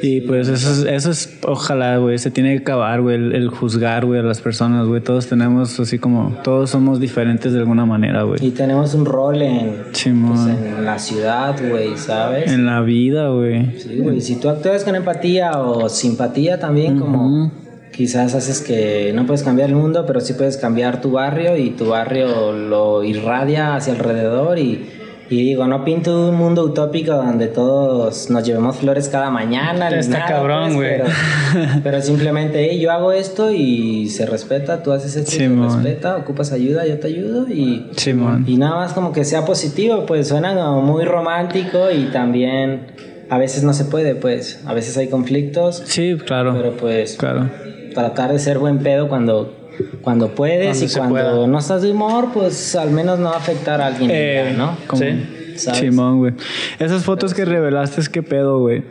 [0.00, 3.48] Y pues eso es, eso es ojalá, güey, se tiene que acabar, güey, el, el
[3.50, 5.00] juzgar, güey, a las personas, güey.
[5.02, 8.44] Todos tenemos así como, todos somos diferentes de alguna manera, güey.
[8.44, 10.32] Y tenemos un rol en, Simón.
[10.56, 12.50] pues, en la ciudad, güey, ¿sabes?
[12.50, 13.78] En la vida, güey.
[13.78, 14.20] Sí, güey.
[14.20, 17.52] Si tú actúas con empatía o simpatía también, como
[17.92, 21.70] quizás haces que no puedes cambiar el mundo, pero sí puedes cambiar tu barrio y
[21.70, 24.88] tu barrio lo irradia hacia alrededor y,
[25.30, 29.88] y digo, no pinto un mundo utópico donde todos nos llevemos flores cada mañana.
[29.90, 30.90] ni Está nada, cabrón, pues, güey.
[30.90, 35.48] Pero, pero simplemente, "Hey, yo hago esto y se respeta, tú haces esto y se
[35.48, 37.88] respeta, ocupas ayuda, yo te ayudo y...
[37.96, 38.44] Simón.
[38.46, 42.86] Y nada más como que sea positivo, pues suena como muy romántico y también
[43.30, 46.52] a veces no se puede, pues a veces hay conflictos, Sí, claro.
[46.54, 47.48] pero pues Claro.
[47.94, 49.54] Tratar de ser buen pedo cuando,
[50.02, 51.46] cuando puedes Cuando y cuando pueda.
[51.46, 54.76] no estás de humor, pues al menos no afectar a alguien, Eh, ya, ¿no?
[54.86, 55.38] como- Sí.
[55.56, 55.80] ¿Sabes?
[55.80, 56.32] Simón, güey.
[56.78, 58.82] Esas fotos que revelaste, ¿qué pedo, güey?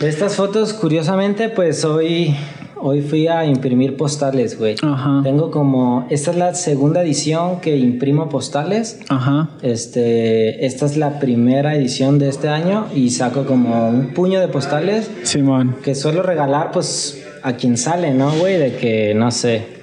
[0.00, 2.34] Estas fotos, curiosamente, pues hoy,
[2.76, 4.74] hoy fui a imprimir postales, güey.
[4.82, 5.20] Ajá.
[5.22, 8.98] Tengo como, esta es la segunda edición que imprimo postales.
[9.08, 9.48] Ajá.
[9.62, 14.48] Este, esta es la primera edición de este año y saco como un puño de
[14.48, 15.76] postales Simón.
[15.84, 18.56] que suelo regalar pues a quien sale, ¿no, güey?
[18.58, 19.78] De que, no sé.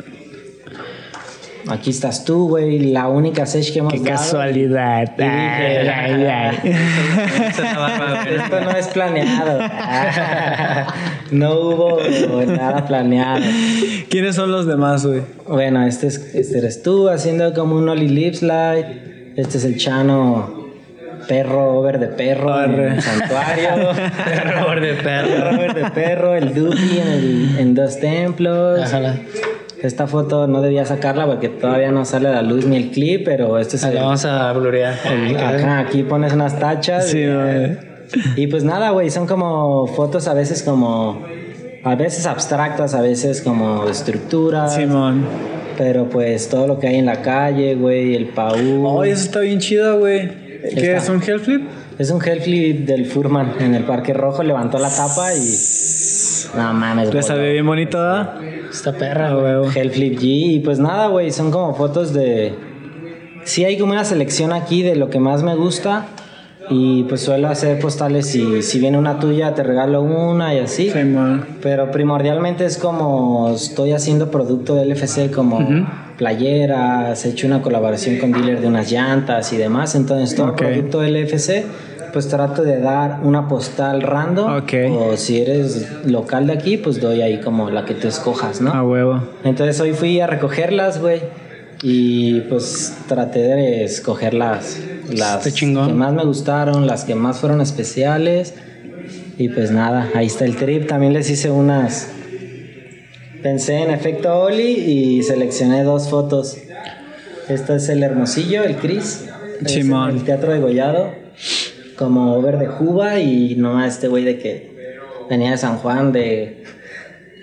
[1.68, 4.12] Aquí estás tú, güey, la única sesh que hemos Qué dado.
[4.12, 5.02] casualidad.
[5.18, 6.76] Y dije, Ay, ay, ay.
[8.36, 9.60] Esto no es planeado.
[11.32, 12.00] no hubo
[12.46, 13.44] nada planeado.
[14.10, 15.22] ¿Quiénes son los demás, güey?
[15.48, 19.34] Bueno, este, es, este eres tú haciendo como un Ollie Lip Slide.
[19.36, 20.65] Este es el Chano
[21.28, 22.88] perro over de perro Arre.
[22.88, 23.70] en el santuario.
[24.26, 25.28] Perro over de perro.
[25.30, 28.80] perro over de perro, el Dupi en, el- en dos templos.
[29.82, 33.24] Esta foto no debía sacarla porque todavía no sale a la luz ni el clip,
[33.26, 34.94] pero este es el, La vamos a blurear.
[35.38, 37.08] Ajá, aquí pones unas tachas.
[37.10, 37.78] Sí, y, güey.
[38.36, 41.24] y pues nada, güey, son como fotos a veces como...
[41.84, 44.74] A veces abstractas, a veces como estructuras.
[44.74, 45.24] Simón.
[45.78, 48.88] Pero pues todo lo que hay en la calle, güey, el paú.
[48.88, 50.45] Oh, eso está bien chido, güey.
[50.74, 51.68] ¿Qué es un hell flip?
[51.98, 55.40] Es un Hellflip del Furman en el Parque Rojo, levantó la tapa y...
[56.58, 58.38] No mames, Le salió bien bonito, ¿verdad?
[58.70, 59.78] Esta perra, güey.
[59.78, 62.54] Hellflip G y pues nada, güey, son como fotos de...
[63.46, 66.08] Sí hay como una selección aquí de lo que más me gusta
[66.70, 70.92] y pues suelo hacer postales y si viene una tuya te regalo una y así.
[71.62, 75.60] Pero primordialmente es como estoy haciendo producto de LFC como
[76.18, 80.58] playeras, he hecho una colaboración con dealer de unas llantas y demás, entonces todo Ok.
[80.58, 81.66] producto LFC
[82.14, 84.74] pues trato de dar una postal random Ok.
[84.98, 88.72] o si eres local de aquí pues doy ahí como la que tú escojas, ¿no?
[88.72, 89.22] A huevo.
[89.44, 91.20] Entonces hoy fui a recogerlas, güey.
[91.84, 94.80] Y pues traté de escoger las,
[95.12, 98.54] las que más me gustaron, las que más fueron especiales.
[99.38, 100.88] Y pues nada, ahí está el trip.
[100.88, 102.08] También les hice unas.
[103.46, 106.58] Pensé en efecto Oli y seleccioné dos fotos.
[107.48, 109.24] Este es el Hermosillo, el Cris.
[109.68, 110.16] Simón.
[110.16, 111.12] El Teatro de Gollado.
[111.96, 114.72] Como over de Juba y no este güey de que
[115.30, 116.64] venía de San Juan de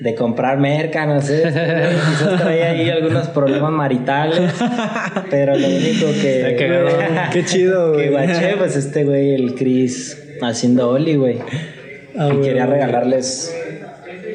[0.01, 1.41] de comprar merca, no sé.
[1.45, 4.53] Quizás traía ahí algunos problemas maritales.
[5.31, 6.57] Pero lo único que.
[7.33, 8.27] Qué chido, Que güey.
[8.27, 11.39] guaché, pues este güey, el Chris, haciendo Oli, güey.
[12.19, 13.55] Ah, y quería regalarles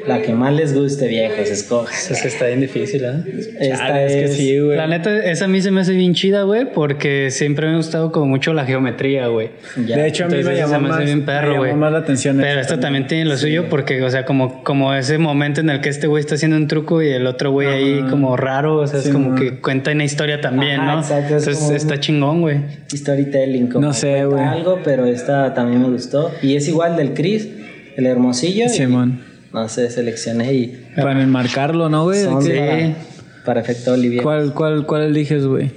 [0.08, 1.94] la que más les guste, viejos, escojan.
[1.94, 3.24] Esa está bien difícil, ¿eh?
[3.60, 4.78] Esta Chale, es que sí, güey.
[4.78, 7.78] La neta, esa a mí se me hace bien chida, güey, porque siempre me ha
[7.78, 9.50] gustado como mucho la geometría, güey.
[9.76, 12.38] De hecho, a mí me llamó, me hace más, bien me llamó más la atención.
[12.38, 15.70] Pero esta esto también tiene lo suyo porque, o sea, como, como ese momento en
[15.70, 18.78] el que este güey está haciendo un truco y el otro güey ahí como raro,
[18.78, 19.38] o sea, Sí, es como man.
[19.40, 21.00] que cuenta una historia también, Ajá, ¿no?
[21.02, 22.58] exacto, es Entonces está chingón, güey.
[22.94, 24.44] Storytelling, como No sé, güey.
[24.44, 26.32] algo, pero esta también me gustó.
[26.42, 27.48] Y es igual del Chris,
[27.96, 28.66] el Hermosillo.
[28.66, 29.27] y, Simón.
[29.54, 30.88] No sé, seleccioné y.
[30.96, 32.24] Para enmarcarlo, ¿no, güey?
[32.24, 32.96] son ¿Qué-
[33.36, 34.24] para, para efecto Olivier.
[34.24, 35.72] ¿Cuál, cuál, ¿Cuál eliges, güey?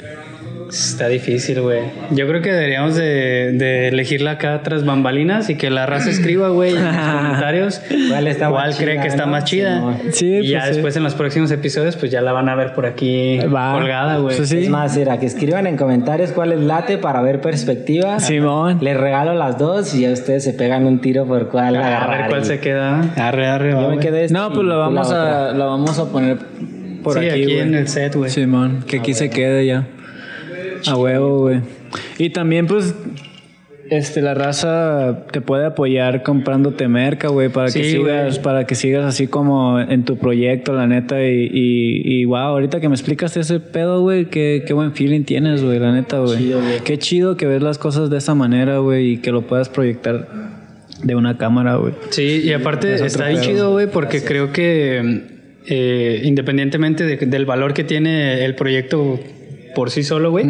[0.71, 1.81] Está difícil, güey.
[2.13, 6.49] Yo creo que deberíamos de, de elegirla acá tras bambalinas y que la raza escriba,
[6.49, 9.33] güey, en los comentarios ¿Cuál está más cuál cree chida, que está no?
[9.33, 9.99] más chida.
[10.13, 10.73] Sí, y pues ya sí.
[10.75, 13.73] después en los próximos episodios, pues ya la van a ver por aquí Va.
[13.73, 14.37] colgada, güey.
[14.37, 14.59] Pues sí.
[14.59, 18.21] Es más, mira, que escriban en comentarios cuál es late para ver perspectiva.
[18.21, 18.79] Simón.
[18.81, 22.19] Les regalo las dos y ya ustedes se pegan un tiro por cuál a agarrar.
[22.21, 23.01] ver cuál y- se queda.
[23.17, 24.07] Arre, arre, va, Yo me güey.
[24.07, 26.39] quedé esta No, pues la vamos a, la vamos a poner
[27.03, 28.31] por sí, aquí, en el set, güey.
[28.31, 29.87] Simón, que aquí se quede ya.
[30.87, 31.61] A huevo, güey.
[32.19, 32.95] Y también, pues,
[33.91, 39.05] este, la raza te puede apoyar comprándote merca, güey, para que sigas, para que sigas
[39.05, 41.21] así como en tu proyecto, la neta.
[41.27, 45.25] Y, y, y wow, ahorita que me explicas ese pedo, güey, qué, qué buen feeling
[45.25, 46.39] tienes, güey, la neta, güey.
[46.39, 46.79] Chido, güey.
[46.85, 50.29] Qué chido que ves las cosas de esa manera, güey, y que lo puedas proyectar
[51.03, 51.95] de una cámara, güey.
[52.11, 55.23] Sí, y aparte Es está bien chido, güey, porque creo que
[55.67, 59.19] eh, independientemente de- del valor que tiene el proyecto
[59.75, 60.47] por sí solo, güey,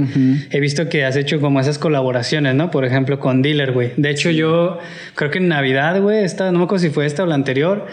[0.50, 2.70] he visto que has hecho como esas colaboraciones, ¿no?
[2.70, 3.92] Por ejemplo, con Dealer, güey.
[3.96, 4.78] De hecho, yo
[5.14, 7.86] creo que en Navidad, güey, esta, no me acuerdo si fue esta o la anterior,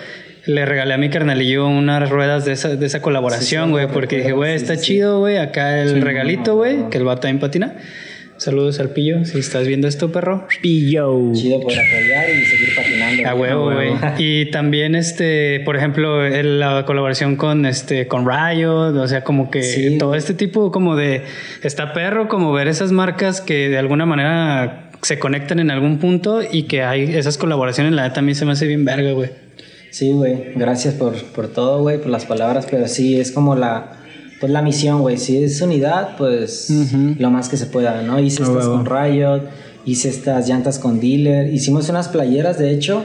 [0.45, 4.31] le regalé a mi carnalillo unas ruedas de esa, de esa colaboración, güey, porque dije,
[4.31, 7.75] güey, está chido, güey, acá el regalito, güey, que el vato también patina.
[8.37, 10.47] Saludos al pillo, si estás viendo esto, perro.
[10.61, 11.31] Pillo.
[11.33, 13.27] Chido por apoyar y seguir patinando.
[13.27, 13.89] A huevo, güey.
[14.19, 19.49] Y también, este, por ejemplo, el- la colaboración con este, con Riot, o sea, como
[19.49, 21.23] que Sí, todo este tipo como de
[21.63, 26.41] está perro, como ver esas marcas que de alguna manera se conectan en algún punto
[26.43, 29.29] y que hay esas colaboraciones, la neta a mí se me hace bien verga, güey.
[29.89, 30.53] Sí, güey.
[30.55, 33.96] Gracias por, por todo, güey, por las palabras, pero sí, es como la,
[34.39, 35.17] pues la misión, güey.
[35.17, 36.69] Si es unidad, pues
[37.17, 38.19] lo más que se pueda, ¿no?
[38.19, 38.83] Hice Ah, estas huevo.
[38.83, 39.41] con Riot,
[39.85, 43.03] hice estas llantas con Dealer, hicimos unas playeras, de hecho,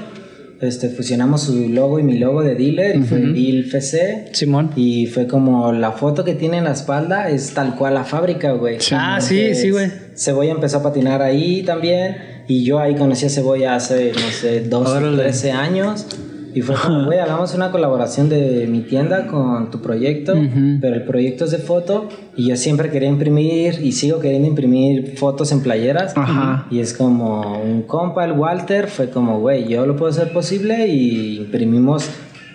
[0.60, 4.28] este, fusionamos su logo y mi logo de dealer, y fue Deal FC.
[4.32, 4.70] Simón.
[4.76, 8.52] Y fue como la foto que tiene en la espalda es tal cual la fábrica,
[8.52, 8.78] güey.
[8.92, 9.90] Ah, sí, sí, güey.
[10.14, 12.16] Cebolla empezó a patinar ahí también.
[12.48, 15.22] Y yo ahí conocí a Cebolla hace, no sé, 12, Órale.
[15.22, 16.06] 13 años.
[16.54, 20.34] Y fue como, güey, hagamos una colaboración de mi tienda con tu proyecto,
[20.80, 25.16] pero el proyecto es de foto y yo siempre quería imprimir y sigo queriendo imprimir
[25.16, 26.16] fotos en playeras.
[26.16, 26.66] Ajá.
[26.70, 30.88] Y es como un compa, el Walter, fue como, güey, yo lo puedo hacer posible
[30.88, 32.10] y imprimimos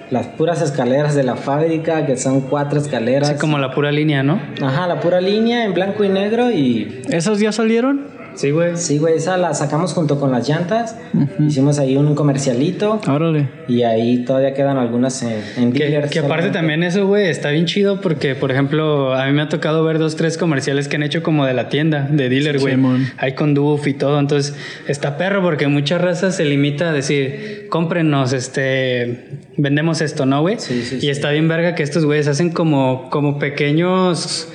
[0.09, 3.29] las puras escaleras de la fábrica, que son cuatro escaleras.
[3.29, 4.39] Así como la pura línea, ¿no?
[4.61, 8.16] Ajá, la pura línea en blanco y negro y ¿Esos ya salieron?
[8.37, 8.77] Sí, güey.
[8.77, 10.95] Sí, güey, esa la sacamos junto con las llantas.
[11.39, 13.01] Hicimos ahí un comercialito.
[13.07, 13.49] Órale.
[13.67, 17.49] Y ahí todavía quedan algunas en, en Que, dealers que aparte también eso, güey, está
[17.49, 20.97] bien chido porque, por ejemplo, a mí me ha tocado ver dos, tres comerciales que
[20.97, 22.75] han hecho como de la tienda, de dealer, güey.
[22.75, 23.07] Simón.
[23.17, 24.19] Hay con Doof y todo.
[24.19, 24.55] Entonces,
[24.87, 30.59] está perro porque muchas razas se limita a decir, cómprenos, este, vendemos esto, ¿no, güey?
[30.59, 31.09] Sí, sí, y sí.
[31.09, 34.47] está bien verga que estos güeyes hacen como, como pequeños...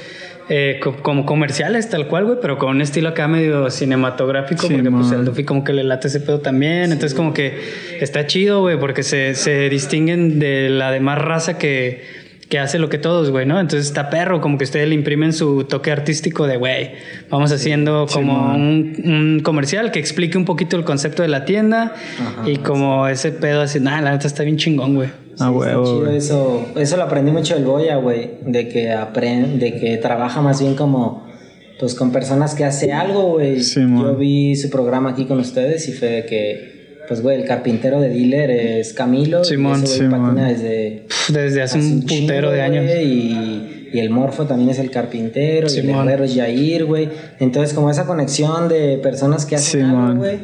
[0.54, 4.90] eh, co- como comerciales tal cual, güey, pero con un estilo acá medio cinematográfico, porque
[4.90, 5.20] pues Simón.
[5.20, 7.58] el Duffy como que le late ese pedo también, entonces como que
[8.00, 12.04] está chido, güey, porque se, se distinguen de la demás raza que,
[12.52, 13.58] que hace lo que todos, güey, ¿no?
[13.58, 16.90] Entonces está perro, como que ustedes le imprimen su toque artístico de, güey,
[17.30, 21.94] vamos haciendo como un, un comercial que explique un poquito el concepto de la tienda
[22.44, 25.08] y como ese pedo así, nada, la neta está bien chingón, güey.
[25.38, 26.16] Ah, Sí, huevo, chido güey.
[26.18, 30.60] eso, eso lo aprendí mucho del Boya, güey, de que aprende, de que trabaja más
[30.60, 31.26] bien como
[31.80, 33.62] pues con personas que hace algo, güey.
[33.62, 34.04] Simón.
[34.04, 36.71] Yo vi su programa aquí con ustedes y fue de que
[37.12, 40.28] pues güey, el carpintero de dealer es Camilo, y Simón, ese güey Simón.
[40.28, 42.86] patina desde Desde hace hace un putero de años.
[43.04, 46.08] Y, y el Morfo también es el carpintero, y Simón.
[46.08, 47.10] el herrero es Yair, güey.
[47.38, 50.06] Entonces, como esa conexión de personas que hacen Simón.
[50.06, 50.38] algo, güey.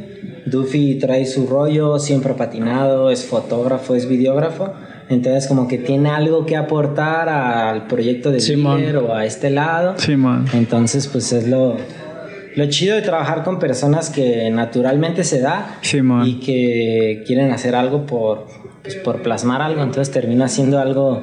[0.45, 4.75] Duffy trae su rollo, siempre patinado, es fotógrafo, es videógrafo.
[5.09, 8.77] Entonces, como que tiene algo que aportar al proyecto de Simón.
[8.83, 9.95] dealer o a este lado.
[9.97, 10.45] Sí, man.
[10.53, 11.79] Entonces, pues es lo,
[12.57, 15.79] lo chido de trabajar con personas que naturalmente se da
[16.25, 18.47] y que quieren hacer algo por,
[18.83, 19.83] pues, por plasmar algo.
[19.83, 21.23] Entonces termina siendo algo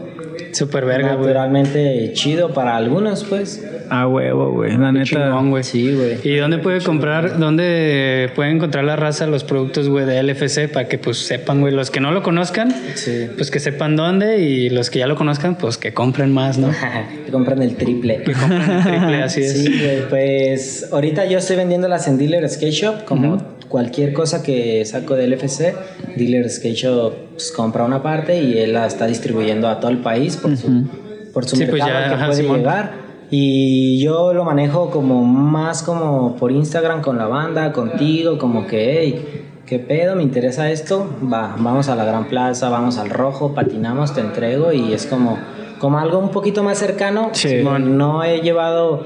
[0.52, 1.28] Súper verga, güey.
[1.28, 3.64] naturalmente chido para algunos, pues.
[3.90, 4.78] A huevo, güey.
[4.78, 5.06] La neta.
[5.06, 5.64] Chingón, güey.
[5.64, 6.18] Sí, güey.
[6.24, 10.88] ¿Y dónde puede comprar, dónde puede encontrar la raza los productos, güey, de LFC para
[10.88, 13.28] que pues sepan, güey, los que no lo conozcan, Sí.
[13.36, 16.70] pues que sepan dónde y los que ya lo conozcan, pues que compren más, ¿no?
[17.26, 18.24] Que compran el triple.
[18.24, 19.54] Que compren el triple, así es.
[19.54, 24.86] Sí, güey, pues ahorita yo estoy vendiéndolas en Dealer Skate Shop, como cualquier cosa que
[24.86, 25.74] saco del FC,
[26.16, 30.00] Dealer Skate Shop pues, compra una parte y él la está distribuyendo a todo el
[30.00, 30.86] país por su,
[31.34, 32.58] por su Sí, pues mercado ya, que ajá, puede Simón.
[32.58, 33.06] llegar.
[33.32, 39.00] Y yo lo manejo como más como por Instagram con la banda, contigo, como que,
[39.02, 40.16] hey, ¿qué pedo?
[40.16, 41.10] ¿Me interesa esto?
[41.32, 45.40] Va, vamos a la Gran Plaza, vamos al Rojo, patinamos, te entrego y es como,
[45.80, 47.30] como algo un poquito más cercano.
[47.34, 47.64] Sí.
[47.64, 49.04] No he llevado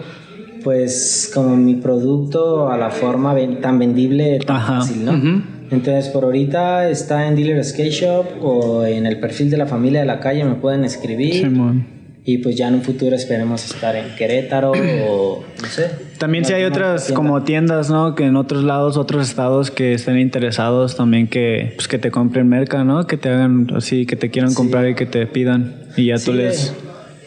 [0.64, 4.82] pues como mi producto a la forma ven- tan vendible tan Ajá.
[4.82, 5.14] fácil, ¿no?
[5.14, 5.42] Ujú.
[5.72, 10.00] Entonces por ahorita está en Dealer Skate Shop o en el perfil de la familia
[10.02, 11.34] de la calle me pueden escribir.
[11.34, 12.00] Simón.
[12.26, 15.90] Y pues ya en un futuro esperemos estar en Querétaro o no sé.
[16.18, 17.16] También si hay otras tienda.
[17.16, 18.14] como tiendas, ¿no?
[18.14, 22.48] Que en otros lados, otros estados que estén interesados también que, pues, que te compren
[22.48, 23.08] merca, ¿no?
[23.08, 26.32] Que te hagan así, que te quieran comprar y que te pidan y ya tú
[26.32, 26.74] Sí, les,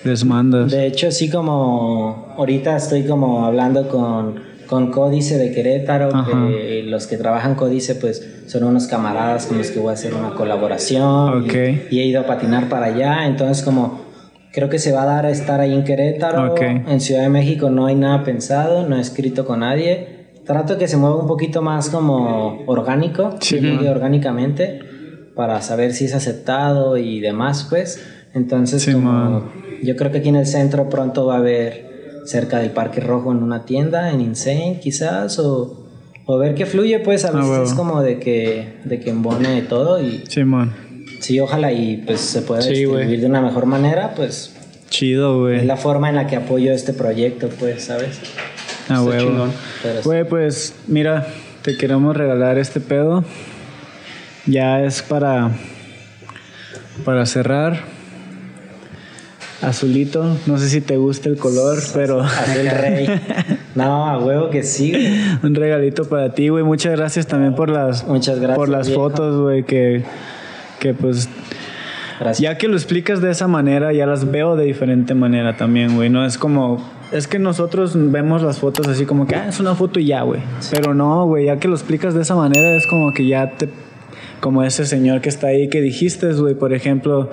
[0.05, 0.70] les mandas.
[0.70, 6.49] De hecho, sí como ahorita estoy como hablando con, con Códice de Querétaro, Ajá.
[6.49, 10.15] que los que trabajan Códice pues son unos camaradas con los que voy a hacer
[10.15, 11.43] una colaboración.
[11.44, 11.55] Ok.
[11.90, 14.01] Y, y he ido a patinar para allá, entonces como
[14.51, 16.53] creo que se va a dar a estar ahí en Querétaro.
[16.53, 16.62] Ok.
[16.62, 20.23] En Ciudad de México no hay nada pensado, no he escrito con nadie.
[20.47, 23.57] Trato que se mueva un poquito más como orgánico, Sí.
[23.57, 24.81] que llegue orgánicamente,
[25.36, 28.03] para saber si es aceptado y demás, pues.
[28.35, 31.91] Entonces, Sí, como yo creo que aquí en el centro pronto va a haber
[32.24, 35.86] cerca del Parque Rojo en una tienda, en Insane quizás, o,
[36.27, 37.65] o ver qué fluye, pues a Ah, veces huevo.
[37.65, 40.73] es como de que, de que embone todo y Simón.
[41.20, 43.16] sí, ojalá y pues se pueda Sí, distribuir güey.
[43.20, 44.55] de una mejor manera, pues
[44.89, 45.66] Chido, es güey.
[45.66, 48.20] la forma en la que apoyo este proyecto, pues, ¿sabes?
[48.89, 49.31] A Está huevo.
[49.31, 49.53] chingón.
[49.82, 50.05] Pero sí.
[50.05, 51.27] Güey, pues mira,
[51.62, 53.24] te queremos regalar este pedo.
[54.47, 55.51] Ya es para
[57.05, 57.81] para cerrar.
[59.62, 63.06] Azulito, no sé si te gusta el color, pero Azul Rey.
[63.74, 65.09] No, a huevo que sí, güey.
[65.43, 66.62] un regalito para ti, güey.
[66.62, 70.05] Muchas gracias también por las Muchas gracias, por las fotos, güey, que
[70.78, 71.28] que pues
[72.20, 72.40] Gracias.
[72.40, 76.10] ya que lo explicas de esa manera, ya las veo de diferente manera también, güey.
[76.10, 76.84] No es como.
[77.12, 80.22] Es que nosotros vemos las fotos así como que, ah, es una foto y ya,
[80.22, 80.40] güey.
[80.70, 83.68] Pero no, güey, ya que lo explicas de esa manera, es como que ya te
[84.43, 87.30] como ese señor que está ahí que dijiste, güey, por ejemplo,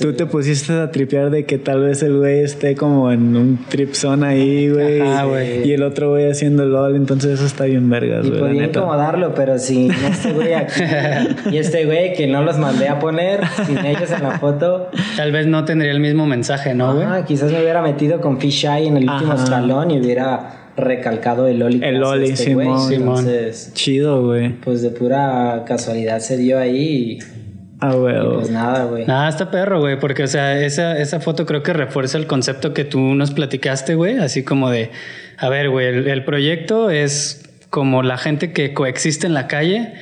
[0.00, 3.58] tú te pusiste a tripear de que tal vez el güey esté como en un
[3.68, 5.66] trip zone ahí, güey.
[5.66, 8.40] Y el otro güey haciendo LOL, entonces eso está bien vergas, güey.
[8.40, 10.82] Podía incomodarlo, pero sin este güey aquí
[11.50, 14.90] y este güey que no los mandé a poner, sin ellos en la foto.
[15.16, 17.06] Tal vez no tendría el mismo mensaje, ¿no, güey?
[17.06, 21.58] Ah, quizás me hubiera metido con Fisheye en el último escalón y hubiera recalcado el
[21.58, 21.80] Loli.
[21.82, 22.92] El Loli, este Simón.
[22.92, 24.50] Entonces, Chido, güey.
[24.60, 27.45] Pues de pura casualidad se dio ahí y
[27.80, 28.16] Ah, güey.
[28.34, 29.04] Pues nada, güey.
[29.06, 32.72] Nada, está perro, güey, porque, o sea, esa, esa foto creo que refuerza el concepto
[32.72, 34.90] que tú nos platicaste, güey, así como de,
[35.36, 39.92] a ver, güey, el, proyecto es como la gente que coexiste en la calle.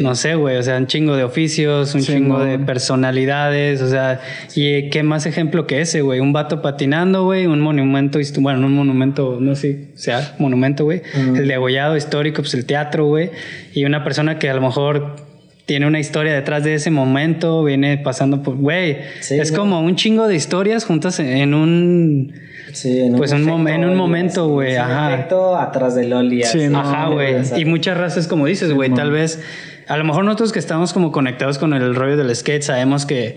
[0.00, 4.20] No sé, güey, o sea, un chingo de oficios, un chingo de personalidades, o sea,
[4.56, 8.74] y qué más ejemplo que ese, güey, un vato patinando, güey, un monumento, bueno, un
[8.74, 13.30] monumento, no sé, o sea, monumento, güey, el de agollado histórico, pues el teatro, güey,
[13.72, 15.27] y una persona que a lo mejor
[15.68, 18.96] tiene una historia detrás de ese momento, viene pasando por, güey,
[19.28, 22.32] es como un chingo de historias juntas en un...
[22.72, 25.12] Sí, en pues un, en un momento, güey, ajá.
[25.12, 26.42] Efecto atrás de Loli.
[26.44, 27.36] Sí, ajá, güey.
[27.58, 29.42] Y muchas razas, como dices, güey, tal vez,
[29.86, 33.36] a lo mejor nosotros que estamos como conectados con el rollo del skate, sabemos que,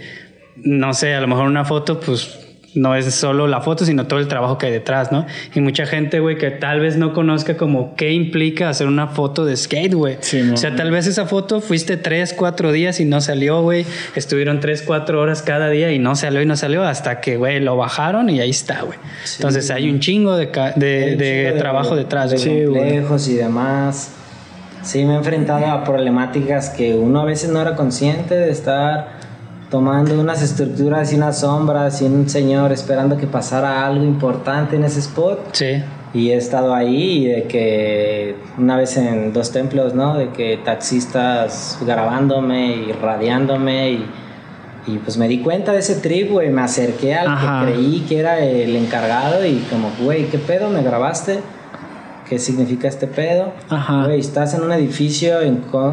[0.55, 2.39] no sé, a lo mejor una foto, pues
[2.73, 5.25] no es solo la foto, sino todo el trabajo que hay detrás, ¿no?
[5.53, 9.45] Y mucha gente, güey, que tal vez no conozca como qué implica hacer una foto
[9.45, 10.17] de skate, güey.
[10.53, 13.85] o sea, tal vez esa foto fuiste tres, cuatro días y no salió, güey.
[14.15, 17.59] Estuvieron tres, cuatro horas cada día y no salió y no salió hasta que, güey,
[17.59, 18.97] lo bajaron y ahí está, güey.
[19.35, 24.11] Entonces hay un chingo de, de, trabajo detrás, de complejos y demás.
[24.81, 29.20] Sí, me he enfrentado a problemáticas que uno a veces no era consciente de estar
[29.71, 34.83] tomando unas estructuras y unas sombras y un señor esperando que pasara algo importante en
[34.83, 35.39] ese spot.
[35.53, 35.81] Sí.
[36.13, 40.17] Y he estado ahí de que una vez en dos templos, ¿no?
[40.17, 44.05] De que taxistas grabándome y radiándome y,
[44.87, 46.49] y pues me di cuenta de ese trip, güey.
[46.49, 50.69] Me acerqué al que creí que era el encargado y como, güey, ¿qué pedo?
[50.69, 51.39] ¿Me grabaste?
[52.31, 53.51] Qué significa este pedo.
[53.67, 54.05] Ajá.
[54.05, 55.39] Güey, estás en un edificio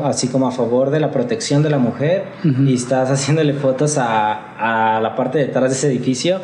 [0.05, 2.27] así como a favor de la protección de la mujer
[2.65, 6.40] y estás haciéndole fotos a, a, la parte de detrás de ese edificio.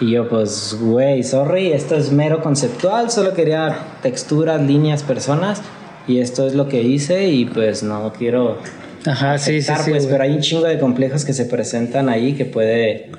[0.00, 5.62] Y yo, pues, güey, sorry, esto es mero conceptual, solo quería texturas, líneas, personas.
[6.08, 8.58] Y esto es lo que hice y pues no quiero...
[9.06, 9.90] Ajá, sí, sí, sí.
[9.92, 13.12] Pues, pero hay un chingo de complejos que se presentan ahí que puede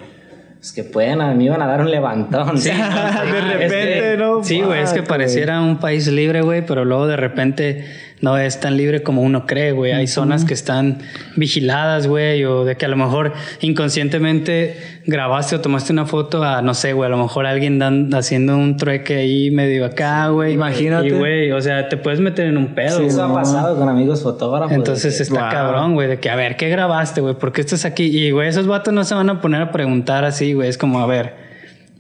[0.57, 2.57] pues que pueden, a mí iban a dar un levantón.
[2.57, 2.69] Sí,
[3.31, 4.43] de repente, ¿no?
[4.43, 7.85] Sí, güey, es que pareciera un país libre, güey, pero luego de repente
[8.19, 9.91] no es tan libre como uno cree, güey.
[9.91, 10.99] Hay zonas que están
[11.35, 16.61] vigiladas, güey, o de que a lo mejor inconscientemente grabaste o tomaste una foto a,
[16.61, 20.53] no sé, güey, a lo mejor alguien dan, haciendo un trueque ahí medio acá, güey.
[20.53, 21.07] Imagínate.
[21.07, 22.98] Y, güey, o sea, te puedes meter en un pedo.
[22.98, 24.72] Sí, eso ha pasado con amigos fotógrafos.
[24.72, 27.35] Entonces está cabrón, güey, de que, a ver, ¿qué grabaste, güey?
[27.35, 28.06] ¿Por qué estás aquí?
[28.06, 30.69] Y, güey, esos vatos no se van a poner a preguntar así, güey.
[30.69, 31.47] Es como, a ver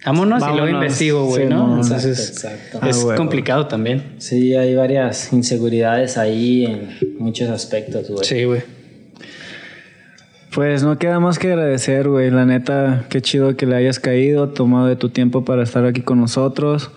[0.07, 1.81] Vámonos, y luego investigo, güey, ¿no?
[1.81, 4.15] Entonces es ah, complicado también.
[4.19, 6.89] Sí, hay varias inseguridades ahí en
[7.19, 8.23] muchos aspectos, güey.
[8.23, 8.61] Sí, güey.
[10.53, 12.31] Pues no queda más que agradecer, güey.
[12.31, 16.01] La neta, qué chido que le hayas caído, tomado de tu tiempo para estar aquí
[16.01, 16.89] con nosotros.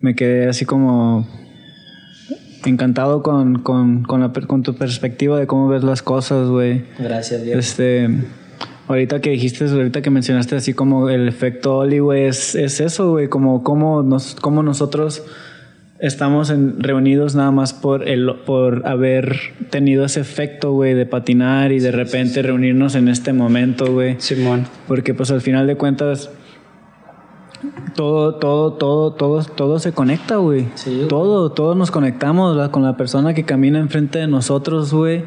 [0.00, 1.28] Me quedé así como
[2.64, 6.82] encantado con, con, con, la, con tu perspectiva de cómo ves las cosas, güey.
[6.98, 7.58] Gracias, Dios.
[7.58, 8.08] Este
[8.90, 13.28] Ahorita que dijiste, ahorita que mencionaste así como el efecto Oli, güey, es, eso, güey,
[13.28, 15.22] como, como, nos, como nosotros
[16.00, 19.36] estamos en, reunidos nada más por, el, por haber
[19.70, 24.16] tenido ese efecto, güey, de patinar y de repente reunirnos en este momento, güey.
[24.18, 24.66] Simón.
[24.88, 26.28] Porque pues al final de cuentas
[27.94, 30.66] todo, todo, todo, todo, todo se conecta, güey.
[30.74, 35.22] Sí, todo, todos nos conectamos con la persona que camina enfrente de nosotros, güey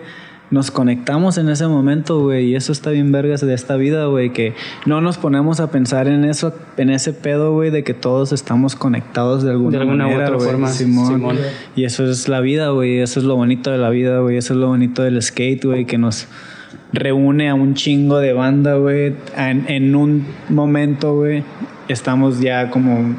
[0.53, 4.31] nos conectamos en ese momento, güey, y eso está bien vergas de esta vida, güey,
[4.31, 4.53] que
[4.85, 8.75] no nos ponemos a pensar en eso, en ese pedo, güey, de que todos estamos
[8.75, 10.67] conectados de alguna, de alguna manera, u otra forma.
[10.69, 11.37] Simón.
[11.75, 14.53] Y eso es la vida, güey, eso es lo bonito de la vida, güey, eso
[14.53, 16.27] es lo bonito del skate, güey, que nos
[16.91, 21.43] reúne a un chingo de banda, güey, en, en un momento, güey,
[21.87, 23.15] estamos ya como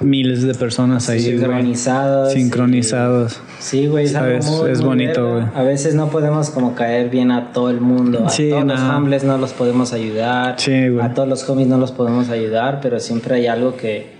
[0.00, 1.20] miles de personas ahí.
[1.20, 2.32] Sincronizados.
[2.32, 3.40] Sincronizados.
[3.58, 5.44] Sí, güey, es bonito, güey.
[5.54, 8.26] A veces no podemos como caer bien a todo el mundo.
[8.26, 10.56] A todos los humbles no los podemos ayudar.
[10.58, 11.04] Sí, güey.
[11.04, 14.16] A todos los homies no los podemos ayudar, pero siempre hay algo que...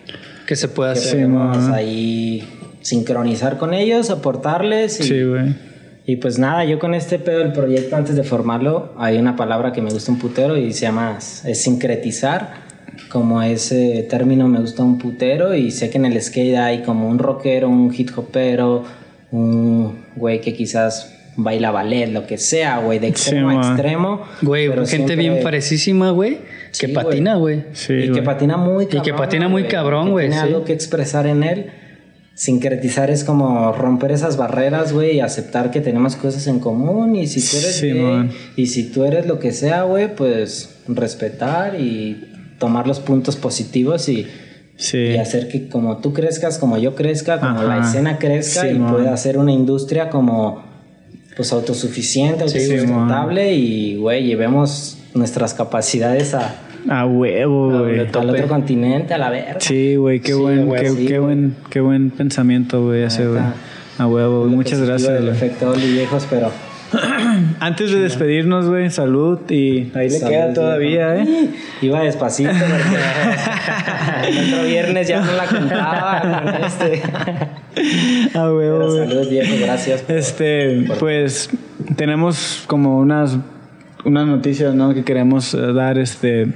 [0.47, 1.13] Que se puede hacer.
[1.15, 2.49] Podemos ahí
[2.81, 5.01] sincronizar con ellos, aportarles.
[5.01, 5.55] Y, sí, güey.
[6.07, 9.73] Y pues nada, yo con este pedo del proyecto, antes de formarlo, hay una palabra
[9.73, 12.67] que me gusta un putero y se llama es sincretizar
[13.11, 17.09] como ese término me gusta un putero y sé que en el skate hay como
[17.09, 18.85] un rockero, un hip hopero,
[19.37, 24.23] un güey que quizás baila ballet, lo que sea, güey, de extremo Sí, a extremo.
[24.43, 26.39] Güey, pero gente siempre- bien parecísima, güey.
[26.79, 27.65] Que Sí, patina, güey.
[27.73, 29.17] Sí, y que patina muy Y que cabrón.
[29.17, 30.49] patina muy cabrón, güey, Tiene sí.
[30.49, 31.67] algo que expresar en él.
[32.35, 37.17] Sincretizar es como romper esas barreras, güey, y aceptar que tenemos cosas en común.
[37.17, 38.31] Y si tú eres Sí, gay, man.
[38.57, 42.25] y si tú eres lo que sea, güey, pues respetar y
[42.59, 44.27] tomar los puntos positivos y,
[44.77, 44.99] Sí.
[44.99, 48.79] y hacer que como tú crezcas, como yo crezca, como la escena crezca Sí, y
[48.79, 48.93] man.
[48.93, 50.63] pueda hacer una industria como
[51.37, 56.57] pues autosuficiente, Sí, autosustentable y güey, llevemos nuestras capacidades a,
[56.89, 58.01] A huevo, güey.
[58.01, 59.57] al otro continente, a la verga.
[59.61, 63.27] Sí, güey, qué Sí, buen, güey, qué, sí, qué buen, qué buen pensamiento, güey, ese,
[63.27, 63.43] güey.
[63.99, 64.55] A huevo, güey.
[64.55, 65.31] Muchas gracias, güey.
[65.31, 66.51] efecto Oli viejos, pero
[67.61, 71.51] Antes de despedirnos, güey, salud y ahí le Salud, queda todavía, ¿eh?
[71.83, 77.03] Iba despacito porque el otro viernes ya no la contaba con este.
[78.39, 79.09] A huevo, Pero güey.
[79.09, 80.03] salud, viejo, gracias.
[80.03, 81.51] por- Este, pues
[81.97, 83.37] tenemos como unas
[84.05, 84.95] unas noticias, ¿no?
[84.95, 86.53] Que queremos eh, dar, este,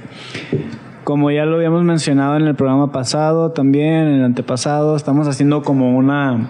[1.03, 5.61] como ya lo habíamos mencionado en el programa pasado, también en el antepasado, estamos haciendo
[5.61, 6.49] como una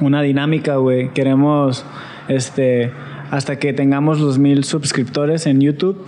[0.00, 1.10] una dinámica, güey.
[1.10, 1.84] Queremos,
[2.28, 2.90] este,
[3.30, 6.04] hasta que tengamos los mil suscriptores en YouTube,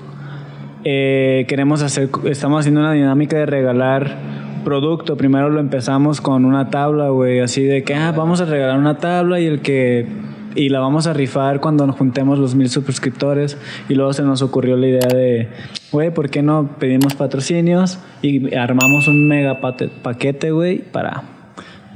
[0.84, 4.16] eh, queremos hacer, estamos haciendo una dinámica de regalar
[4.64, 5.16] producto.
[5.16, 8.98] Primero lo empezamos con una tabla, güey, así de que, ah, vamos a regalar una
[8.98, 10.06] tabla y el que
[10.54, 13.56] y la vamos a rifar cuando nos juntemos los mil suscriptores
[13.88, 15.48] y luego se nos ocurrió la idea de,
[15.90, 21.22] güey, ¿por qué no pedimos patrocinios y armamos un mega paquete, güey, para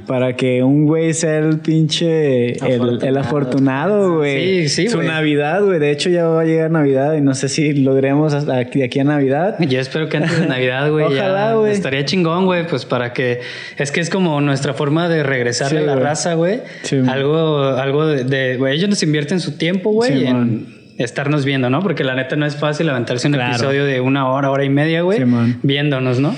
[0.07, 3.19] para que un güey sea el pinche el, el Afortunado.
[3.19, 4.67] afortunado, güey.
[4.69, 5.01] Sí, sí, Su.
[5.03, 5.79] Navidad, güey.
[5.79, 8.85] De hecho, ya va a llegar Navidad y no sé si logremos hasta aquí, de
[8.85, 9.57] aquí a Navidad.
[9.59, 11.73] Yo espero que antes de Navidad, güey, Ojalá, güey.
[11.73, 13.41] estaría chingón, güey, pues para que
[13.77, 16.61] es que es como nuestra forma de regresarle Sí, a la raza, güey.
[16.83, 21.69] Sí, algo algo de, güey, ellos nos invierten su tiempo, güey, Sí, en estarnos viendo,
[21.69, 21.81] ¿no?
[21.81, 23.51] Porque la neta no es fácil levantarse un Claro.
[23.55, 25.25] episodio de una hora, hora y media, güey, Sí,
[25.63, 26.33] viéndonos, ¿no?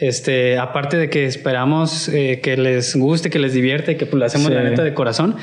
[0.00, 4.26] Este, aparte de que esperamos eh, que les guste, que les divierte, que pues lo
[4.26, 4.54] hacemos Sí.
[4.54, 5.36] la neta de corazón,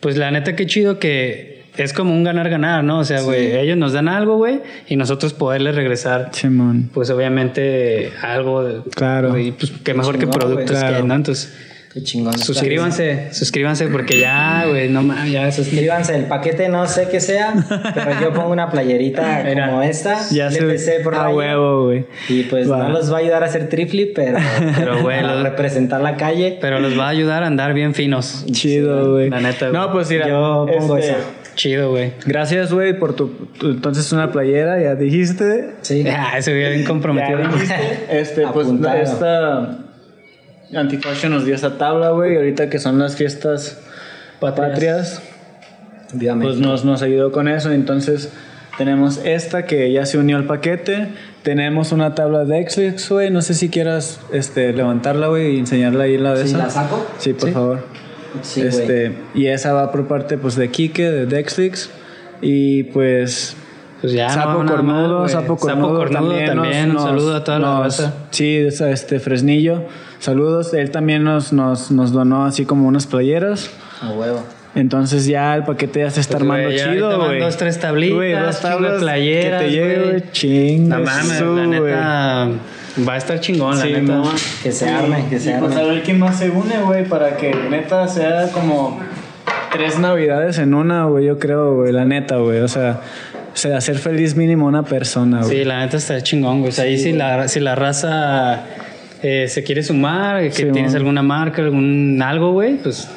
[0.00, 2.98] pues la neta qué chido que es como un ganar-ganar, ¿no?
[3.00, 6.90] O sea, güey, ellos nos dan algo, güey, y nosotros poderles regresar Simón.
[6.92, 9.38] pues obviamente algo de- Claro.
[9.38, 11.04] y pues que mejor que productos que Claro.
[11.04, 11.54] no entonces
[11.92, 12.36] Qué chingón.
[12.38, 17.54] suscríbanse suscríbanse porque ya güey no mames ya Suscríbanse, el paquete no sé qué sea,
[17.94, 22.04] pero yo pongo una playerita Mira, como esta, Ya se LPC por a huevo, güey.
[22.28, 24.38] Y pues no los va a ayudar a hacer triflip, pero,
[24.76, 26.58] Pero, güey, a representar la calle.
[26.60, 29.30] pero los va a ayudar a andar bien finos Chido, güey.
[29.30, 29.80] La neta, güey.
[29.80, 30.28] No, pues mira.
[30.28, 31.18] Yo pongo este, esa.
[31.54, 33.28] chido güey Gracias, güey, por tu,
[33.58, 35.70] tu- Entonces, una playera, ya dijiste.
[35.80, 36.04] Sí.
[36.06, 37.74] ah, ese bien Ya comprometido dijiste.
[38.10, 38.96] Este, pues Apuntado.
[38.98, 39.78] esta.
[40.74, 42.36] Antifashion nos dio esa tabla, güey.
[42.36, 43.78] Ahorita que son las fiestas
[44.40, 45.22] patrias.
[46.12, 47.70] Viva pues nos, nos ayudó con eso.
[47.70, 48.30] Entonces
[48.76, 51.08] tenemos esta que ya se unió al paquete.
[51.42, 53.30] Tenemos una tabla de Xlix, güey.
[53.30, 56.58] No sé si quieras este, levantarla, güey, y enseñarla ahí la de ¿Sí, esa.
[56.58, 57.06] la saco?
[57.18, 57.84] Sí, por favor.
[58.42, 58.68] Sí, güey.
[58.68, 61.90] este, y esa va por parte pues de Kike, de Dexlix.
[62.42, 63.56] Y pues
[64.00, 65.28] pues ya Sapo no, nada más, Cornudo, güey.
[65.30, 68.90] Sapo Cornudo, también, también, nos- un saludo a toda la nos- raza Sí, es a
[68.90, 69.84] este Fresnillo.
[70.20, 70.74] Saludos.
[70.74, 73.70] Él también nos, nos, nos donó así como unas playeras.
[74.02, 74.42] A huevo.
[74.74, 77.40] Entonces ya el paquete ya se está Pues, armando ya chido, güey.
[77.40, 80.22] dos, tres tablitas, Güey, dos tablas playeras, que te güey.
[80.32, 82.48] Chingue no mames la neta
[83.08, 84.22] va a estar chingón Sí, la neta.
[84.62, 85.90] Que se arme, que se Y pues a arme.
[85.94, 89.00] ver quién más se une, güey, para que neta sea como
[89.72, 92.60] tres navidades en una, güey, yo creo, güey, la neta, güey.
[92.60, 93.00] O sea,
[93.52, 95.58] o sea, hacer feliz mínimo una persona, güey.
[95.58, 96.70] Sí, la neta está chingón, güey.
[96.70, 98.60] O sea, ahí si, la, si la raza
[99.22, 103.08] eh, se quiere sumar, que Sí, tienes alguna marca, algún algo, güey, pues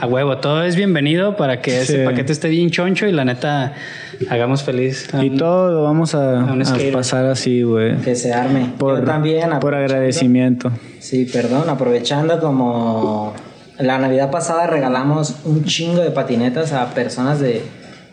[0.00, 2.04] a huevo, todo es bienvenido para que ese Sí.
[2.04, 3.74] paquete esté bien choncho y la neta
[4.28, 5.12] hagamos feliz.
[5.14, 7.96] a Y un- todo lo vamos a, a a pasar así, güey.
[7.98, 8.70] Que se arme.
[8.78, 9.50] Por, Yo también.
[9.60, 10.70] por agradecimiento.
[10.98, 13.34] Sí, perdón, aprovechando como
[13.78, 17.62] la Navidad pasada regalamos un chingo de patinetas a personas de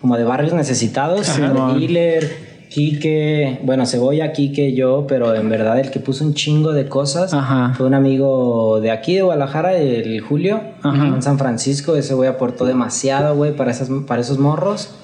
[0.02, 1.80] como de barrios necesitados, Simón.
[1.80, 6.88] Dealer, Quique, bueno, Cebolla, Quique, yo, pero en verdad el que puso un chingo de
[6.88, 7.74] cosas Ajá.
[7.76, 11.08] fue un amigo de aquí de Guadalajara, el Julio, Ajá.
[11.08, 14.96] en San Francisco, ese güey aportó demasiado, güey, para esas para esos morros.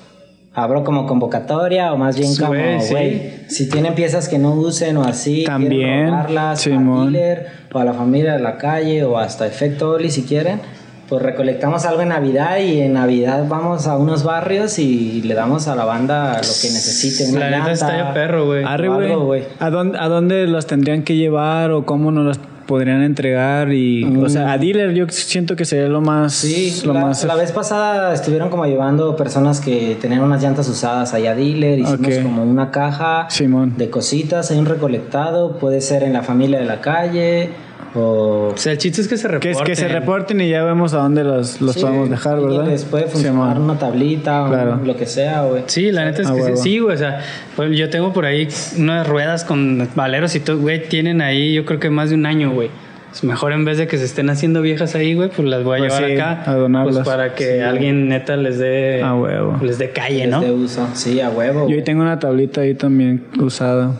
[0.53, 3.19] Abro como convocatoria o más bien como, güey, sí.
[3.48, 7.84] si tienen piezas que no usen o así, quieren También, robarlas, a dealer, o a
[7.85, 10.61] la familia de la calle o hasta efecto Oli si quieren,
[11.07, 15.67] pues recolectamos algo en Navidad y en Navidad vamos a unos barrios y le damos
[15.67, 17.31] a la banda lo que necesiten.
[17.35, 18.65] una La neta está ya perro, güey.
[18.65, 24.03] ¿A dónde, ¿A dónde las tendrían que llevar o cómo nos las podrían entregar y,
[24.17, 27.35] o sea, a dealer yo siento que sería lo más, Sí, lo la, más la
[27.35, 32.01] vez pasada estuvieron como llevando personas que tenían unas llantas usadas allá a dealer, hicimos
[32.17, 32.23] Ok.
[32.23, 33.75] como una caja Simón.
[33.77, 37.51] de cositas, hay un recolectado, puede ser en la familia de la calle
[37.98, 38.53] o...
[38.53, 39.52] O sea, el chiste es que se que, reporten.
[39.52, 42.44] es que se reporten y ya vemos a dónde los, los Sí, podemos dejar, y
[42.44, 42.68] ¿verdad?
[42.68, 43.69] Les puede funcionar Simón.
[43.69, 44.80] una tablita o Claro.
[44.84, 45.64] lo que sea, güey.
[45.68, 46.57] Sí, la neta es A que sí, huevo.
[46.57, 46.95] sí, güey.
[46.95, 47.19] O sea,
[47.56, 48.48] pues yo tengo por ahí
[48.78, 50.88] unas ruedas con valeros y todo, güey.
[50.88, 52.69] Tienen ahí, yo creo que más de un año, güey.
[53.14, 55.78] Es mejor en vez de que se estén haciendo viejas ahí, güey, pues las voy
[55.78, 56.44] a Pues llevar sí, acá.
[56.52, 56.95] a donarlas.
[56.98, 59.02] Pues para que alguien neta les dé.
[59.02, 59.57] A huevo.
[59.64, 60.41] Les dé calle, Es ¿no?
[60.41, 61.68] de uso, sí, a huevo.
[61.69, 63.91] Yo ahí tengo una tablita ahí también usada.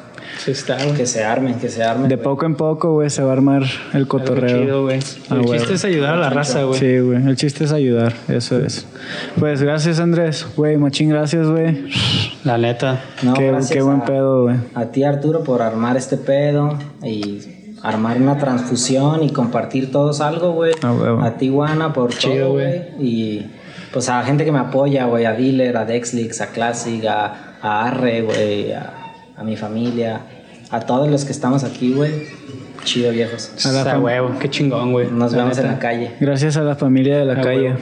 [0.43, 0.93] Sí, está, güey.
[0.95, 2.07] Que se armen, que se armen.
[2.09, 2.23] De güey.
[2.23, 3.63] poco en poco, güey, se va a armar
[3.93, 4.61] el cotorreo.
[4.63, 4.99] chido, güey.
[5.29, 6.79] Ah, El chiste es ayudar a la raza, güey.
[6.79, 7.25] Sí, güey.
[7.27, 8.13] El chiste es ayudar.
[8.27, 8.85] Eso es.
[9.39, 10.45] Pues gracias, Andrés.
[10.55, 11.85] Güey, machín, gracias, güey.
[12.43, 13.01] La neta.
[13.23, 14.55] No, qué, gracias qué buen a- pedo, güey.
[14.75, 17.39] A ti, Arturo, por armar este pedo y
[17.83, 20.73] armar una transfusión y compartir todos algo, güey.
[20.81, 21.21] A huevo.
[21.23, 22.81] A ti, Juana, por Chido, güey.
[22.99, 23.45] Y
[23.93, 25.25] pues a la gente que me apoya, güey.
[25.25, 28.71] A Dealer, a Dexlix, a Classic, a, a Arre, güey.
[28.73, 29.06] A,
[29.38, 30.22] a mi familia.
[30.69, 32.11] A todos los que estamos aquí, güey.
[32.84, 33.51] Chido, viejos.
[33.65, 34.35] A la O sea, fam- huevo.
[34.39, 35.09] Qué chingón, güey.
[35.09, 36.11] Nos La vemos en la calle.
[36.19, 37.61] Gracias a la familia de la Ah, calle.
[37.72, 37.77] huevo.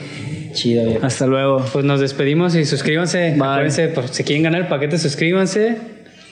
[0.54, 1.04] Chido, viejos.
[1.04, 1.66] Hasta luego.
[1.74, 3.34] Pues nos despedimos y suscríbanse.
[3.34, 5.78] Acuérdense, pues, si quieren ganar el paquete, suscríbanse.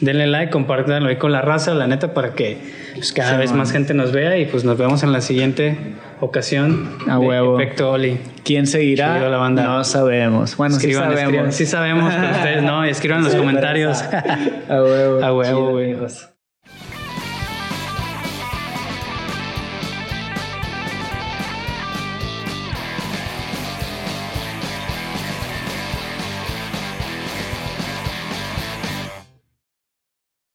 [0.04, 2.58] Denle like, compártanlo ahí con la raza, la neta, para que
[2.94, 4.38] pues, cada vez más gente nos vea.
[4.38, 5.78] Y pues nos vemos en la siguiente
[6.20, 6.90] ocasión.
[7.08, 7.60] A de huevo.
[7.60, 8.20] Efecto Oli.
[8.44, 9.16] ¿Quién seguirá?
[9.18, 9.64] Chido la banda.
[9.64, 10.58] No sabemos.
[10.58, 11.24] Bueno, sí Escriban, sabemos.
[11.24, 11.52] escriban.
[11.54, 12.84] Sí sabemos, pero ustedes no.
[12.84, 14.04] Escriban en los comentarios.
[14.70, 15.24] A huevo.
[15.24, 15.96] A huevo, güey.